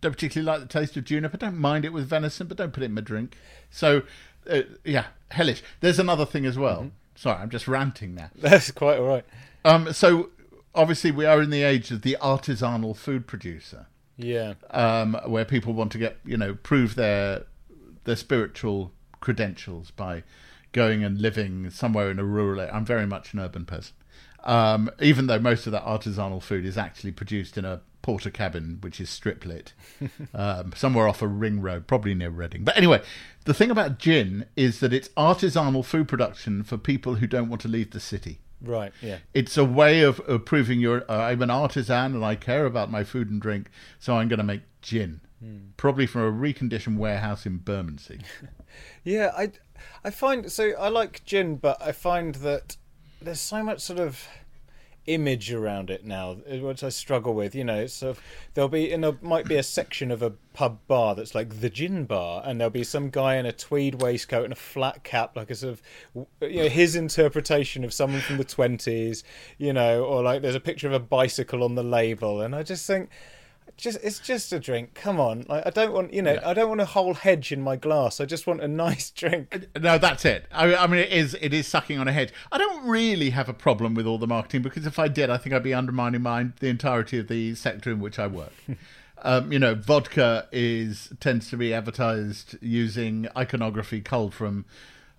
Don't 0.00 0.12
particularly 0.12 0.46
like 0.46 0.60
the 0.60 0.72
taste 0.72 0.96
of 0.96 1.04
juniper. 1.04 1.36
Don't 1.36 1.56
mind 1.56 1.84
it 1.84 1.92
with 1.92 2.06
venison, 2.06 2.48
but 2.48 2.56
don't 2.56 2.72
put 2.72 2.82
it 2.82 2.86
in 2.86 2.94
my 2.94 3.00
drink. 3.00 3.36
So, 3.70 4.02
uh, 4.50 4.62
yeah, 4.84 5.06
hellish. 5.30 5.62
There's 5.80 5.98
another 5.98 6.26
thing 6.26 6.44
as 6.44 6.58
well. 6.58 6.90
Sorry, 7.14 7.40
I'm 7.40 7.50
just 7.50 7.68
ranting 7.68 8.14
now. 8.14 8.30
That's 8.34 8.70
quite 8.72 8.98
all 8.98 9.06
right. 9.06 9.24
Um, 9.64 9.92
so 9.92 10.30
obviously 10.74 11.10
we 11.10 11.24
are 11.24 11.40
in 11.40 11.50
the 11.50 11.62
age 11.62 11.90
of 11.90 12.02
the 12.02 12.16
artisanal 12.20 12.96
food 12.96 13.26
producer 13.26 13.86
Yeah. 14.16 14.54
um, 14.70 15.18
where 15.26 15.44
people 15.44 15.72
want 15.72 15.92
to 15.92 15.98
get 15.98 16.18
you 16.24 16.36
know 16.36 16.54
prove 16.54 16.94
their 16.94 17.44
their 18.04 18.16
spiritual 18.16 18.92
credentials 19.20 19.90
by 19.90 20.22
going 20.72 21.04
and 21.04 21.20
living 21.20 21.70
somewhere 21.70 22.10
in 22.10 22.18
a 22.18 22.24
rural 22.24 22.60
area. 22.60 22.72
I'm 22.72 22.84
very 22.84 23.06
much 23.06 23.32
an 23.32 23.40
urban 23.40 23.64
person, 23.64 23.94
um, 24.44 24.90
even 25.00 25.26
though 25.26 25.38
most 25.38 25.66
of 25.66 25.72
that 25.72 25.84
artisanal 25.84 26.42
food 26.42 26.64
is 26.64 26.76
actually 26.78 27.12
produced 27.12 27.56
in 27.58 27.64
a 27.64 27.80
Portakabin, 28.02 28.82
which 28.82 29.00
is 29.00 29.08
strip 29.08 29.44
lit, 29.46 29.72
um, 30.34 30.72
somewhere 30.74 31.06
off 31.06 31.22
a 31.22 31.28
ring 31.28 31.60
road, 31.60 31.86
probably 31.86 32.14
near 32.14 32.30
Reading. 32.30 32.64
But 32.64 32.76
anyway, 32.76 33.00
the 33.44 33.54
thing 33.54 33.70
about 33.70 33.98
gin 33.98 34.46
is 34.56 34.80
that 34.80 34.92
it's 34.92 35.08
artisanal 35.10 35.84
food 35.84 36.08
production 36.08 36.64
for 36.64 36.76
people 36.76 37.16
who 37.16 37.26
don't 37.26 37.48
want 37.48 37.62
to 37.62 37.68
leave 37.68 37.92
the 37.92 38.00
city. 38.00 38.40
Right. 38.62 38.92
Yeah. 39.02 39.18
It's 39.34 39.56
a 39.56 39.64
way 39.64 40.02
of, 40.02 40.20
of 40.20 40.44
proving 40.44 40.80
you're. 40.80 41.04
Uh, 41.10 41.18
I'm 41.18 41.42
an 41.42 41.50
artisan 41.50 42.14
and 42.14 42.24
I 42.24 42.36
care 42.36 42.64
about 42.66 42.90
my 42.90 43.04
food 43.04 43.30
and 43.30 43.40
drink, 43.40 43.70
so 43.98 44.16
I'm 44.16 44.28
going 44.28 44.38
to 44.38 44.44
make 44.44 44.62
gin. 44.80 45.20
probably 45.76 46.06
from 46.06 46.22
a 46.22 46.32
reconditioned 46.32 46.96
warehouse 46.96 47.46
in 47.46 47.58
Bermondsey. 47.58 48.20
Yeah, 49.04 49.32
I, 49.36 49.52
I 50.02 50.10
find 50.10 50.50
so 50.50 50.70
I 50.78 50.88
like 50.88 51.24
gin, 51.26 51.56
but 51.56 51.82
I 51.82 51.92
find 51.92 52.36
that 52.36 52.76
there's 53.20 53.40
so 53.40 53.62
much 53.62 53.80
sort 53.80 53.98
of 53.98 54.26
image 55.06 55.52
around 55.52 55.90
it 55.90 56.04
now, 56.04 56.36
uh, 56.50 56.58
which 56.58 56.82
I 56.84 56.88
struggle 56.88 57.34
with. 57.34 57.54
You 57.54 57.64
know, 57.64 57.80
it's 57.80 58.02
there'll 58.54 58.68
be 58.68 58.92
and 58.92 59.04
there 59.04 59.16
might 59.20 59.46
be 59.46 59.56
a 59.56 59.62
section 59.62 60.10
of 60.10 60.22
a 60.22 60.30
pub 60.52 60.78
bar 60.86 61.14
that's 61.14 61.34
like 61.34 61.60
the 61.60 61.70
gin 61.70 62.04
bar, 62.04 62.42
and 62.44 62.60
there'll 62.60 62.70
be 62.70 62.84
some 62.84 63.10
guy 63.10 63.36
in 63.36 63.46
a 63.46 63.52
tweed 63.52 64.00
waistcoat 64.02 64.44
and 64.44 64.52
a 64.52 64.56
flat 64.56 65.04
cap, 65.04 65.36
like 65.36 65.50
a 65.50 65.54
sort 65.54 65.72
of 65.72 65.82
you 66.40 66.62
know 66.62 66.68
his 66.68 66.96
interpretation 66.96 67.84
of 67.84 67.92
someone 67.92 68.20
from 68.20 68.38
the 68.38 68.44
twenties. 68.44 69.24
You 69.58 69.72
know, 69.72 70.04
or 70.04 70.22
like 70.22 70.42
there's 70.42 70.54
a 70.54 70.60
picture 70.60 70.86
of 70.86 70.94
a 70.94 71.00
bicycle 71.00 71.62
on 71.62 71.74
the 71.74 71.84
label, 71.84 72.40
and 72.40 72.54
I 72.54 72.62
just 72.62 72.86
think 72.86 73.10
just 73.76 73.98
it's 74.02 74.18
just 74.20 74.52
a 74.52 74.60
drink. 74.60 74.94
Come 74.94 75.18
on, 75.18 75.44
like, 75.48 75.66
I 75.66 75.70
don't 75.70 75.92
want 75.92 76.12
you 76.12 76.22
know 76.22 76.34
Yeah. 76.34 76.48
I 76.48 76.54
don't 76.54 76.68
want 76.68 76.80
a 76.80 76.86
whole 76.86 77.14
hedge 77.14 77.52
in 77.52 77.60
my 77.60 77.76
glass. 77.76 78.20
I 78.20 78.24
just 78.24 78.46
want 78.46 78.62
a 78.62 78.68
nice 78.86 79.10
drink. 79.10 79.66
No, 79.78 79.98
that's 79.98 80.24
it. 80.24 80.46
I, 80.52 80.74
I 80.74 80.86
mean, 80.86 81.00
it 81.00 81.10
is 81.10 81.36
it 81.40 81.52
is 81.52 81.66
sucking 81.66 81.98
on 81.98 82.08
a 82.08 82.12
hedge. 82.12 82.32
I 82.50 82.58
don't 82.58 82.86
really 82.86 83.30
have 83.30 83.48
a 83.48 83.54
problem 83.54 83.94
with 83.94 84.06
all 84.06 84.18
the 84.18 84.26
marketing 84.26 84.62
because 84.62 84.86
if 84.86 84.98
I 84.98 85.08
did, 85.08 85.30
I 85.30 85.36
think 85.36 85.54
I'd 85.54 85.62
be 85.62 85.74
undermining 85.74 86.22
my, 86.22 86.48
the 86.60 86.68
entirety 86.68 87.18
of 87.18 87.28
the 87.28 87.54
sector 87.54 87.90
in 87.90 88.00
which 88.00 88.18
I 88.18 88.26
work. 88.26 88.52
um, 89.22 89.52
you 89.52 89.58
know, 89.58 89.74
vodka 89.74 90.48
is 90.52 91.12
tends 91.20 91.50
to 91.50 91.56
be 91.56 91.74
advertised 91.74 92.56
using 92.60 93.28
iconography 93.36 94.00
culled 94.00 94.34
from 94.34 94.64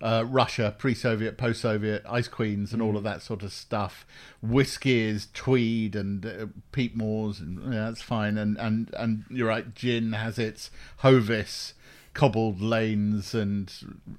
uh, 0.00 0.24
Russia, 0.26 0.74
pre-Soviet, 0.76 1.38
post-Soviet, 1.38 2.04
ice 2.08 2.28
queens, 2.28 2.72
and 2.72 2.82
all 2.82 2.96
of 2.96 3.04
that 3.04 3.22
sort 3.22 3.42
of 3.42 3.52
stuff. 3.52 4.06
Whiskey 4.42 5.00
is 5.00 5.28
tweed 5.32 5.96
and 5.96 6.26
uh, 6.26 6.46
peat 6.72 6.96
moors, 6.96 7.40
and 7.40 7.72
yeah, 7.72 7.86
that's 7.86 8.02
fine. 8.02 8.36
And 8.36 8.56
and 8.58 8.92
and 8.96 9.24
you're 9.30 9.48
right. 9.48 9.74
Gin 9.74 10.12
has 10.12 10.38
its 10.38 10.70
Hovis 10.98 11.74
cobbled 12.14 12.60
lanes 12.60 13.34
and 13.34 13.72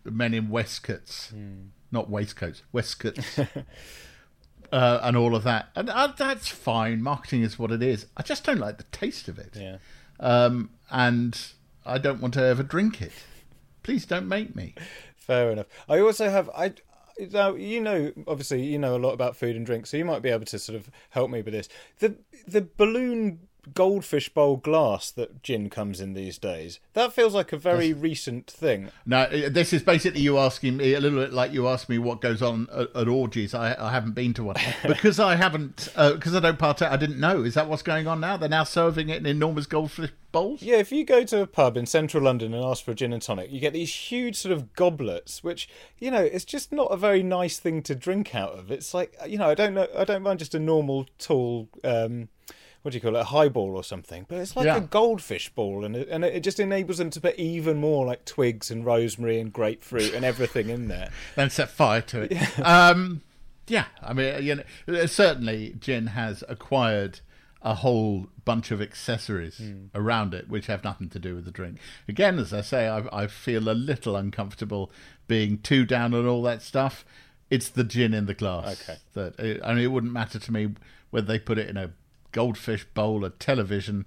men 0.04 0.34
in 0.34 0.50
waistcoats, 0.50 1.34
not 1.92 2.10
waistcoats, 2.10 2.62
waistcoats, 2.72 3.40
uh, 4.72 5.00
and 5.02 5.18
all 5.18 5.36
of 5.36 5.44
that. 5.44 5.70
And 5.76 5.90
uh, 5.90 6.14
that's 6.18 6.48
fine. 6.48 7.02
Marketing 7.02 7.42
is 7.42 7.58
what 7.58 7.72
it 7.72 7.82
is. 7.82 8.06
I 8.18 8.24
just 8.24 8.44
don't 8.44 8.60
like 8.60 8.78
the 8.78 8.84
taste 8.86 9.28
of 9.28 9.40
it. 9.40 9.56
Yeah. 9.56 9.78
Um, 10.20 10.72
and 10.92 11.40
I 11.86 11.98
don't 11.98 12.22
want 12.22 12.34
to 12.36 12.44
ever 12.44 12.64
drink 12.64 13.02
it. 13.02 13.14
Please 13.84 14.06
don't 14.06 14.28
make 14.28 14.56
me. 14.56 14.76
Fair 15.26 15.50
enough. 15.50 15.66
I 15.90 16.00
also 16.00 16.30
have 16.30 16.52
I 16.56 16.74
now 17.32 17.56
you 17.56 17.82
know 17.82 18.12
obviously 18.28 18.64
you 18.64 18.78
know 18.78 18.96
a 18.96 19.00
lot 19.00 19.14
about 19.14 19.36
food 19.36 19.56
and 19.56 19.66
drink, 19.66 19.88
so 19.88 19.98
you 19.98 20.06
might 20.06 20.22
be 20.22 20.30
able 20.30 20.46
to 20.46 20.60
sort 20.60 20.76
of 20.76 20.92
help 21.10 21.32
me 21.32 21.42
with 21.42 21.52
this. 21.52 21.68
The 21.98 22.18
the 22.48 22.62
balloon 22.78 23.40
goldfish 23.74 24.30
bowl 24.30 24.58
glass 24.58 25.12
that 25.12 25.44
gin 25.44 25.70
comes 25.70 26.00
in 26.00 26.14
these 26.14 26.38
days. 26.38 26.80
That 26.94 27.14
feels 27.14 27.34
like 27.34 27.52
a 27.52 27.58
very 27.58 27.94
recent 27.94 28.48
thing. 28.48 28.90
Now, 29.06 29.24
uh, 29.24 29.50
this 29.50 29.74
is 29.74 29.84
basically 29.84 30.22
you 30.22 30.38
asking 30.38 30.78
me 30.78 30.94
a 30.94 31.00
little 31.00 31.20
bit 31.20 31.34
like 31.34 31.52
you 31.52 31.68
asked 31.68 31.90
me 31.90 31.98
what 31.98 32.22
goes 32.22 32.42
on 32.42 32.68
at, 32.72 32.96
at 32.96 33.08
orgies. 33.08 33.54
I, 33.54 33.76
I 33.80 33.92
haven't 33.92 34.14
been 34.14 34.34
to 34.36 34.44
one 34.44 34.56
because 34.88 35.20
I 35.20 35.36
haven't 35.36 35.90
because 35.96 36.36
I 36.36 36.40
don't 36.40 36.60
partake. 36.60 36.90
I 36.90 36.98
didn't 36.98 37.20
know. 37.20 37.44
Is 37.44 37.54
that 37.56 37.68
what's 37.68 37.84
going 37.84 38.08
on 38.08 38.20
now? 38.20 38.38
They're 38.38 38.50
now 38.50 38.64
serving 38.64 39.10
it 39.10 39.18
in 39.18 39.26
enormous 39.26 39.66
goldfish 39.66 40.12
bowls. 40.32 40.62
Yeah, 40.62 40.78
if 40.78 40.92
you 40.92 41.06
go 41.06 41.24
to 41.24 41.42
a 41.42 41.48
pub 41.48 41.78
in 41.78 41.86
central 41.86 42.24
London 42.24 42.54
and 42.54 42.64
ask 42.64 42.84
for 42.84 42.92
a 42.92 42.96
gin 42.96 43.14
and 43.14 43.22
tonic, 43.22 43.52
you 43.52 43.60
get 43.60 43.74
these 43.74 43.94
huge 43.94 44.36
sort 44.36 44.52
of 44.52 44.74
goblets, 44.74 45.44
which 45.44 45.70
you 45.98 46.12
know 46.12 46.22
it's 46.22 46.46
just 46.46 46.72
not 46.72 46.92
a 46.92 46.98
very 46.98 47.24
nice 47.24 47.58
thing 47.58 47.82
to 47.84 47.96
drink 47.96 48.36
out 48.36 48.52
of. 48.52 48.72
It's 48.72 48.94
like 48.94 49.16
you 49.28 49.38
know 49.38 49.50
I 49.50 49.56
don't 49.56 49.74
know 49.74 49.88
I 49.98 50.04
don't 50.04 50.24
mind 50.24 50.40
just 50.40 50.56
a 50.56 50.60
normal 50.60 51.08
tall. 51.18 51.70
Um, 51.84 52.30
what 52.86 52.92
do 52.92 52.98
you 52.98 53.02
call 53.02 53.16
it? 53.16 53.22
A 53.22 53.24
highball 53.24 53.76
or 53.76 53.84
something, 53.84 54.28
but 54.30 54.38
it's 54.38 54.56
like 54.56 54.68
Yeah. 54.68 54.78
a 54.78 54.82
goldfish 54.82 55.50
ball, 55.50 55.84
and 55.84 55.96
it, 55.96 56.08
and 56.08 56.24
it 56.24 56.44
just 56.44 56.60
enables 56.60 57.00
them 57.00 57.10
to 57.10 57.20
put 57.20 57.36
even 57.36 57.78
more 57.78 58.06
like 58.06 58.26
twigs 58.26 58.70
and 58.70 58.86
rosemary 58.86 59.40
and 59.40 59.52
grapefruit 59.52 60.14
and 60.14 60.24
everything 60.24 60.70
in 60.70 60.88
there. 60.88 61.10
Then 61.36 61.50
set 61.50 61.72
fire 61.72 62.02
to 62.02 62.32
it. 62.32 62.60
Um, 62.64 63.24
yeah, 63.66 63.86
I 64.04 64.14
mean, 64.14 64.44
you 64.44 64.56
know, 64.56 64.64
uh, 64.88 65.08
certainly 65.08 65.76
gin 65.80 66.08
has 66.08 66.44
acquired 66.48 67.22
a 67.64 67.74
whole 67.74 68.28
bunch 68.46 68.70
of 68.70 68.80
accessories 68.84 69.58
hmm. 69.58 69.86
around 69.96 70.36
it 70.36 70.48
which 70.48 70.68
have 70.68 70.84
nothing 70.84 71.10
to 71.10 71.18
do 71.18 71.34
with 71.34 71.46
the 71.46 71.52
drink. 71.52 71.80
Again, 72.08 72.38
as 72.38 72.54
I 72.54 72.62
say, 72.62 72.88
I, 72.88 73.24
I 73.24 73.26
feel 73.26 73.68
a 73.68 73.74
little 73.74 74.16
uncomfortable 74.16 74.92
being 75.28 75.58
too 75.58 75.86
down 75.88 76.14
on 76.14 76.28
all 76.28 76.44
that 76.44 76.62
stuff. 76.62 77.04
It's 77.50 77.70
the 77.70 77.84
gin 77.84 78.14
in 78.14 78.28
the 78.28 78.36
glass. 78.36 78.88
Okay. 78.88 79.00
That 79.14 79.40
it, 79.40 79.62
I 79.64 79.74
mean, 79.74 79.84
it 79.84 79.92
wouldn't 79.92 80.14
matter 80.14 80.38
to 80.38 80.52
me 80.52 80.76
whether 81.10 81.26
they 81.26 81.40
put 81.40 81.58
it 81.58 81.68
in 81.68 81.78
a 81.78 81.92
goldfish 82.36 82.86
bowl, 82.94 83.24
a 83.24 83.30
television, 83.30 84.06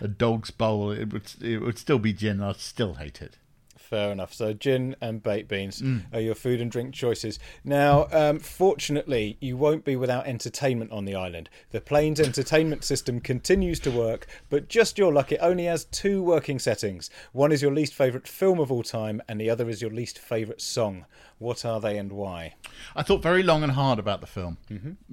a 0.00 0.08
dog's 0.08 0.50
bowl. 0.50 0.90
It 0.90 1.12
would 1.12 1.32
it 1.40 1.62
would 1.62 1.78
still 1.78 2.00
be 2.00 2.12
gin. 2.12 2.42
I'd 2.42 2.56
still 2.56 2.94
hate 2.94 3.22
it. 3.22 3.38
Fair 3.76 4.10
enough. 4.12 4.34
So 4.34 4.52
gin 4.52 4.96
and 5.00 5.22
baked 5.22 5.48
beans 5.48 5.82
are 6.12 6.20
your 6.20 6.34
food 6.34 6.60
and 6.60 6.70
drink 6.70 6.92
choices. 6.92 7.38
Now, 7.64 8.06
um, 8.12 8.38
fortunately, 8.38 9.38
you 9.40 9.56
won't 9.56 9.82
be 9.82 9.96
without 9.96 10.26
entertainment 10.26 10.90
on 10.90 11.06
the 11.06 11.14
island. 11.14 11.48
The 11.70 11.80
plane's 11.80 12.20
entertainment 12.20 12.84
system 12.84 13.18
continues 13.20 13.80
to 13.80 13.90
work, 13.90 14.26
but 14.50 14.68
just 14.68 14.98
your 14.98 15.10
luck, 15.10 15.32
it 15.32 15.38
only 15.40 15.64
has 15.64 15.86
two 15.86 16.22
working 16.22 16.58
settings. 16.58 17.08
One 17.32 17.50
is 17.50 17.62
your 17.62 17.72
least 17.72 17.94
favourite 17.94 18.28
film 18.28 18.58
of 18.60 18.70
all 18.70 18.82
time, 18.82 19.22
and 19.26 19.40
the 19.40 19.48
other 19.48 19.70
is 19.70 19.80
your 19.80 19.92
least 19.92 20.18
favourite 20.18 20.60
song. 20.60 21.06
What 21.38 21.64
are 21.64 21.80
they 21.80 21.96
and 21.96 22.12
why? 22.12 22.56
I 22.94 23.02
thought 23.02 23.22
very 23.22 23.44
long 23.44 23.62
and 23.62 23.72
hard 23.72 23.98
about 23.98 24.20
the 24.20 24.26
film 24.26 24.58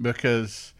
because 0.02 0.74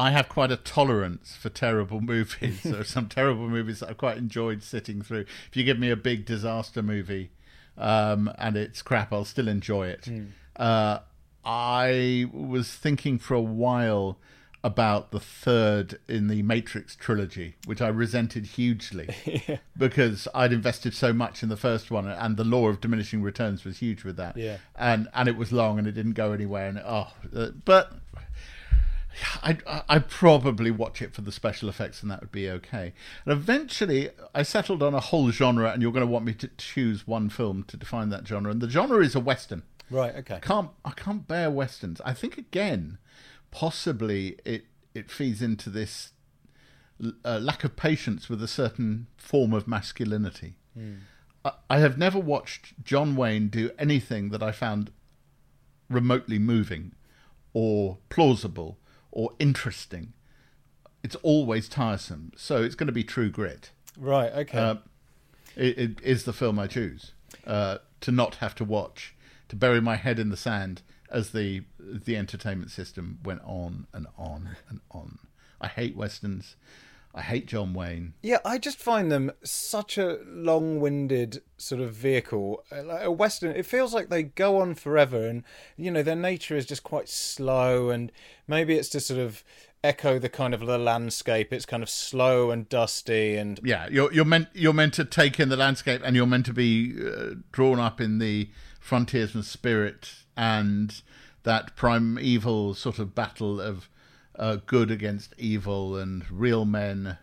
I 0.00 0.12
have 0.12 0.30
quite 0.30 0.50
a 0.50 0.56
tolerance 0.56 1.36
for 1.36 1.50
terrible 1.50 2.00
movies. 2.14 2.62
there 2.62 2.80
are 2.80 2.84
some 2.84 3.08
terrible 3.08 3.48
movies 3.48 3.80
that 3.80 3.90
I 3.90 3.92
quite 3.92 4.16
enjoyed 4.16 4.62
sitting 4.62 5.02
through. 5.02 5.26
If 5.48 5.56
you 5.56 5.62
give 5.62 5.78
me 5.78 5.90
a 5.90 5.96
big 5.96 6.24
disaster 6.24 6.82
movie 6.82 7.32
um, 7.76 8.32
and 8.38 8.56
it's 8.56 8.80
crap, 8.80 9.12
I'll 9.12 9.26
still 9.26 9.48
enjoy 9.48 9.88
it. 9.88 10.08
Uh, 10.56 11.00
I 11.44 12.30
was 12.32 12.74
thinking 12.74 13.18
for 13.18 13.34
a 13.34 13.42
while 13.42 14.18
about 14.62 15.10
the 15.10 15.20
third 15.20 15.98
in 16.08 16.28
the 16.28 16.42
Matrix 16.42 16.94
trilogy, 16.96 17.56
which 17.64 17.80
I 17.80 17.88
resented 17.88 18.44
hugely 18.46 19.08
because 19.78 20.28
I'd 20.34 20.52
invested 20.52 20.94
so 20.94 21.12
much 21.14 21.42
in 21.42 21.48
the 21.48 21.56
first 21.56 21.90
one, 21.90 22.06
and 22.06 22.36
the 22.36 22.44
law 22.44 22.68
of 22.68 22.80
diminishing 22.80 23.22
returns 23.22 23.64
was 23.64 23.78
huge 23.78 24.04
with 24.04 24.16
that. 24.16 24.36
Yeah. 24.36 24.58
and 24.76 25.08
and 25.14 25.28
it 25.28 25.36
was 25.36 25.50
long 25.50 25.78
and 25.78 25.86
it 25.88 25.92
didn't 25.92 26.12
go 26.12 26.32
anywhere. 26.32 26.68
And 26.68 26.78
oh, 26.78 27.08
uh, 27.34 27.48
but 27.64 27.92
I 29.42 29.58
I 29.88 29.98
probably 29.98 30.70
watch 30.70 31.02
it 31.02 31.14
for 31.14 31.20
the 31.20 31.32
special 31.32 31.68
effects, 31.68 32.02
and 32.02 32.10
that 32.10 32.20
would 32.20 32.32
be 32.32 32.48
okay. 32.50 32.92
And 33.24 33.32
eventually, 33.32 34.10
I 34.34 34.42
settled 34.42 34.82
on 34.82 34.94
a 34.94 35.00
whole 35.00 35.30
genre, 35.30 35.70
and 35.70 35.82
you're 35.82 35.92
going 35.92 36.06
to 36.06 36.12
want 36.12 36.24
me 36.24 36.34
to 36.34 36.48
choose 36.58 37.06
one 37.06 37.28
film 37.28 37.64
to 37.64 37.76
define 37.76 38.10
that 38.10 38.26
genre, 38.26 38.50
and 38.50 38.60
the 38.60 38.70
genre 38.70 39.04
is 39.04 39.14
a 39.14 39.20
western. 39.20 39.62
Right, 39.90 40.14
okay. 40.16 40.36
I 40.36 40.38
can't 40.40 40.70
I 40.84 40.90
can't 40.90 41.26
bear 41.26 41.50
westerns. 41.50 42.00
I 42.04 42.14
think 42.14 42.38
again, 42.38 42.98
possibly 43.50 44.38
it 44.44 44.66
it 44.94 45.10
feeds 45.10 45.42
into 45.42 45.70
this 45.70 46.12
uh, 47.24 47.38
lack 47.38 47.64
of 47.64 47.76
patience 47.76 48.28
with 48.28 48.42
a 48.42 48.48
certain 48.48 49.06
form 49.16 49.52
of 49.52 49.66
masculinity. 49.66 50.56
I, 51.44 51.52
I 51.68 51.78
have 51.78 51.98
never 51.98 52.18
watched 52.18 52.82
John 52.84 53.16
Wayne 53.16 53.48
do 53.48 53.70
anything 53.78 54.30
that 54.30 54.42
I 54.42 54.52
found 54.52 54.90
remotely 55.88 56.38
moving, 56.38 56.92
or 57.52 57.98
plausible, 58.08 58.78
or 59.12 59.32
interesting. 59.38 60.12
It's 61.02 61.16
always 61.16 61.68
tiresome. 61.68 62.32
So 62.36 62.62
it's 62.62 62.74
going 62.74 62.86
to 62.88 62.92
be 62.92 63.04
True 63.04 63.30
Grit. 63.30 63.70
Right, 63.98 64.32
okay. 64.32 64.58
Uh, 64.58 64.74
it, 65.56 65.78
it 65.78 66.00
is 66.02 66.24
the 66.24 66.32
film 66.32 66.58
I 66.58 66.66
choose 66.66 67.12
uh, 67.46 67.78
to 68.00 68.12
not 68.12 68.36
have 68.36 68.54
to 68.56 68.64
watch, 68.64 69.14
to 69.48 69.56
bury 69.56 69.80
my 69.80 69.96
head 69.96 70.18
in 70.18 70.30
the 70.30 70.36
sand 70.36 70.82
as 71.10 71.30
the 71.30 71.62
the 71.78 72.16
entertainment 72.16 72.70
system 72.70 73.18
went 73.24 73.40
on 73.44 73.86
and 73.92 74.06
on 74.16 74.56
and 74.68 74.80
on. 74.90 75.18
I 75.60 75.68
hate 75.68 75.96
westerns. 75.96 76.56
I 77.12 77.22
hate 77.22 77.46
John 77.46 77.74
Wayne. 77.74 78.14
Yeah, 78.22 78.38
I 78.44 78.58
just 78.58 78.78
find 78.78 79.10
them 79.10 79.32
such 79.42 79.98
a 79.98 80.18
long-winded 80.26 81.42
sort 81.56 81.80
of 81.80 81.92
vehicle. 81.92 82.62
Uh, 82.70 82.84
Like 82.84 83.04
a 83.04 83.10
western, 83.10 83.54
it 83.56 83.66
feels 83.66 83.92
like 83.92 84.08
they 84.08 84.22
go 84.22 84.60
on 84.60 84.74
forever, 84.74 85.26
and 85.26 85.42
you 85.76 85.90
know 85.90 86.02
their 86.02 86.14
nature 86.14 86.56
is 86.56 86.66
just 86.66 86.84
quite 86.84 87.08
slow. 87.08 87.90
And 87.90 88.12
maybe 88.46 88.74
it's 88.76 88.88
to 88.90 89.00
sort 89.00 89.20
of 89.20 89.42
echo 89.82 90.18
the 90.18 90.28
kind 90.28 90.54
of 90.54 90.60
the 90.60 90.78
landscape. 90.78 91.52
It's 91.52 91.66
kind 91.66 91.82
of 91.82 91.90
slow 91.90 92.50
and 92.50 92.68
dusty, 92.68 93.36
and 93.36 93.58
Yeah, 93.64 93.88
you're 93.90 94.12
you're 94.12 94.24
meant 94.24 94.48
you're 94.54 94.72
meant 94.72 94.94
to 94.94 95.04
take 95.04 95.40
in 95.40 95.48
the 95.48 95.56
landscape, 95.56 96.02
and 96.04 96.14
you're 96.14 96.26
meant 96.26 96.46
to 96.46 96.52
be 96.52 96.94
uh, 97.04 97.34
drawn 97.50 97.80
up 97.80 98.00
in 98.00 98.18
the 98.18 98.50
frontiersman 98.78 99.42
spirit 99.42 100.10
and 100.36 101.02
that 101.42 101.76
primeval 101.76 102.74
sort 102.74 102.98
of 102.98 103.14
battle 103.14 103.60
of 103.60 103.88
uh, 104.36 104.58
good 104.66 104.90
against 104.90 105.34
evil 105.38 105.96
and 105.96 106.28
real 106.30 106.64
men 106.64 107.18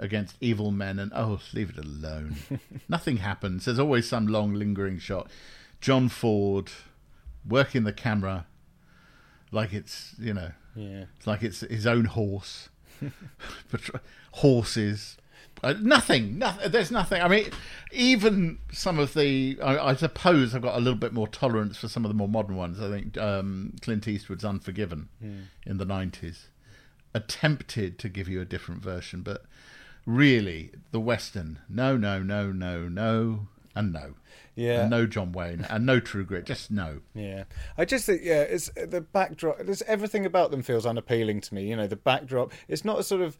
against 0.00 0.36
evil 0.40 0.70
men, 0.70 0.98
and 0.98 1.12
oh, 1.14 1.40
leave 1.52 1.70
it 1.70 1.78
alone. 1.78 2.36
Nothing 2.88 3.18
happens. 3.18 3.64
There's 3.64 3.78
always 3.78 4.08
some 4.08 4.26
long 4.26 4.54
lingering 4.54 4.98
shot. 4.98 5.28
John 5.80 6.08
Ford 6.08 6.70
working 7.46 7.84
the 7.84 7.92
camera 7.92 8.46
like 9.50 9.72
it's 9.72 10.14
you 10.18 10.34
know 10.34 10.50
yeah. 10.74 11.04
it's 11.16 11.26
like 11.26 11.42
it's 11.42 11.60
his 11.60 11.86
own 11.86 12.06
horse. 12.06 12.68
Horses 14.32 15.16
Uh, 15.62 15.74
nothing, 15.80 16.38
nothing. 16.38 16.70
There's 16.70 16.90
nothing. 16.90 17.20
I 17.20 17.28
mean, 17.28 17.50
even 17.92 18.58
some 18.72 18.98
of 18.98 19.14
the. 19.14 19.58
I, 19.62 19.90
I, 19.90 19.94
suppose 19.94 20.54
I've 20.54 20.62
got 20.62 20.76
a 20.76 20.80
little 20.80 20.98
bit 20.98 21.12
more 21.12 21.28
tolerance 21.28 21.78
for 21.78 21.88
some 21.88 22.04
of 22.04 22.08
the 22.08 22.14
more 22.14 22.28
modern 22.28 22.56
ones. 22.56 22.80
I 22.80 22.90
think 22.90 23.18
um, 23.18 23.74
Clint 23.80 24.06
Eastwood's 24.06 24.44
Unforgiven 24.44 25.08
mm. 25.22 25.44
in 25.66 25.78
the 25.78 25.86
'90s 25.86 26.46
attempted 27.14 27.98
to 27.98 28.08
give 28.08 28.28
you 28.28 28.40
a 28.40 28.44
different 28.44 28.82
version, 28.82 29.22
but 29.22 29.44
really, 30.06 30.70
the 30.92 31.00
Western, 31.00 31.58
no, 31.68 31.96
no, 31.96 32.22
no, 32.22 32.52
no, 32.52 32.88
no, 32.88 33.48
and 33.74 33.92
no. 33.92 34.14
Yeah. 34.54 34.82
And 34.82 34.90
no 34.90 35.06
John 35.06 35.30
Wayne 35.30 35.64
and 35.70 35.86
no 35.86 36.00
True 36.00 36.24
Grit. 36.24 36.44
Just 36.44 36.68
no. 36.72 36.98
Yeah. 37.14 37.44
I 37.76 37.84
just 37.84 38.06
think 38.06 38.22
yeah, 38.24 38.42
it's 38.42 38.68
the 38.74 39.00
backdrop. 39.00 39.58
There's 39.60 39.82
everything 39.82 40.26
about 40.26 40.50
them 40.50 40.62
feels 40.62 40.84
unappealing 40.84 41.40
to 41.42 41.54
me. 41.54 41.68
You 41.68 41.76
know, 41.76 41.86
the 41.86 41.94
backdrop. 41.94 42.52
It's 42.66 42.84
not 42.84 42.98
a 42.98 43.04
sort 43.04 43.20
of 43.22 43.38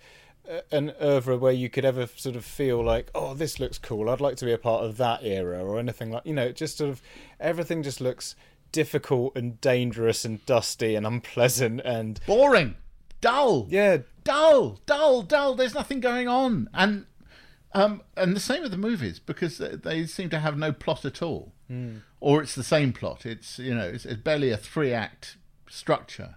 an 0.71 0.93
oeuvre 1.03 1.37
where 1.37 1.53
you 1.53 1.69
could 1.69 1.85
ever 1.85 2.07
sort 2.07 2.37
of 2.37 2.45
feel 2.45 2.83
like, 2.83 3.11
oh, 3.15 3.35
this 3.35 3.61
looks 3.61 3.79
cool. 3.79 4.09
I'd 4.09 4.21
like 4.21 4.37
to 4.37 4.45
be 4.45 4.53
a 4.53 4.59
part 4.59 4.85
of 4.85 4.97
that 4.97 5.23
era 5.23 5.65
or 5.65 5.79
anything 5.79 6.11
like. 6.11 6.27
You 6.27 6.35
know, 6.35 6.53
just 6.53 6.79
sort 6.79 6.91
of 6.91 7.03
everything 7.41 7.83
just 7.83 8.01
looks 8.01 8.35
difficult 8.73 9.37
and 9.37 9.61
dangerous 9.61 10.25
and 10.25 10.45
dusty 10.47 10.95
and 10.95 11.07
unpleasant 11.07 11.81
and 11.85 12.21
boring, 12.27 12.77
dull. 13.21 13.67
Yeah, 13.71 13.99
dull, 14.25 14.81
dull, 14.87 15.23
dull. 15.23 15.55
There's 15.55 15.75
nothing 15.75 16.01
going 16.01 16.29
on, 16.29 16.69
and 16.73 17.07
um, 17.73 18.03
and 18.17 18.35
the 18.35 18.41
same 18.41 18.63
with 18.63 18.71
the 18.71 18.79
movies 18.79 19.19
because 19.19 19.59
they 19.59 20.07
seem 20.07 20.31
to 20.31 20.39
have 20.39 20.57
no 20.57 20.73
plot 20.73 21.05
at 21.05 21.23
all, 21.23 21.53
mm. 21.71 22.03
or 22.21 22.43
it's 22.43 22.55
the 22.55 22.65
same 22.65 22.93
plot. 22.93 23.27
It's 23.27 23.59
you 23.59 23.75
know 23.75 23.87
it's, 23.87 24.05
it's 24.05 24.23
barely 24.23 24.51
a 24.51 24.57
three 24.57 24.93
act 24.93 25.37
structure, 25.69 26.37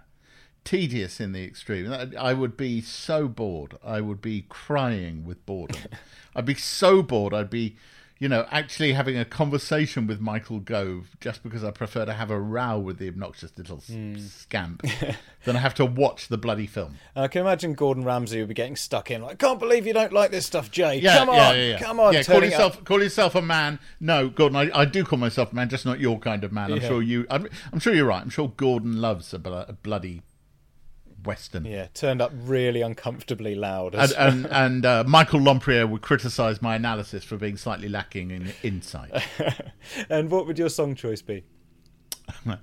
tedious 0.64 1.20
in 1.20 1.32
the 1.32 1.44
extreme. 1.44 1.92
I 2.18 2.32
would 2.34 2.56
be 2.56 2.80
so 2.80 3.28
bored. 3.28 3.76
I 3.84 4.00
would 4.00 4.20
be 4.20 4.46
crying 4.48 5.24
with 5.24 5.44
boredom. 5.46 5.82
I'd 6.36 6.46
be 6.46 6.54
so 6.54 7.02
bored. 7.02 7.34
I'd 7.34 7.50
be 7.50 7.76
you 8.22 8.28
know, 8.28 8.46
actually 8.52 8.92
having 8.92 9.18
a 9.18 9.24
conversation 9.24 10.06
with 10.06 10.20
Michael 10.20 10.60
Gove 10.60 11.16
just 11.20 11.42
because 11.42 11.64
I 11.64 11.72
prefer 11.72 12.04
to 12.04 12.12
have 12.12 12.30
a 12.30 12.38
row 12.38 12.78
with 12.78 12.98
the 12.98 13.08
obnoxious 13.08 13.50
little 13.58 13.78
mm. 13.78 14.20
scamp 14.20 14.82
than 15.44 15.56
I 15.56 15.58
have 15.58 15.74
to 15.74 15.84
watch 15.84 16.28
the 16.28 16.38
bloody 16.38 16.68
film. 16.68 16.98
I 17.16 17.26
can 17.26 17.40
imagine 17.40 17.74
Gordon 17.74 18.04
Ramsay 18.04 18.38
would 18.38 18.46
be 18.46 18.54
getting 18.54 18.76
stuck 18.76 19.10
in 19.10 19.22
like, 19.22 19.40
can't 19.40 19.58
believe 19.58 19.88
you 19.88 19.92
don't 19.92 20.12
like 20.12 20.30
this 20.30 20.46
stuff, 20.46 20.70
Jay. 20.70 21.00
Yeah, 21.00 21.18
come 21.18 21.30
on, 21.30 21.34
yeah, 21.34 21.52
yeah, 21.52 21.70
yeah. 21.70 21.78
come 21.80 21.98
on. 21.98 22.14
Yeah, 22.14 22.22
call 22.22 22.44
yourself, 22.44 22.84
call 22.84 23.02
yourself 23.02 23.34
a 23.34 23.42
man. 23.42 23.80
No, 23.98 24.28
Gordon, 24.28 24.54
I, 24.54 24.70
I, 24.72 24.84
do 24.84 25.02
call 25.02 25.18
myself 25.18 25.50
a 25.50 25.56
man, 25.56 25.68
just 25.68 25.84
not 25.84 25.98
your 25.98 26.20
kind 26.20 26.44
of 26.44 26.52
man. 26.52 26.72
I'm 26.72 26.80
sure 26.80 27.02
you. 27.02 27.26
I'm, 27.28 27.48
I'm, 27.72 27.80
sure 27.80 27.92
you're 27.92 28.06
right. 28.06 28.22
I'm 28.22 28.30
sure 28.30 28.52
Gordon 28.56 29.00
loves 29.00 29.34
a, 29.34 29.38
a 29.38 29.72
bloody 29.72 30.22
Western. 31.24 31.64
Yeah, 31.64 31.88
turned 31.94 32.20
up 32.20 32.32
really 32.34 32.82
uncomfortably 32.82 33.54
loud. 33.54 33.94
And 33.94 34.12
and, 34.12 34.46
and 34.50 34.86
uh, 34.86 35.04
Michael 35.06 35.40
Lompriere 35.40 35.88
would 35.88 36.02
criticise 36.02 36.62
my 36.62 36.76
analysis 36.76 37.24
for 37.24 37.36
being 37.36 37.56
slightly 37.56 37.88
lacking 37.88 38.30
in 38.30 38.52
insight. 38.62 39.10
and 40.10 40.30
what 40.30 40.46
would 40.46 40.58
your 40.58 40.68
song 40.68 40.94
choice 40.94 41.22
be? 41.22 41.44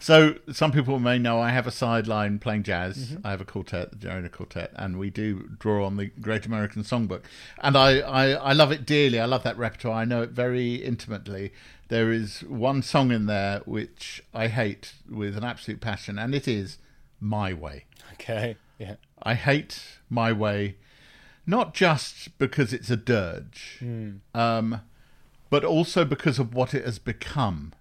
so 0.00 0.34
some 0.52 0.72
people 0.72 0.98
may 0.98 1.18
know 1.18 1.40
I 1.40 1.50
have 1.50 1.66
a 1.66 1.70
sideline 1.70 2.38
playing 2.38 2.62
jazz. 2.64 3.12
Mm-hmm. 3.12 3.26
I 3.26 3.30
have 3.30 3.40
a 3.40 3.44
quartet, 3.44 3.90
the 3.92 3.96
Jay 3.96 4.08
Rayner 4.08 4.28
Quartet, 4.28 4.72
and 4.74 4.98
we 4.98 5.10
do 5.10 5.50
draw 5.58 5.86
on 5.86 5.96
the 5.96 6.06
Great 6.06 6.46
American 6.46 6.82
Songbook, 6.82 7.22
and 7.58 7.76
I, 7.76 7.98
I, 8.00 8.30
I 8.30 8.52
love 8.52 8.72
it 8.72 8.86
dearly. 8.86 9.20
I 9.20 9.26
love 9.26 9.42
that 9.44 9.56
repertoire. 9.58 9.94
I 9.94 10.04
know 10.04 10.22
it 10.22 10.30
very 10.30 10.76
intimately. 10.76 11.52
There 11.88 12.10
is 12.10 12.40
one 12.44 12.82
song 12.82 13.10
in 13.10 13.26
there 13.26 13.60
which 13.64 14.22
I 14.32 14.48
hate 14.48 14.94
with 15.10 15.36
an 15.36 15.44
absolute 15.44 15.80
passion, 15.80 16.18
and 16.18 16.34
it 16.34 16.48
is 16.48 16.78
"My 17.20 17.52
Way." 17.52 17.84
Okay. 18.20 18.56
Yeah. 18.78 18.96
I 19.22 19.34
hate 19.34 19.80
my 20.10 20.32
way, 20.32 20.76
not 21.46 21.72
just 21.74 22.36
because 22.38 22.72
it's 22.72 22.90
a 22.90 22.96
dirge, 22.96 23.78
mm. 23.80 24.18
um, 24.34 24.80
but 25.50 25.64
also 25.64 26.04
because 26.04 26.38
of 26.38 26.54
what 26.54 26.74
it 26.74 26.84
has 26.84 26.98
become. 26.98 27.72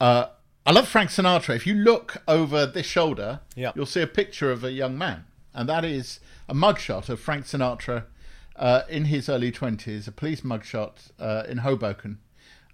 Uh, 0.00 0.26
I 0.64 0.72
love 0.72 0.88
Frank 0.88 1.10
Sinatra. 1.10 1.54
If 1.56 1.66
you 1.66 1.74
look 1.74 2.22
over 2.26 2.64
this 2.64 2.86
shoulder, 2.86 3.40
yeah. 3.54 3.72
you'll 3.74 3.86
see 3.86 4.00
a 4.00 4.06
picture 4.06 4.50
of 4.50 4.64
a 4.64 4.72
young 4.72 4.96
man, 4.96 5.24
and 5.52 5.68
that 5.68 5.84
is 5.84 6.20
a 6.48 6.54
mugshot 6.54 7.08
of 7.08 7.20
Frank 7.20 7.44
Sinatra 7.44 8.04
uh, 8.56 8.82
in 8.88 9.06
his 9.06 9.28
early 9.28 9.52
twenties, 9.52 10.08
a 10.08 10.12
police 10.12 10.40
mugshot 10.40 11.10
uh, 11.18 11.44
in 11.48 11.58
Hoboken. 11.58 12.18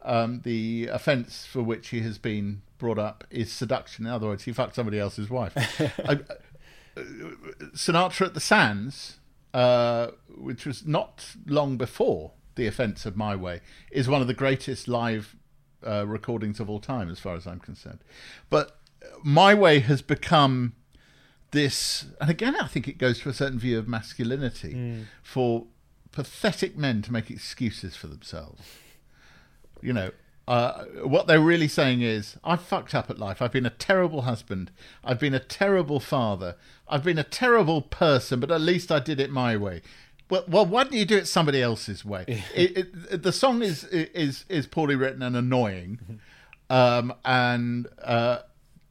Um, 0.02 0.42
the 0.44 0.86
offence 0.86 1.46
for 1.46 1.62
which 1.62 1.88
he 1.88 2.00
has 2.02 2.16
been 2.18 2.62
brought 2.78 2.98
up 2.98 3.24
is 3.30 3.50
seduction. 3.50 4.06
In 4.06 4.12
other 4.12 4.28
words, 4.28 4.44
he 4.44 4.52
fucked 4.52 4.74
somebody 4.74 4.98
else's 4.98 5.30
wife. 5.30 5.54
I, 6.08 6.20
Sinatra 6.96 8.26
at 8.26 8.34
the 8.34 8.40
Sands, 8.40 9.18
uh, 9.54 10.08
which 10.28 10.66
was 10.66 10.86
not 10.86 11.36
long 11.46 11.76
before 11.76 12.32
the 12.54 12.66
offence 12.66 13.06
of 13.06 13.16
My 13.16 13.36
Way, 13.36 13.60
is 13.90 14.08
one 14.08 14.20
of 14.20 14.26
the 14.26 14.34
greatest 14.34 14.88
live 14.88 15.36
uh, 15.86 16.06
recordings 16.06 16.60
of 16.60 16.70
all 16.70 16.80
time, 16.80 17.10
as 17.10 17.18
far 17.18 17.36
as 17.36 17.46
I'm 17.46 17.60
concerned. 17.60 18.00
But 18.50 18.78
My 19.22 19.54
Way 19.54 19.80
has 19.80 20.02
become 20.02 20.74
this, 21.50 22.06
and 22.20 22.30
again, 22.30 22.56
I 22.56 22.66
think 22.66 22.88
it 22.88 22.98
goes 22.98 23.20
to 23.20 23.28
a 23.28 23.34
certain 23.34 23.58
view 23.58 23.78
of 23.78 23.88
masculinity 23.88 24.74
mm. 24.74 25.04
for 25.22 25.66
pathetic 26.12 26.76
men 26.76 27.02
to 27.02 27.12
make 27.12 27.30
excuses 27.30 27.94
for 27.94 28.06
themselves. 28.06 28.62
You 29.82 29.92
know, 29.92 30.10
uh, 30.48 30.84
what 31.02 31.26
they're 31.26 31.40
really 31.40 31.66
saying 31.66 32.02
is, 32.02 32.36
I've 32.44 32.62
fucked 32.62 32.94
up 32.94 33.10
at 33.10 33.18
life. 33.18 33.42
I've 33.42 33.52
been 33.52 33.66
a 33.66 33.70
terrible 33.70 34.22
husband. 34.22 34.70
I've 35.02 35.18
been 35.18 35.34
a 35.34 35.40
terrible 35.40 35.98
father. 35.98 36.54
I've 36.88 37.02
been 37.02 37.18
a 37.18 37.24
terrible 37.24 37.82
person, 37.82 38.38
but 38.38 38.52
at 38.52 38.60
least 38.60 38.92
I 38.92 39.00
did 39.00 39.18
it 39.18 39.30
my 39.30 39.56
way. 39.56 39.82
Well, 40.30 40.44
well 40.46 40.64
why 40.64 40.84
don't 40.84 40.92
you 40.92 41.04
do 41.04 41.16
it 41.16 41.26
somebody 41.26 41.60
else's 41.60 42.04
way? 42.04 42.24
it, 42.54 42.76
it, 42.76 43.22
the 43.22 43.32
song 43.32 43.62
is 43.62 43.84
is 43.84 44.44
is 44.48 44.66
poorly 44.68 44.94
written 44.94 45.22
and 45.22 45.36
annoying, 45.36 46.20
um, 46.70 47.12
and 47.24 47.88
uh, 48.04 48.38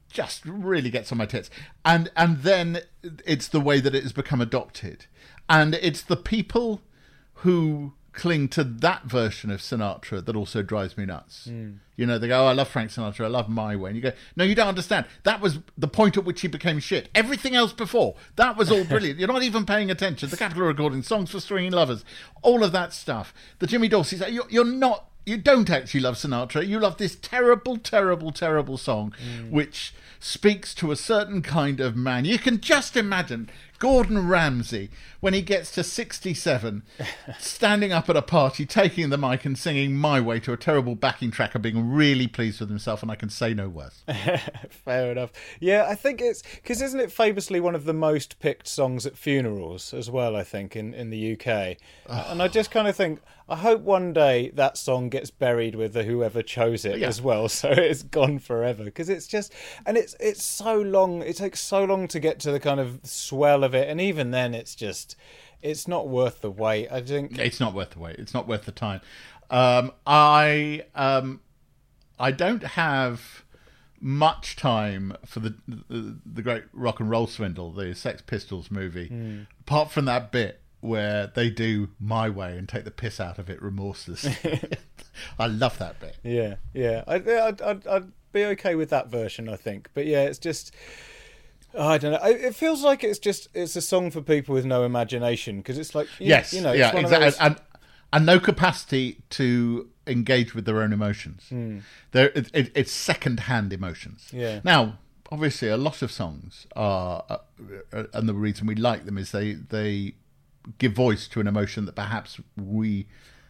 just 0.09 0.45
really 0.45 0.89
gets 0.89 1.11
on 1.13 1.17
my 1.17 1.25
tits. 1.25 1.49
And 1.85 2.11
and 2.17 2.39
then 2.39 2.81
it's 3.25 3.47
the 3.47 3.61
way 3.61 3.79
that 3.79 3.95
it 3.95 4.03
has 4.03 4.13
become 4.13 4.41
adopted, 4.41 5.05
and 5.49 5.75
it's 5.75 6.01
the 6.01 6.17
people 6.17 6.81
who 7.39 7.93
cling 8.15 8.47
to 8.47 8.63
that 8.63 9.03
version 9.03 9.51
of 9.51 9.59
Sinatra 9.59 10.25
that 10.25 10.35
also 10.35 10.63
drives 10.63 10.97
me 10.97 11.05
nuts. 11.05 11.47
Mm. 11.51 11.79
You 11.97 12.05
know, 12.05 12.17
they 12.17 12.29
go, 12.29 12.43
oh, 12.43 12.47
I 12.47 12.53
love 12.53 12.69
Frank 12.69 12.91
Sinatra, 12.91 13.25
I 13.25 13.27
love 13.27 13.49
My 13.49 13.75
Way. 13.75 13.91
And 13.91 13.95
you 13.95 14.01
go, 14.01 14.11
no, 14.35 14.43
you 14.43 14.55
don't 14.55 14.67
understand. 14.67 15.05
That 15.23 15.41
was 15.41 15.59
the 15.77 15.87
point 15.87 16.17
at 16.17 16.25
which 16.25 16.41
he 16.41 16.47
became 16.47 16.79
shit. 16.79 17.09
Everything 17.13 17.55
else 17.55 17.73
before, 17.73 18.15
that 18.37 18.57
was 18.57 18.71
all 18.71 18.83
brilliant. 18.85 19.19
You're 19.19 19.27
not 19.27 19.43
even 19.43 19.65
paying 19.65 19.91
attention. 19.91 20.29
The 20.29 20.37
Capitol 20.37 20.67
recording, 20.67 21.03
Songs 21.03 21.31
for 21.31 21.39
Swinging 21.39 21.73
Lovers, 21.73 22.03
all 22.41 22.63
of 22.63 22.71
that 22.71 22.93
stuff. 22.93 23.33
The 23.59 23.67
Jimmy 23.67 23.89
Dorsey, 23.89 24.17
you're, 24.31 24.49
you're 24.49 24.65
not, 24.65 25.09
you 25.25 25.37
don't 25.37 25.69
actually 25.69 26.01
love 26.01 26.15
Sinatra. 26.15 26.65
You 26.65 26.79
love 26.79 26.97
this 26.97 27.15
terrible, 27.15 27.77
terrible, 27.77 28.31
terrible 28.31 28.77
song, 28.77 29.13
mm. 29.23 29.51
which 29.51 29.93
speaks 30.19 30.73
to 30.75 30.91
a 30.91 30.95
certain 30.95 31.41
kind 31.41 31.79
of 31.79 31.95
man. 31.95 32.25
You 32.25 32.39
can 32.39 32.59
just 32.61 32.95
imagine 32.95 33.49
Gordon 33.79 34.27
Ramsay, 34.27 34.89
when 35.19 35.33
he 35.33 35.41
gets 35.41 35.71
to 35.71 35.83
67, 35.83 36.83
standing 37.39 37.91
up 37.91 38.09
at 38.09 38.15
a 38.15 38.21
party, 38.21 38.65
taking 38.65 39.09
the 39.09 39.17
mic 39.17 39.45
and 39.45 39.57
singing 39.57 39.95
My 39.95 40.21
Way 40.21 40.39
to 40.41 40.53
a 40.53 40.57
terrible 40.57 40.95
backing 40.95 41.31
track 41.31 41.55
and 41.55 41.63
being 41.63 41.91
really 41.91 42.27
pleased 42.27 42.59
with 42.59 42.69
himself, 42.69 43.01
and 43.01 43.11
I 43.11 43.15
can 43.15 43.29
say 43.29 43.53
no 43.53 43.67
worse. 43.67 44.03
Fair 44.69 45.11
enough. 45.11 45.31
Yeah, 45.59 45.85
I 45.89 45.95
think 45.95 46.21
it's 46.21 46.41
because 46.41 46.81
isn't 46.81 46.99
it 46.99 47.11
famously 47.11 47.59
one 47.59 47.75
of 47.75 47.85
the 47.85 47.93
most 47.93 48.39
picked 48.39 48.67
songs 48.67 49.05
at 49.05 49.17
funerals 49.17 49.93
as 49.93 50.09
well, 50.09 50.35
I 50.35 50.43
think, 50.43 50.75
in, 50.75 50.93
in 50.93 51.09
the 51.09 51.33
UK? 51.33 51.77
Oh. 52.07 52.25
And 52.35 52.41
I 52.41 52.47
just 52.47 52.69
kind 52.69 52.87
of 52.87 52.95
think, 52.95 53.21
I 53.47 53.57
hope 53.57 53.81
one 53.81 54.11
day 54.11 54.49
that 54.55 54.75
song 54.75 55.09
gets 55.09 55.29
buried 55.29 55.75
with 55.75 55.93
the 55.93 56.03
whoever 56.03 56.41
chose 56.41 56.83
it 56.83 56.99
yeah. 56.99 57.07
as 57.07 57.21
well, 57.21 57.47
so 57.49 57.69
it's 57.69 58.03
gone 58.03 58.39
forever. 58.39 58.85
Because 58.85 59.09
it's 59.09 59.27
just, 59.27 59.53
and 59.85 59.97
it's 59.97 60.15
it's 60.19 60.43
so 60.43 60.79
long. 60.79 61.21
It 61.21 61.37
takes 61.37 61.59
so 61.59 61.83
long 61.83 62.07
to 62.09 62.19
get 62.19 62.39
to 62.41 62.51
the 62.51 62.59
kind 62.59 62.79
of 62.79 62.99
swell 63.03 63.63
of 63.65 63.75
it, 63.75 63.89
and 63.89 63.99
even 63.99 64.31
then, 64.31 64.53
it's 64.53 64.75
just, 64.75 65.15
it's 65.61 65.87
not 65.87 66.07
worth 66.07 66.41
the 66.41 66.51
wait. 66.51 66.89
I 66.89 67.01
think 67.01 67.37
it's 67.37 67.59
not 67.59 67.73
worth 67.73 67.91
the 67.91 67.99
wait. 67.99 68.15
It's 68.17 68.33
not 68.33 68.47
worth 68.47 68.65
the 68.65 68.71
time. 68.71 69.01
Um, 69.49 69.91
I 70.07 70.85
um, 70.95 71.41
I 72.19 72.31
don't 72.31 72.63
have 72.63 73.43
much 73.99 74.55
time 74.55 75.13
for 75.25 75.39
the, 75.39 75.55
the, 75.67 76.17
the 76.25 76.41
great 76.41 76.63
rock 76.73 76.99
and 76.99 77.09
roll 77.09 77.27
swindle, 77.27 77.71
the 77.71 77.95
Sex 77.95 78.21
Pistols 78.21 78.69
movie. 78.69 79.09
Mm. 79.09 79.47
Apart 79.61 79.91
from 79.91 80.05
that 80.05 80.31
bit 80.31 80.61
where 80.81 81.27
they 81.27 81.49
do 81.49 81.89
my 81.99 82.29
way 82.29 82.57
and 82.57 82.69
take 82.69 82.85
the 82.85 82.91
piss 82.91 83.19
out 83.19 83.39
of 83.39 83.49
it 83.49 83.61
remorselessly. 83.61 84.61
I 85.39 85.47
love 85.47 85.77
that 85.79 85.99
bit. 85.99 86.17
Yeah, 86.23 86.55
yeah. 86.73 87.03
I'd, 87.07 87.27
I'd, 87.27 87.87
I'd, 87.87 88.11
be 88.31 88.43
okay 88.43 88.75
with 88.75 88.89
that 88.89 89.07
version, 89.07 89.47
I 89.47 89.55
think. 89.55 89.89
But 89.93 90.05
yeah, 90.05 90.23
it's 90.23 90.39
just. 90.39 90.75
I 91.77 91.97
don't 91.97 92.11
know. 92.13 92.19
It 92.23 92.55
feels 92.55 92.83
like 92.83 93.03
it's 93.03 93.19
just 93.19 93.49
it's 93.53 93.75
a 93.75 93.81
song 93.81 94.11
for 94.11 94.21
people 94.21 94.55
with 94.55 94.65
no 94.65 94.83
imagination 94.83 95.57
because 95.57 95.77
it's 95.77 95.93
like 95.93 96.07
you, 96.19 96.27
yes, 96.27 96.53
you 96.53 96.61
know, 96.61 96.73
yeah, 96.73 96.95
exactly, 96.95 97.25
those... 97.25 97.37
and 97.37 97.55
and 98.13 98.25
no 98.25 98.39
capacity 98.39 99.21
to 99.31 99.89
engage 100.07 100.55
with 100.55 100.65
their 100.65 100.81
own 100.81 100.93
emotions. 100.93 101.47
Mm. 101.51 101.81
There, 102.11 102.31
it, 102.35 102.49
it, 102.53 102.71
it's 102.75 102.91
second-hand 102.91 103.73
emotions. 103.73 104.29
Yeah. 104.31 104.61
Now, 104.63 104.99
obviously, 105.31 105.67
a 105.67 105.77
lot 105.77 106.01
of 106.01 106.11
songs 106.11 106.67
are, 106.75 107.25
uh, 107.29 107.37
uh, 107.91 108.03
and 108.13 108.29
the 108.29 108.33
reason 108.33 108.67
we 108.67 108.75
like 108.75 109.05
them 109.05 109.17
is 109.17 109.31
they 109.31 109.53
they 109.53 110.13
give 110.77 110.93
voice 110.93 111.27
to 111.27 111.39
an 111.39 111.47
emotion 111.47 111.85
that 111.85 111.95
perhaps 111.95 112.39
we 112.55 113.07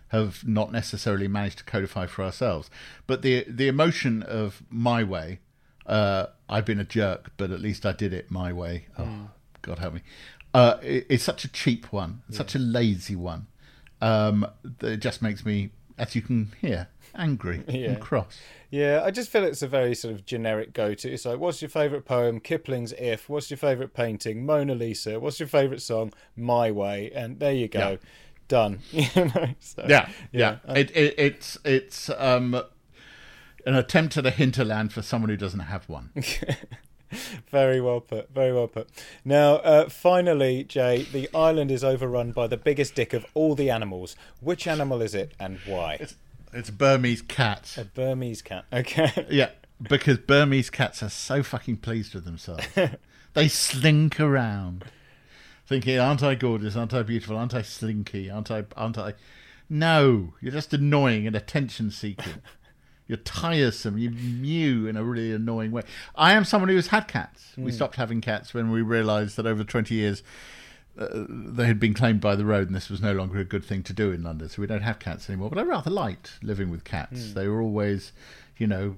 have 0.09 0.47
not 0.47 0.71
necessarily 0.71 1.27
managed 1.27 1.59
to 1.59 1.63
codify 1.63 2.05
for 2.05 2.23
ourselves. 2.23 2.69
But 3.07 3.21
the 3.21 3.45
the 3.47 3.67
emotion 3.67 4.23
of 4.23 4.63
my 4.69 5.03
way, 5.03 5.39
uh, 5.85 6.27
I've 6.49 6.65
been 6.65 6.79
a 6.79 6.83
jerk, 6.85 7.31
but 7.37 7.51
at 7.51 7.59
least 7.61 7.85
I 7.85 7.91
did 7.91 8.13
it 8.13 8.29
my 8.31 8.51
way. 8.53 8.85
Oh, 8.97 9.29
God 9.61 9.79
help 9.79 9.93
me. 9.95 10.01
Uh, 10.53 10.77
it, 10.81 11.05
it's 11.09 11.23
such 11.23 11.43
a 11.43 11.47
cheap 11.49 11.91
one, 11.91 12.21
such 12.29 12.55
a 12.55 12.59
lazy 12.59 13.15
one. 13.15 13.47
Um, 14.01 14.45
that 14.79 14.91
it 14.93 14.97
just 15.01 15.21
makes 15.21 15.45
me, 15.45 15.71
as 15.97 16.15
you 16.15 16.21
can 16.21 16.51
hear, 16.61 16.87
angry 17.15 17.63
Yeah. 17.67 17.91
and 17.91 18.01
cross. 18.01 18.39
Yeah, 18.69 19.01
I 19.05 19.11
just 19.11 19.29
feel 19.29 19.43
it's 19.45 19.61
a 19.61 19.67
very 19.67 19.95
sort 19.95 20.13
of 20.13 20.25
generic 20.25 20.73
go-to. 20.73 21.09
It's 21.11 21.25
like, 21.25 21.39
what's 21.39 21.61
your 21.61 21.69
favourite 21.69 22.03
poem? 22.05 22.39
Kipling's 22.41 22.91
"If." 22.93 23.29
What's 23.29 23.49
your 23.49 23.57
favourite 23.57 23.93
painting? 23.93 24.45
Mona 24.45 24.75
Lisa. 24.75 25.19
What's 25.19 25.39
your 25.39 25.47
favourite 25.47 25.81
song? 25.81 26.11
My 26.35 26.71
Way. 26.71 27.11
And 27.15 27.39
there 27.39 27.53
you 27.53 27.67
go, 27.69 27.91
Yeah. 27.91 27.95
done. 28.49 28.79
you 28.91 29.07
know, 29.15 29.47
so, 29.59 29.85
Yeah, 29.87 30.09
yeah. 30.31 30.57
I- 30.67 30.79
It, 30.79 30.91
it, 30.95 31.15
it's 31.17 31.57
it's 31.63 32.09
um, 32.09 32.61
an 33.65 33.75
attempt 33.75 34.17
at 34.17 34.25
a 34.25 34.31
hinterland 34.31 34.93
for 34.93 35.01
someone 35.01 35.29
who 35.29 35.37
doesn't 35.37 35.61
have 35.61 35.89
one. 35.89 36.11
Very 37.51 37.79
well 37.81 38.01
put. 38.01 38.33
Very 38.33 38.53
well 38.53 38.67
put. 38.67 38.89
Now, 39.23 39.55
uh, 39.55 39.89
finally, 39.89 40.63
Jay, 40.63 41.03
the 41.03 41.29
island 41.33 41.71
is 41.71 41.83
overrun 41.83 42.31
by 42.31 42.47
the 42.47 42.57
biggest 42.57 42.95
dick 42.95 43.13
of 43.13 43.25
all 43.33 43.55
the 43.55 43.69
animals. 43.69 44.15
Which 44.41 44.67
animal 44.67 45.01
is 45.01 45.15
it, 45.15 45.33
and 45.39 45.59
why? 45.65 45.97
It's, 45.99 46.15
it's 46.53 46.69
Burmese 46.69 47.21
cat. 47.21 47.75
A 47.77 47.85
Burmese 47.85 48.41
cat. 48.41 48.65
Okay. 48.73 49.27
Yeah, 49.29 49.51
because 49.81 50.17
Burmese 50.17 50.69
cats 50.69 51.01
are 51.03 51.09
so 51.09 51.43
fucking 51.43 51.77
pleased 51.77 52.13
with 52.13 52.25
themselves. 52.25 52.65
they 53.33 53.47
slink 53.47 54.19
around, 54.19 54.85
thinking, 55.67 55.99
"Aren't 55.99 56.23
I 56.23 56.35
gorgeous? 56.35 56.75
Aren't 56.75 56.93
I 56.93 57.03
beautiful? 57.03 57.37
Aren't 57.37 57.53
I 57.53 57.61
slinky? 57.61 58.29
Aren't 58.29 58.51
I? 58.51 58.65
Aren't 58.75 58.97
I?" 58.97 59.13
No, 59.69 60.33
you're 60.41 60.51
just 60.51 60.73
annoying 60.73 61.27
and 61.27 61.35
attention 61.35 61.91
seeking. 61.91 62.41
You're 63.07 63.17
tiresome. 63.17 63.97
You 63.97 64.09
mew 64.11 64.87
in 64.87 64.97
a 64.97 65.03
really 65.03 65.31
annoying 65.31 65.71
way. 65.71 65.83
I 66.15 66.33
am 66.33 66.43
someone 66.43 66.69
who 66.69 66.75
has 66.75 66.87
had 66.87 67.07
cats. 67.07 67.51
We 67.55 67.71
mm. 67.71 67.73
stopped 67.73 67.97
having 67.97 68.19
cats 68.19 68.53
when 68.53 68.71
we 68.71 68.81
realised 68.81 69.37
that 69.37 69.45
over 69.45 69.63
20 69.63 69.93
years 69.93 70.23
uh, 70.97 71.25
they 71.27 71.65
had 71.65 71.79
been 71.79 71.93
claimed 71.93 72.21
by 72.21 72.35
the 72.35 72.45
road, 72.45 72.67
and 72.67 72.75
this 72.75 72.89
was 72.89 73.01
no 73.01 73.11
longer 73.11 73.39
a 73.39 73.45
good 73.45 73.65
thing 73.65 73.83
to 73.83 73.93
do 73.93 74.11
in 74.11 74.23
London. 74.23 74.47
So 74.49 74.61
we 74.61 74.67
don't 74.67 74.81
have 74.81 74.99
cats 74.99 75.29
anymore. 75.29 75.49
But 75.49 75.59
I 75.59 75.63
rather 75.63 75.91
liked 75.91 76.39
living 76.41 76.71
with 76.71 76.83
cats. 76.83 77.19
Mm. 77.19 77.33
They 77.33 77.47
were 77.47 77.61
always, 77.61 78.13
you 78.57 78.67
know, 78.67 78.95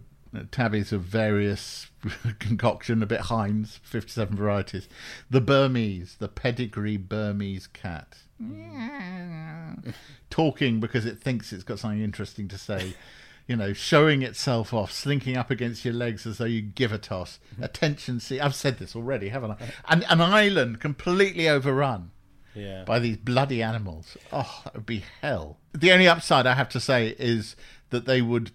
tabbies 0.51 0.91
of 0.91 1.01
various 1.01 1.87
concoction, 2.39 3.01
a 3.01 3.07
bit 3.07 3.21
Heinz, 3.21 3.79
fifty-seven 3.83 4.35
varieties. 4.35 4.87
The 5.29 5.41
Burmese, 5.41 6.17
the 6.19 6.27
pedigree 6.27 6.97
Burmese 6.97 7.65
cat, 7.67 8.19
mm. 8.41 9.93
talking 10.29 10.79
because 10.79 11.05
it 11.05 11.19
thinks 11.19 11.51
it's 11.51 11.63
got 11.63 11.79
something 11.79 12.01
interesting 12.01 12.47
to 12.49 12.57
say. 12.57 12.93
You 13.47 13.55
know, 13.55 13.71
showing 13.71 14.23
itself 14.23 14.73
off, 14.73 14.91
slinking 14.91 15.37
up 15.37 15.49
against 15.49 15.85
your 15.85 15.93
legs 15.93 16.25
as 16.27 16.37
though 16.37 16.45
you 16.45 16.61
give 16.61 16.91
a 16.91 16.97
toss. 16.97 17.39
Mm-hmm. 17.53 17.63
Attention, 17.63 18.19
see, 18.19 18.39
I've 18.41 18.55
said 18.55 18.77
this 18.77 18.93
already, 18.95 19.29
haven't 19.29 19.51
I? 19.51 19.57
And 19.87 20.03
an 20.09 20.19
island 20.19 20.81
completely 20.81 21.47
overrun 21.47 22.11
Yeah. 22.53 22.83
by 22.85 22.99
these 22.99 23.15
bloody 23.17 23.63
animals. 23.63 24.17
Oh, 24.33 24.61
that 24.65 24.73
would 24.73 24.85
be 24.85 25.03
hell. 25.21 25.57
The 25.73 25.93
only 25.93 26.07
upside 26.09 26.45
I 26.45 26.55
have 26.55 26.67
to 26.69 26.81
say 26.81 27.15
is 27.17 27.55
that 27.89 28.05
they 28.05 28.21
would 28.21 28.51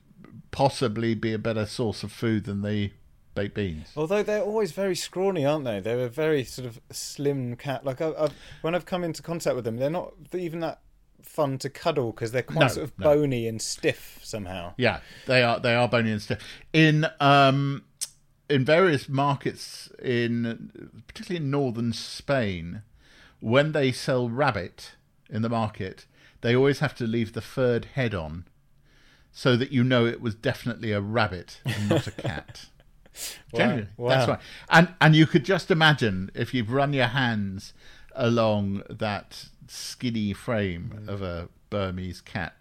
possibly 0.51 1.15
be 1.15 1.33
a 1.33 1.39
better 1.39 1.65
source 1.65 2.03
of 2.03 2.13
food 2.13 2.45
than 2.45 2.61
the 2.61 2.93
baked 3.35 3.55
beans. 3.55 3.89
Although 3.97 4.23
they're 4.23 4.43
always 4.43 4.73
very 4.73 4.95
scrawny, 4.95 5.47
aren't 5.47 5.65
they? 5.65 5.81
They're 5.81 6.05
a 6.05 6.09
very 6.11 6.45
sort 6.45 6.67
of 6.69 6.81
slim 6.91 7.57
cat. 7.57 7.83
Like 7.85 8.03
I, 8.03 8.13
I've, 8.19 8.35
when 8.61 8.75
I've 8.75 8.85
come 8.85 9.05
into 9.05 9.23
contact 9.23 9.57
with 9.57 9.65
them, 9.65 9.79
they're 9.79 9.89
not 9.89 10.13
even 10.35 10.61
that 10.61 10.81
fun 11.23 11.59
to 11.59 11.71
cuddle 11.71 12.13
because 12.13 12.33
they're 12.33 12.43
quite 12.43 12.61
No, 12.63 12.69
sort 12.69 12.85
of 12.85 12.99
no. 12.99 13.05
bony 13.05 13.47
and 13.49 13.61
stiff 13.61 14.19
somehow. 14.23 14.75
Yeah, 14.77 15.01
they 15.27 15.43
are 15.43 15.59
they 15.61 15.75
are 15.75 15.89
bony 15.89 16.11
and 16.13 16.21
stiff. 16.23 16.39
In 16.73 17.07
um 17.21 17.85
in 18.51 18.65
various 18.65 19.09
markets 19.09 19.89
in 20.03 21.01
particularly 21.07 21.45
in 21.45 21.51
northern 21.51 21.93
Spain, 21.93 22.83
when 23.41 23.73
they 23.73 23.93
sell 23.93 24.29
rabbit 24.29 24.93
in 25.31 25.43
the 25.43 25.49
market, 25.49 26.07
they 26.43 26.55
always 26.55 26.81
have 26.81 26.95
to 26.97 27.07
leave 27.07 27.33
the 27.33 27.41
furred 27.41 27.87
head 27.95 28.15
on 28.15 28.45
so 29.31 29.57
that 29.57 29.73
you 29.73 29.83
know 29.83 30.05
it 30.05 30.21
was 30.21 30.35
definitely 30.35 30.93
a 30.93 31.01
rabbit 31.01 31.61
and 31.65 31.89
not 31.89 32.07
a 32.07 32.11
cat. 32.11 32.67
Genuinely, 33.55 33.89
Wow. 33.97 34.09
that's 34.09 34.29
right. 34.29 34.41
And 34.71 34.89
and 35.01 35.15
you 35.17 35.27
could 35.27 35.45
just 35.45 35.71
imagine 35.71 36.31
if 36.35 36.53
you've 36.55 36.71
run 36.71 36.93
your 36.93 37.07
hands 37.09 37.73
along 38.15 38.83
that 38.91 39.47
skinny 39.69 40.33
frame 40.33 41.05
mm. 41.05 41.09
of 41.09 41.23
a 41.23 41.49
Burmese 41.71 42.21
cat, 42.21 42.55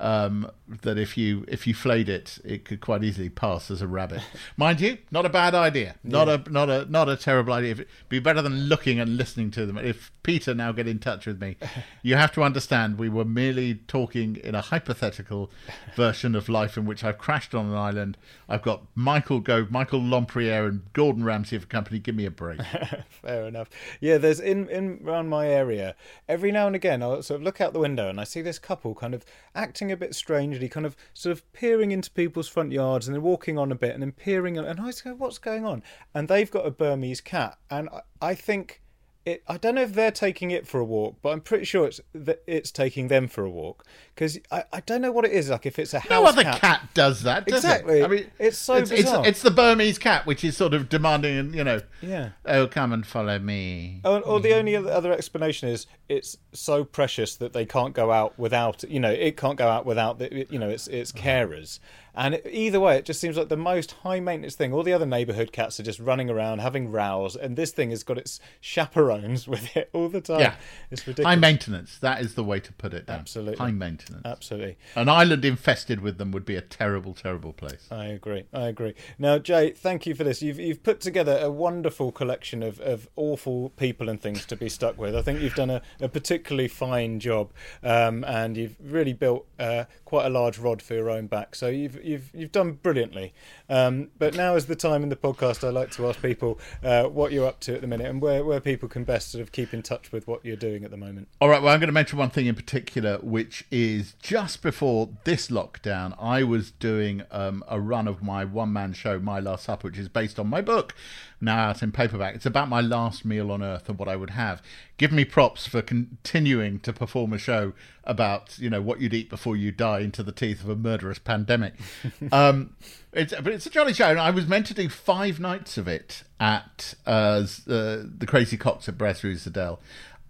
um, 0.00 0.50
that 0.82 0.98
if 0.98 1.16
you 1.16 1.44
if 1.46 1.66
you 1.66 1.74
flayed 1.74 2.08
it, 2.08 2.38
it 2.44 2.64
could 2.64 2.80
quite 2.80 3.04
easily 3.04 3.28
pass 3.28 3.70
as 3.70 3.82
a 3.82 3.86
rabbit. 3.86 4.22
Mind 4.56 4.80
you, 4.80 4.98
not 5.10 5.26
a 5.26 5.28
bad 5.28 5.54
idea. 5.54 5.96
Not 6.02 6.28
a 6.28 6.50
not 6.50 6.70
a 6.70 6.90
not 6.90 7.08
a 7.08 7.16
terrible 7.16 7.52
idea. 7.52 7.72
It'd 7.72 7.86
be 8.08 8.18
better 8.18 8.40
than 8.40 8.68
looking 8.68 8.98
and 8.98 9.16
listening 9.16 9.50
to 9.52 9.66
them. 9.66 9.76
If 9.76 10.10
Peter 10.22 10.54
now 10.54 10.72
get 10.72 10.88
in 10.88 10.98
touch 10.98 11.26
with 11.26 11.40
me, 11.40 11.56
you 12.02 12.16
have 12.16 12.32
to 12.32 12.42
understand 12.42 12.98
we 12.98 13.08
were 13.08 13.24
merely 13.24 13.74
talking 13.74 14.36
in 14.36 14.54
a 14.54 14.62
hypothetical 14.62 15.50
version 15.96 16.34
of 16.34 16.48
life 16.48 16.76
in 16.76 16.86
which 16.86 17.04
I've 17.04 17.18
crashed 17.18 17.54
on 17.54 17.66
an 17.66 17.74
island. 17.74 18.16
I've 18.48 18.62
got 18.62 18.84
Michael 18.94 19.40
Gove, 19.40 19.70
Michael 19.70 20.00
Lompriere, 20.00 20.66
and 20.66 20.92
Gordon 20.94 21.24
Ramsay 21.24 21.58
for 21.58 21.66
company. 21.66 21.98
Give 21.98 22.14
me 22.14 22.24
a 22.24 22.30
break. 22.30 22.60
Fair 23.08 23.44
enough. 23.46 23.68
Yeah, 24.00 24.16
there's 24.16 24.40
in 24.40 24.68
in 24.70 25.02
around 25.04 25.28
my 25.28 25.46
area. 25.46 25.94
Every 26.26 26.50
now 26.50 26.66
and 26.66 26.74
again, 26.74 27.02
I'll 27.02 27.22
sort 27.22 27.40
of 27.40 27.44
look 27.44 27.60
out 27.60 27.74
the 27.74 27.80
window 27.80 28.08
and 28.08 28.18
I 28.18 28.24
see 28.24 28.40
this 28.40 28.58
couple 28.58 28.94
kind 28.94 29.14
of 29.14 29.24
acting 29.54 29.89
a 29.90 29.96
bit 29.96 30.14
strangely, 30.14 30.68
kind 30.68 30.86
of 30.86 30.96
sort 31.14 31.32
of 31.32 31.52
peering 31.52 31.90
into 31.90 32.10
people's 32.10 32.48
front 32.48 32.72
yards 32.72 33.06
and 33.06 33.14
then 33.14 33.22
walking 33.22 33.58
on 33.58 33.72
a 33.72 33.74
bit 33.74 33.92
and 33.92 34.02
then 34.02 34.12
peering, 34.12 34.58
and 34.58 34.80
I 34.80 34.86
just 34.86 35.04
go, 35.04 35.14
"What's 35.14 35.38
going 35.38 35.64
on?" 35.64 35.82
And 36.14 36.28
they've 36.28 36.50
got 36.50 36.66
a 36.66 36.70
Burmese 36.70 37.20
cat, 37.20 37.58
and 37.70 37.88
I, 37.90 38.00
I 38.20 38.34
think. 38.34 38.82
It, 39.26 39.42
I 39.46 39.58
don't 39.58 39.74
know 39.74 39.82
if 39.82 39.92
they're 39.92 40.10
taking 40.10 40.50
it 40.50 40.66
for 40.66 40.80
a 40.80 40.84
walk, 40.84 41.16
but 41.20 41.30
I'm 41.30 41.42
pretty 41.42 41.66
sure 41.66 41.86
it's 41.86 42.00
that 42.14 42.42
it's 42.46 42.70
taking 42.70 43.08
them 43.08 43.28
for 43.28 43.44
a 43.44 43.50
walk 43.50 43.84
because 44.14 44.38
I, 44.50 44.64
I 44.72 44.80
don't 44.80 45.02
know 45.02 45.12
what 45.12 45.26
it 45.26 45.32
is 45.32 45.50
like. 45.50 45.66
If 45.66 45.78
it's 45.78 45.92
a 45.92 46.00
house 46.00 46.08
No 46.10 46.24
other 46.24 46.42
cat, 46.42 46.60
cat. 46.60 46.88
does 46.94 47.22
that, 47.24 47.46
does 47.46 47.62
Exactly. 47.62 48.00
it? 48.00 48.04
I 48.04 48.08
mean, 48.08 48.30
It's 48.38 48.56
so 48.56 48.76
it's, 48.76 48.90
it's, 48.90 49.02
bizarre. 49.02 49.26
it's 49.26 49.42
the 49.42 49.50
Burmese 49.50 49.98
cat, 49.98 50.24
which 50.24 50.42
is 50.42 50.56
sort 50.56 50.72
of 50.72 50.88
demanding, 50.88 51.52
you 51.52 51.62
know, 51.64 51.82
Yeah. 52.00 52.30
oh, 52.46 52.66
come 52.66 52.94
and 52.94 53.06
follow 53.06 53.38
me. 53.38 54.00
Or, 54.06 54.20
or 54.20 54.40
the 54.40 54.48
mm-hmm. 54.50 54.58
only 54.58 54.76
other- 54.76 54.90
other 54.90 55.12
explanation 55.12 55.68
is 55.68 55.86
it's 56.08 56.38
so 56.52 56.82
precious 56.84 57.36
that 57.36 57.52
they 57.52 57.66
can't 57.66 57.92
go 57.92 58.10
out 58.12 58.38
without, 58.38 58.84
you 58.88 59.00
know, 59.00 59.10
it 59.10 59.36
can't 59.36 59.58
go 59.58 59.68
out 59.68 59.84
without, 59.84 60.18
the, 60.18 60.46
you 60.48 60.58
know, 60.58 60.70
its 60.70 60.86
its 60.88 61.12
uh-huh. 61.14 61.22
carers. 61.22 61.78
And 62.20 62.34
it, 62.34 62.46
either 62.50 62.78
way, 62.78 62.98
it 62.98 63.06
just 63.06 63.18
seems 63.18 63.38
like 63.38 63.48
the 63.48 63.56
most 63.56 63.92
high 63.92 64.20
maintenance 64.20 64.54
thing. 64.54 64.74
All 64.74 64.82
the 64.82 64.92
other 64.92 65.06
neighbourhood 65.06 65.52
cats 65.52 65.80
are 65.80 65.82
just 65.82 65.98
running 65.98 66.28
around 66.28 66.58
having 66.58 66.92
rows, 66.92 67.34
and 67.34 67.56
this 67.56 67.70
thing 67.70 67.88
has 67.90 68.02
got 68.02 68.18
its 68.18 68.40
chaperones 68.60 69.48
with 69.48 69.74
it 69.74 69.88
all 69.94 70.10
the 70.10 70.20
time. 70.20 70.40
Yeah. 70.40 70.54
it's 70.90 71.06
ridiculous. 71.06 71.34
High 71.34 71.40
maintenance. 71.40 71.96
That 71.98 72.20
is 72.20 72.34
the 72.34 72.44
way 72.44 72.60
to 72.60 72.72
put 72.74 72.92
it 72.92 73.06
down. 73.06 73.20
Absolutely. 73.20 73.56
High 73.56 73.70
maintenance. 73.70 74.20
Absolutely. 74.26 74.76
An 74.96 75.08
island 75.08 75.46
infested 75.46 76.00
with 76.00 76.18
them 76.18 76.30
would 76.32 76.44
be 76.44 76.56
a 76.56 76.60
terrible, 76.60 77.14
terrible 77.14 77.54
place. 77.54 77.88
I 77.90 78.04
agree. 78.08 78.44
I 78.52 78.68
agree. 78.68 78.94
Now, 79.18 79.38
Jay, 79.38 79.70
thank 79.70 80.04
you 80.04 80.14
for 80.14 80.22
this. 80.22 80.42
You've 80.42 80.60
you've 80.60 80.82
put 80.82 81.00
together 81.00 81.38
a 81.40 81.50
wonderful 81.50 82.12
collection 82.12 82.62
of, 82.62 82.80
of 82.80 83.08
awful 83.16 83.70
people 83.70 84.10
and 84.10 84.20
things 84.20 84.44
to 84.44 84.56
be 84.56 84.68
stuck 84.68 84.98
with. 84.98 85.16
I 85.16 85.22
think 85.22 85.40
you've 85.40 85.54
done 85.54 85.70
a, 85.70 85.80
a 85.98 86.08
particularly 86.10 86.68
fine 86.68 87.18
job, 87.18 87.50
um, 87.82 88.24
and 88.24 88.58
you've 88.58 88.76
really 88.78 89.14
built 89.14 89.46
uh, 89.58 89.84
quite 90.04 90.26
a 90.26 90.30
large 90.30 90.58
rod 90.58 90.82
for 90.82 90.92
your 90.92 91.08
own 91.08 91.26
back. 91.26 91.54
So 91.54 91.68
you've 91.68 91.98
you've 92.04 92.09
you've 92.10 92.30
you've 92.34 92.52
done 92.52 92.72
brilliantly. 92.72 93.32
Um, 93.68 94.08
but 94.18 94.34
now 94.34 94.56
is 94.56 94.66
the 94.66 94.76
time 94.76 95.02
in 95.02 95.08
the 95.08 95.16
podcast 95.16 95.66
I 95.66 95.70
like 95.70 95.90
to 95.92 96.08
ask 96.08 96.20
people 96.20 96.58
uh, 96.82 97.04
what 97.04 97.32
you're 97.32 97.46
up 97.46 97.60
to 97.60 97.74
at 97.74 97.80
the 97.80 97.86
minute 97.86 98.06
and 98.08 98.20
where, 98.20 98.44
where 98.44 98.60
people 98.60 98.88
can 98.88 99.04
best 99.04 99.30
sort 99.30 99.42
of 99.42 99.52
keep 99.52 99.72
in 99.72 99.82
touch 99.82 100.12
with 100.12 100.26
what 100.26 100.44
you're 100.44 100.56
doing 100.56 100.84
at 100.84 100.90
the 100.90 100.96
moment. 100.96 101.28
All 101.40 101.48
right, 101.48 101.62
well, 101.62 101.72
I'm 101.72 101.80
going 101.80 101.88
to 101.88 101.92
mention 101.92 102.18
one 102.18 102.30
thing 102.30 102.46
in 102.46 102.54
particular, 102.54 103.18
which 103.18 103.64
is 103.70 104.14
just 104.20 104.62
before 104.62 105.10
this 105.24 105.48
lockdown, 105.48 106.14
I 106.20 106.42
was 106.42 106.70
doing 106.72 107.22
um, 107.30 107.64
a 107.68 107.80
run 107.80 108.08
of 108.08 108.22
my 108.22 108.44
one 108.44 108.72
man 108.72 108.92
show, 108.92 109.18
My 109.18 109.40
Last 109.40 109.64
Supper, 109.64 109.88
which 109.88 109.98
is 109.98 110.08
based 110.08 110.38
on 110.38 110.48
my 110.48 110.60
book, 110.60 110.94
now 111.40 111.68
out 111.68 111.82
in 111.82 111.92
paperback. 111.92 112.34
It's 112.34 112.46
about 112.46 112.68
my 112.68 112.80
last 112.80 113.24
meal 113.24 113.50
on 113.50 113.62
earth 113.62 113.88
and 113.88 113.98
what 113.98 114.08
I 114.08 114.16
would 114.16 114.30
have. 114.30 114.62
Give 114.96 115.12
me 115.12 115.24
props 115.24 115.66
for 115.66 115.82
continuing 115.82 116.80
to 116.80 116.92
perform 116.92 117.32
a 117.32 117.38
show 117.38 117.72
about, 118.04 118.58
you 118.58 118.68
know, 118.68 118.82
what 118.82 119.00
you'd 119.00 119.14
eat 119.14 119.30
before 119.30 119.56
you 119.56 119.72
die 119.72 120.00
into 120.00 120.22
the 120.22 120.32
teeth 120.32 120.62
of 120.62 120.68
a 120.68 120.76
murderous 120.76 121.18
pandemic. 121.18 121.74
um, 122.32 122.76
it's, 123.12 123.32
but 123.32 123.48
it's 123.52 123.66
a 123.66 123.70
jolly 123.70 123.94
show, 123.94 124.08
and 124.10 124.20
I 124.20 124.30
was 124.30 124.46
meant 124.46 124.66
to 124.66 124.74
do 124.74 124.88
five 124.88 125.40
nights 125.40 125.78
of 125.78 125.88
it 125.88 126.24
at 126.38 126.94
uh, 127.06 127.44
uh, 127.68 128.02
the 128.18 128.26
Crazy 128.26 128.56
Coqs 128.56 128.88
at 128.88 128.98
Brasserie 128.98 129.34
Zédel. 129.34 129.78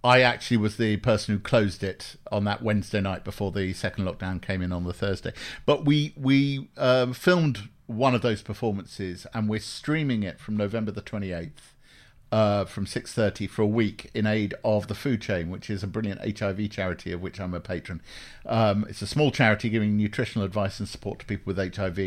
I 0.03 0.21
actually 0.21 0.57
was 0.57 0.77
the 0.77 0.97
person 0.97 1.35
who 1.35 1.39
closed 1.39 1.83
it 1.83 2.15
on 2.31 2.43
that 2.45 2.63
Wednesday 2.63 3.01
night 3.01 3.23
before 3.23 3.51
the 3.51 3.71
second 3.73 4.05
lockdown 4.05 4.41
came 4.41 4.61
in 4.61 4.71
on 4.71 4.83
the 4.83 4.93
Thursday. 4.93 5.31
But 5.65 5.85
we 5.85 6.13
we 6.17 6.69
um, 6.77 7.13
filmed 7.13 7.69
one 7.91 8.15
of 8.15 8.21
those 8.21 8.41
performances 8.41 9.27
and 9.33 9.49
we're 9.49 9.59
streaming 9.59 10.23
it 10.23 10.39
from 10.39 10.57
November 10.57 10.91
the 10.91 11.01
twenty 11.01 11.31
eighth 11.31 11.73
uh, 12.31 12.65
from 12.65 12.85
6.30 12.85 13.49
for 13.49 13.61
a 13.61 13.67
week 13.67 14.09
in 14.13 14.25
aid 14.25 14.53
of 14.63 14.87
the 14.87 14.95
food 14.95 15.21
chain 15.21 15.49
which 15.49 15.69
is 15.69 15.83
a 15.83 15.87
brilliant 15.87 16.39
hiv 16.39 16.69
charity 16.69 17.11
of 17.11 17.21
which 17.21 17.41
i'm 17.41 17.53
a 17.53 17.59
patron. 17.59 18.01
Um, 18.45 18.85
it's 18.87 19.01
a 19.01 19.07
small 19.07 19.31
charity 19.31 19.69
giving 19.69 19.97
nutritional 19.97 20.45
advice 20.45 20.79
and 20.79 20.87
support 20.87 21.19
to 21.19 21.25
people 21.25 21.53
with 21.53 21.75
hiv 21.75 21.99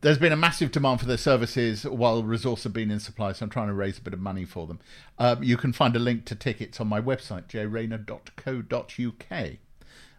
there's 0.00 0.18
been 0.18 0.32
a 0.32 0.36
massive 0.36 0.72
demand 0.72 0.98
for 1.00 1.06
their 1.06 1.16
services 1.16 1.84
while 1.84 2.24
resources 2.24 2.64
have 2.64 2.72
been 2.72 2.90
in 2.90 2.98
supply 2.98 3.32
so 3.32 3.44
i'm 3.44 3.50
trying 3.50 3.68
to 3.68 3.74
raise 3.74 3.98
a 3.98 4.02
bit 4.02 4.14
of 4.14 4.20
money 4.20 4.44
for 4.44 4.66
them. 4.66 4.80
Um, 5.18 5.42
you 5.42 5.56
can 5.56 5.72
find 5.72 5.94
a 5.94 6.00
link 6.00 6.24
to 6.26 6.34
tickets 6.34 6.80
on 6.80 6.88
my 6.88 7.00
website 7.00 7.46
jayrayner.co.uk 7.46 9.58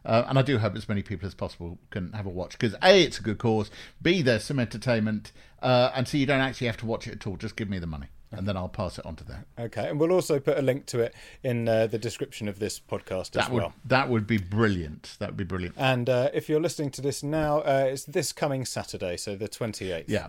uh, 0.06 0.26
and 0.28 0.40
I 0.40 0.42
do 0.42 0.58
hope 0.58 0.76
as 0.76 0.88
many 0.90 1.02
people 1.02 1.28
as 1.28 1.34
possible 1.34 1.78
can 1.90 2.14
have 2.14 2.26
a 2.26 2.30
watch 2.30 2.58
because 2.58 2.76
A, 2.82 3.04
it's 3.04 3.20
a 3.20 3.24
good 3.24 3.38
cause, 3.38 3.70
B, 4.02 4.22
there's 4.22 4.44
some 4.44 4.60
entertainment, 4.60 5.32
uh, 5.62 5.92
and 5.94 6.08
C, 6.08 6.20
you 6.20 6.26
don't 6.26 6.42
actually 6.42 6.68
have 6.68 6.78
to 6.78 6.86
watch 6.86 7.08
it 7.08 7.14
at 7.14 7.28
all. 7.28 7.38
Just 7.38 7.56
give 7.56 7.70
me 7.70 7.80
the 7.80 7.88
money 7.88 8.08
and 8.32 8.48
then 8.48 8.56
I'll 8.56 8.70
pass 8.70 9.00
it 9.00 9.06
on 9.06 9.16
to 9.18 9.24
them. 9.24 9.46
Okay, 9.58 9.90
and 9.90 10.00
we'll 10.00 10.12
also 10.12 10.40
put 10.40 10.58
a 10.58 10.62
link 10.62 10.86
to 10.88 11.00
it 11.00 11.16
in 11.44 11.68
uh, 11.68 11.88
the 11.88 11.98
description 11.98 12.48
of 12.48 12.60
this 12.60 12.80
podcast 12.80 13.32
that 13.32 13.46
as 13.46 13.50
would, 13.50 13.62
well. 13.62 13.74
That 13.86 14.10
would 14.10 14.28
be 14.28 14.38
brilliant. 14.38 15.16
That 15.20 15.30
would 15.30 15.38
be 15.38 15.44
brilliant. 15.44 15.76
And 15.78 16.10
uh, 16.10 16.30
if 16.34 16.48
you're 16.48 16.62
listening 16.62 16.92
to 16.92 17.02
this 17.02 17.24
now, 17.24 17.60
uh, 17.60 17.88
it's 17.90 18.04
this 18.04 18.32
coming 18.32 18.66
Saturday, 18.66 19.18
so 19.18 19.36
the 19.36 19.50
28th. 19.50 20.06
Yeah, 20.08 20.28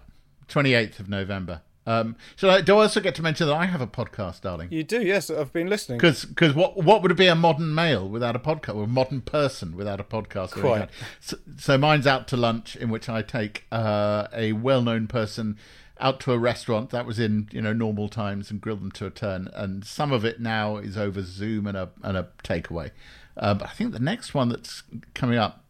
28th 0.49 1.01
of 1.01 1.09
November. 1.09 1.63
Um, 1.91 2.17
so 2.37 2.51
I, 2.51 2.61
do 2.61 2.77
I 2.77 2.83
also 2.83 3.01
get 3.01 3.15
to 3.17 3.23
mention 3.23 3.49
that 3.49 3.55
I 3.55 3.67
have 3.67 3.81
a 3.81 3.87
podcast, 3.87 4.43
darling? 4.43 4.69
You 4.71 4.85
do, 4.85 5.03
yes. 5.03 5.29
I've 5.29 5.53
been 5.53 5.69
listening. 5.69 5.99
Because 5.99 6.55
what 6.55 6.77
what 6.77 7.03
would 7.03 7.11
it 7.11 7.17
be 7.17 7.27
a 7.27 7.35
modern 7.35 7.75
male 7.75 8.09
without 8.09 8.37
a 8.37 8.39
podcast, 8.39 8.77
or 8.77 8.85
a 8.85 8.87
modern 8.87 9.23
person 9.23 9.77
without 9.77 9.99
a 9.99 10.05
podcast? 10.05 10.53
Quite. 10.53 10.89
So, 11.21 11.37
so 11.59 11.79
mine's 11.79 12.07
out 12.07 12.29
to 12.29 12.37
lunch, 12.37 12.77
in 12.77 12.91
which 12.91 13.09
I 13.09 13.23
take 13.23 13.65
uh, 13.73 14.29
a 14.33 14.53
well 14.53 14.83
known 14.83 15.09
person 15.09 15.59
out 15.99 16.21
to 16.21 16.33
a 16.33 16.39
restaurant 16.39 16.91
that 16.91 17.05
was 17.05 17.19
in 17.19 17.49
you 17.51 17.61
know 17.61 17.73
normal 17.73 18.09
times 18.09 18.51
and 18.51 18.61
grill 18.61 18.77
them 18.77 18.93
to 18.93 19.07
a 19.07 19.11
turn. 19.11 19.49
And 19.53 19.85
some 19.85 20.13
of 20.13 20.25
it 20.25 20.41
now 20.41 20.77
is 20.77 20.97
over 20.97 21.23
Zoom 21.23 21.67
and 21.67 21.77
a 21.77 21.91
and 22.03 22.17
a 22.17 22.29
takeaway. 22.45 22.93
Uh, 23.37 23.55
but 23.55 23.69
I 23.69 23.73
think 23.73 23.93
the 23.93 23.99
next 23.99 24.33
one 24.33 24.49
that's 24.49 24.85
coming 25.15 25.39
up, 25.39 25.65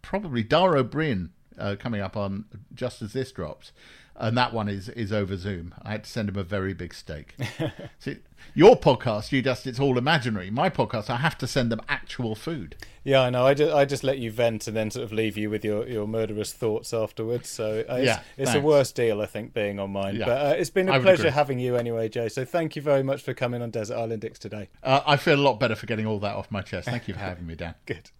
probably 0.00 0.42
Dara 0.42 0.80
Ó 0.80 0.84
Briain 0.84 1.30
uh, 1.58 1.76
coming 1.78 2.00
up 2.00 2.16
on 2.16 2.46
just 2.74 3.02
as 3.02 3.12
this 3.12 3.30
drops. 3.30 3.72
And 4.20 4.36
that 4.36 4.52
one 4.52 4.68
is 4.68 4.88
is 4.90 5.12
over 5.12 5.36
Zoom. 5.36 5.74
I 5.82 5.92
had 5.92 6.04
to 6.04 6.10
send 6.10 6.28
him 6.28 6.36
a 6.36 6.44
very 6.44 6.74
big 6.74 6.92
steak. 6.94 7.34
See, 7.98 8.18
your 8.54 8.76
podcast, 8.76 9.32
you 9.32 9.42
just 9.42 9.66
it's 9.66 9.80
all 9.80 9.98
imaginary. 9.98 10.50
My 10.50 10.68
podcast, 10.70 11.10
I 11.10 11.16
have 11.16 11.38
to 11.38 11.46
send 11.46 11.72
them 11.72 11.80
actual 11.88 12.34
food. 12.34 12.76
Yeah, 13.02 13.22
I 13.22 13.30
know. 13.30 13.46
I 13.46 13.54
just, 13.54 13.72
I 13.72 13.84
just 13.86 14.04
let 14.04 14.18
you 14.18 14.30
vent 14.30 14.66
and 14.66 14.76
then 14.76 14.90
sort 14.90 15.04
of 15.04 15.12
leave 15.12 15.38
you 15.38 15.48
with 15.48 15.64
your, 15.64 15.88
your 15.88 16.06
murderous 16.06 16.52
thoughts 16.52 16.92
afterwards. 16.92 17.48
So 17.48 17.82
uh, 17.88 17.94
it's, 17.94 18.06
Yeah, 18.06 18.20
it's 18.36 18.54
a 18.54 18.60
worse 18.60 18.92
deal, 18.92 19.22
I 19.22 19.26
think, 19.26 19.54
being 19.54 19.78
on 19.78 19.90
mine. 19.90 20.16
Yeah. 20.16 20.26
But 20.26 20.46
uh, 20.46 20.54
it's 20.58 20.68
been 20.70 20.88
a 20.88 21.00
pleasure 21.00 21.30
having 21.30 21.58
you 21.58 21.76
anyway, 21.76 22.10
Jay. 22.10 22.28
So 22.28 22.44
thank 22.44 22.76
you 22.76 22.82
very 22.82 23.02
much 23.02 23.22
for 23.22 23.32
coming 23.32 23.62
on 23.62 23.70
Desert 23.70 23.96
Island 23.96 24.20
Dicks 24.20 24.38
today. 24.38 24.68
Uh, 24.82 25.00
I 25.06 25.16
feel 25.16 25.36
a 25.36 25.40
lot 25.40 25.58
better 25.58 25.74
for 25.74 25.86
getting 25.86 26.06
all 26.06 26.18
that 26.20 26.36
off 26.36 26.50
my 26.50 26.60
chest. 26.60 26.88
Thank 26.88 27.08
you 27.08 27.14
for 27.14 27.20
having 27.20 27.46
me, 27.46 27.54
Dan. 27.54 27.74
Good. 27.86 28.10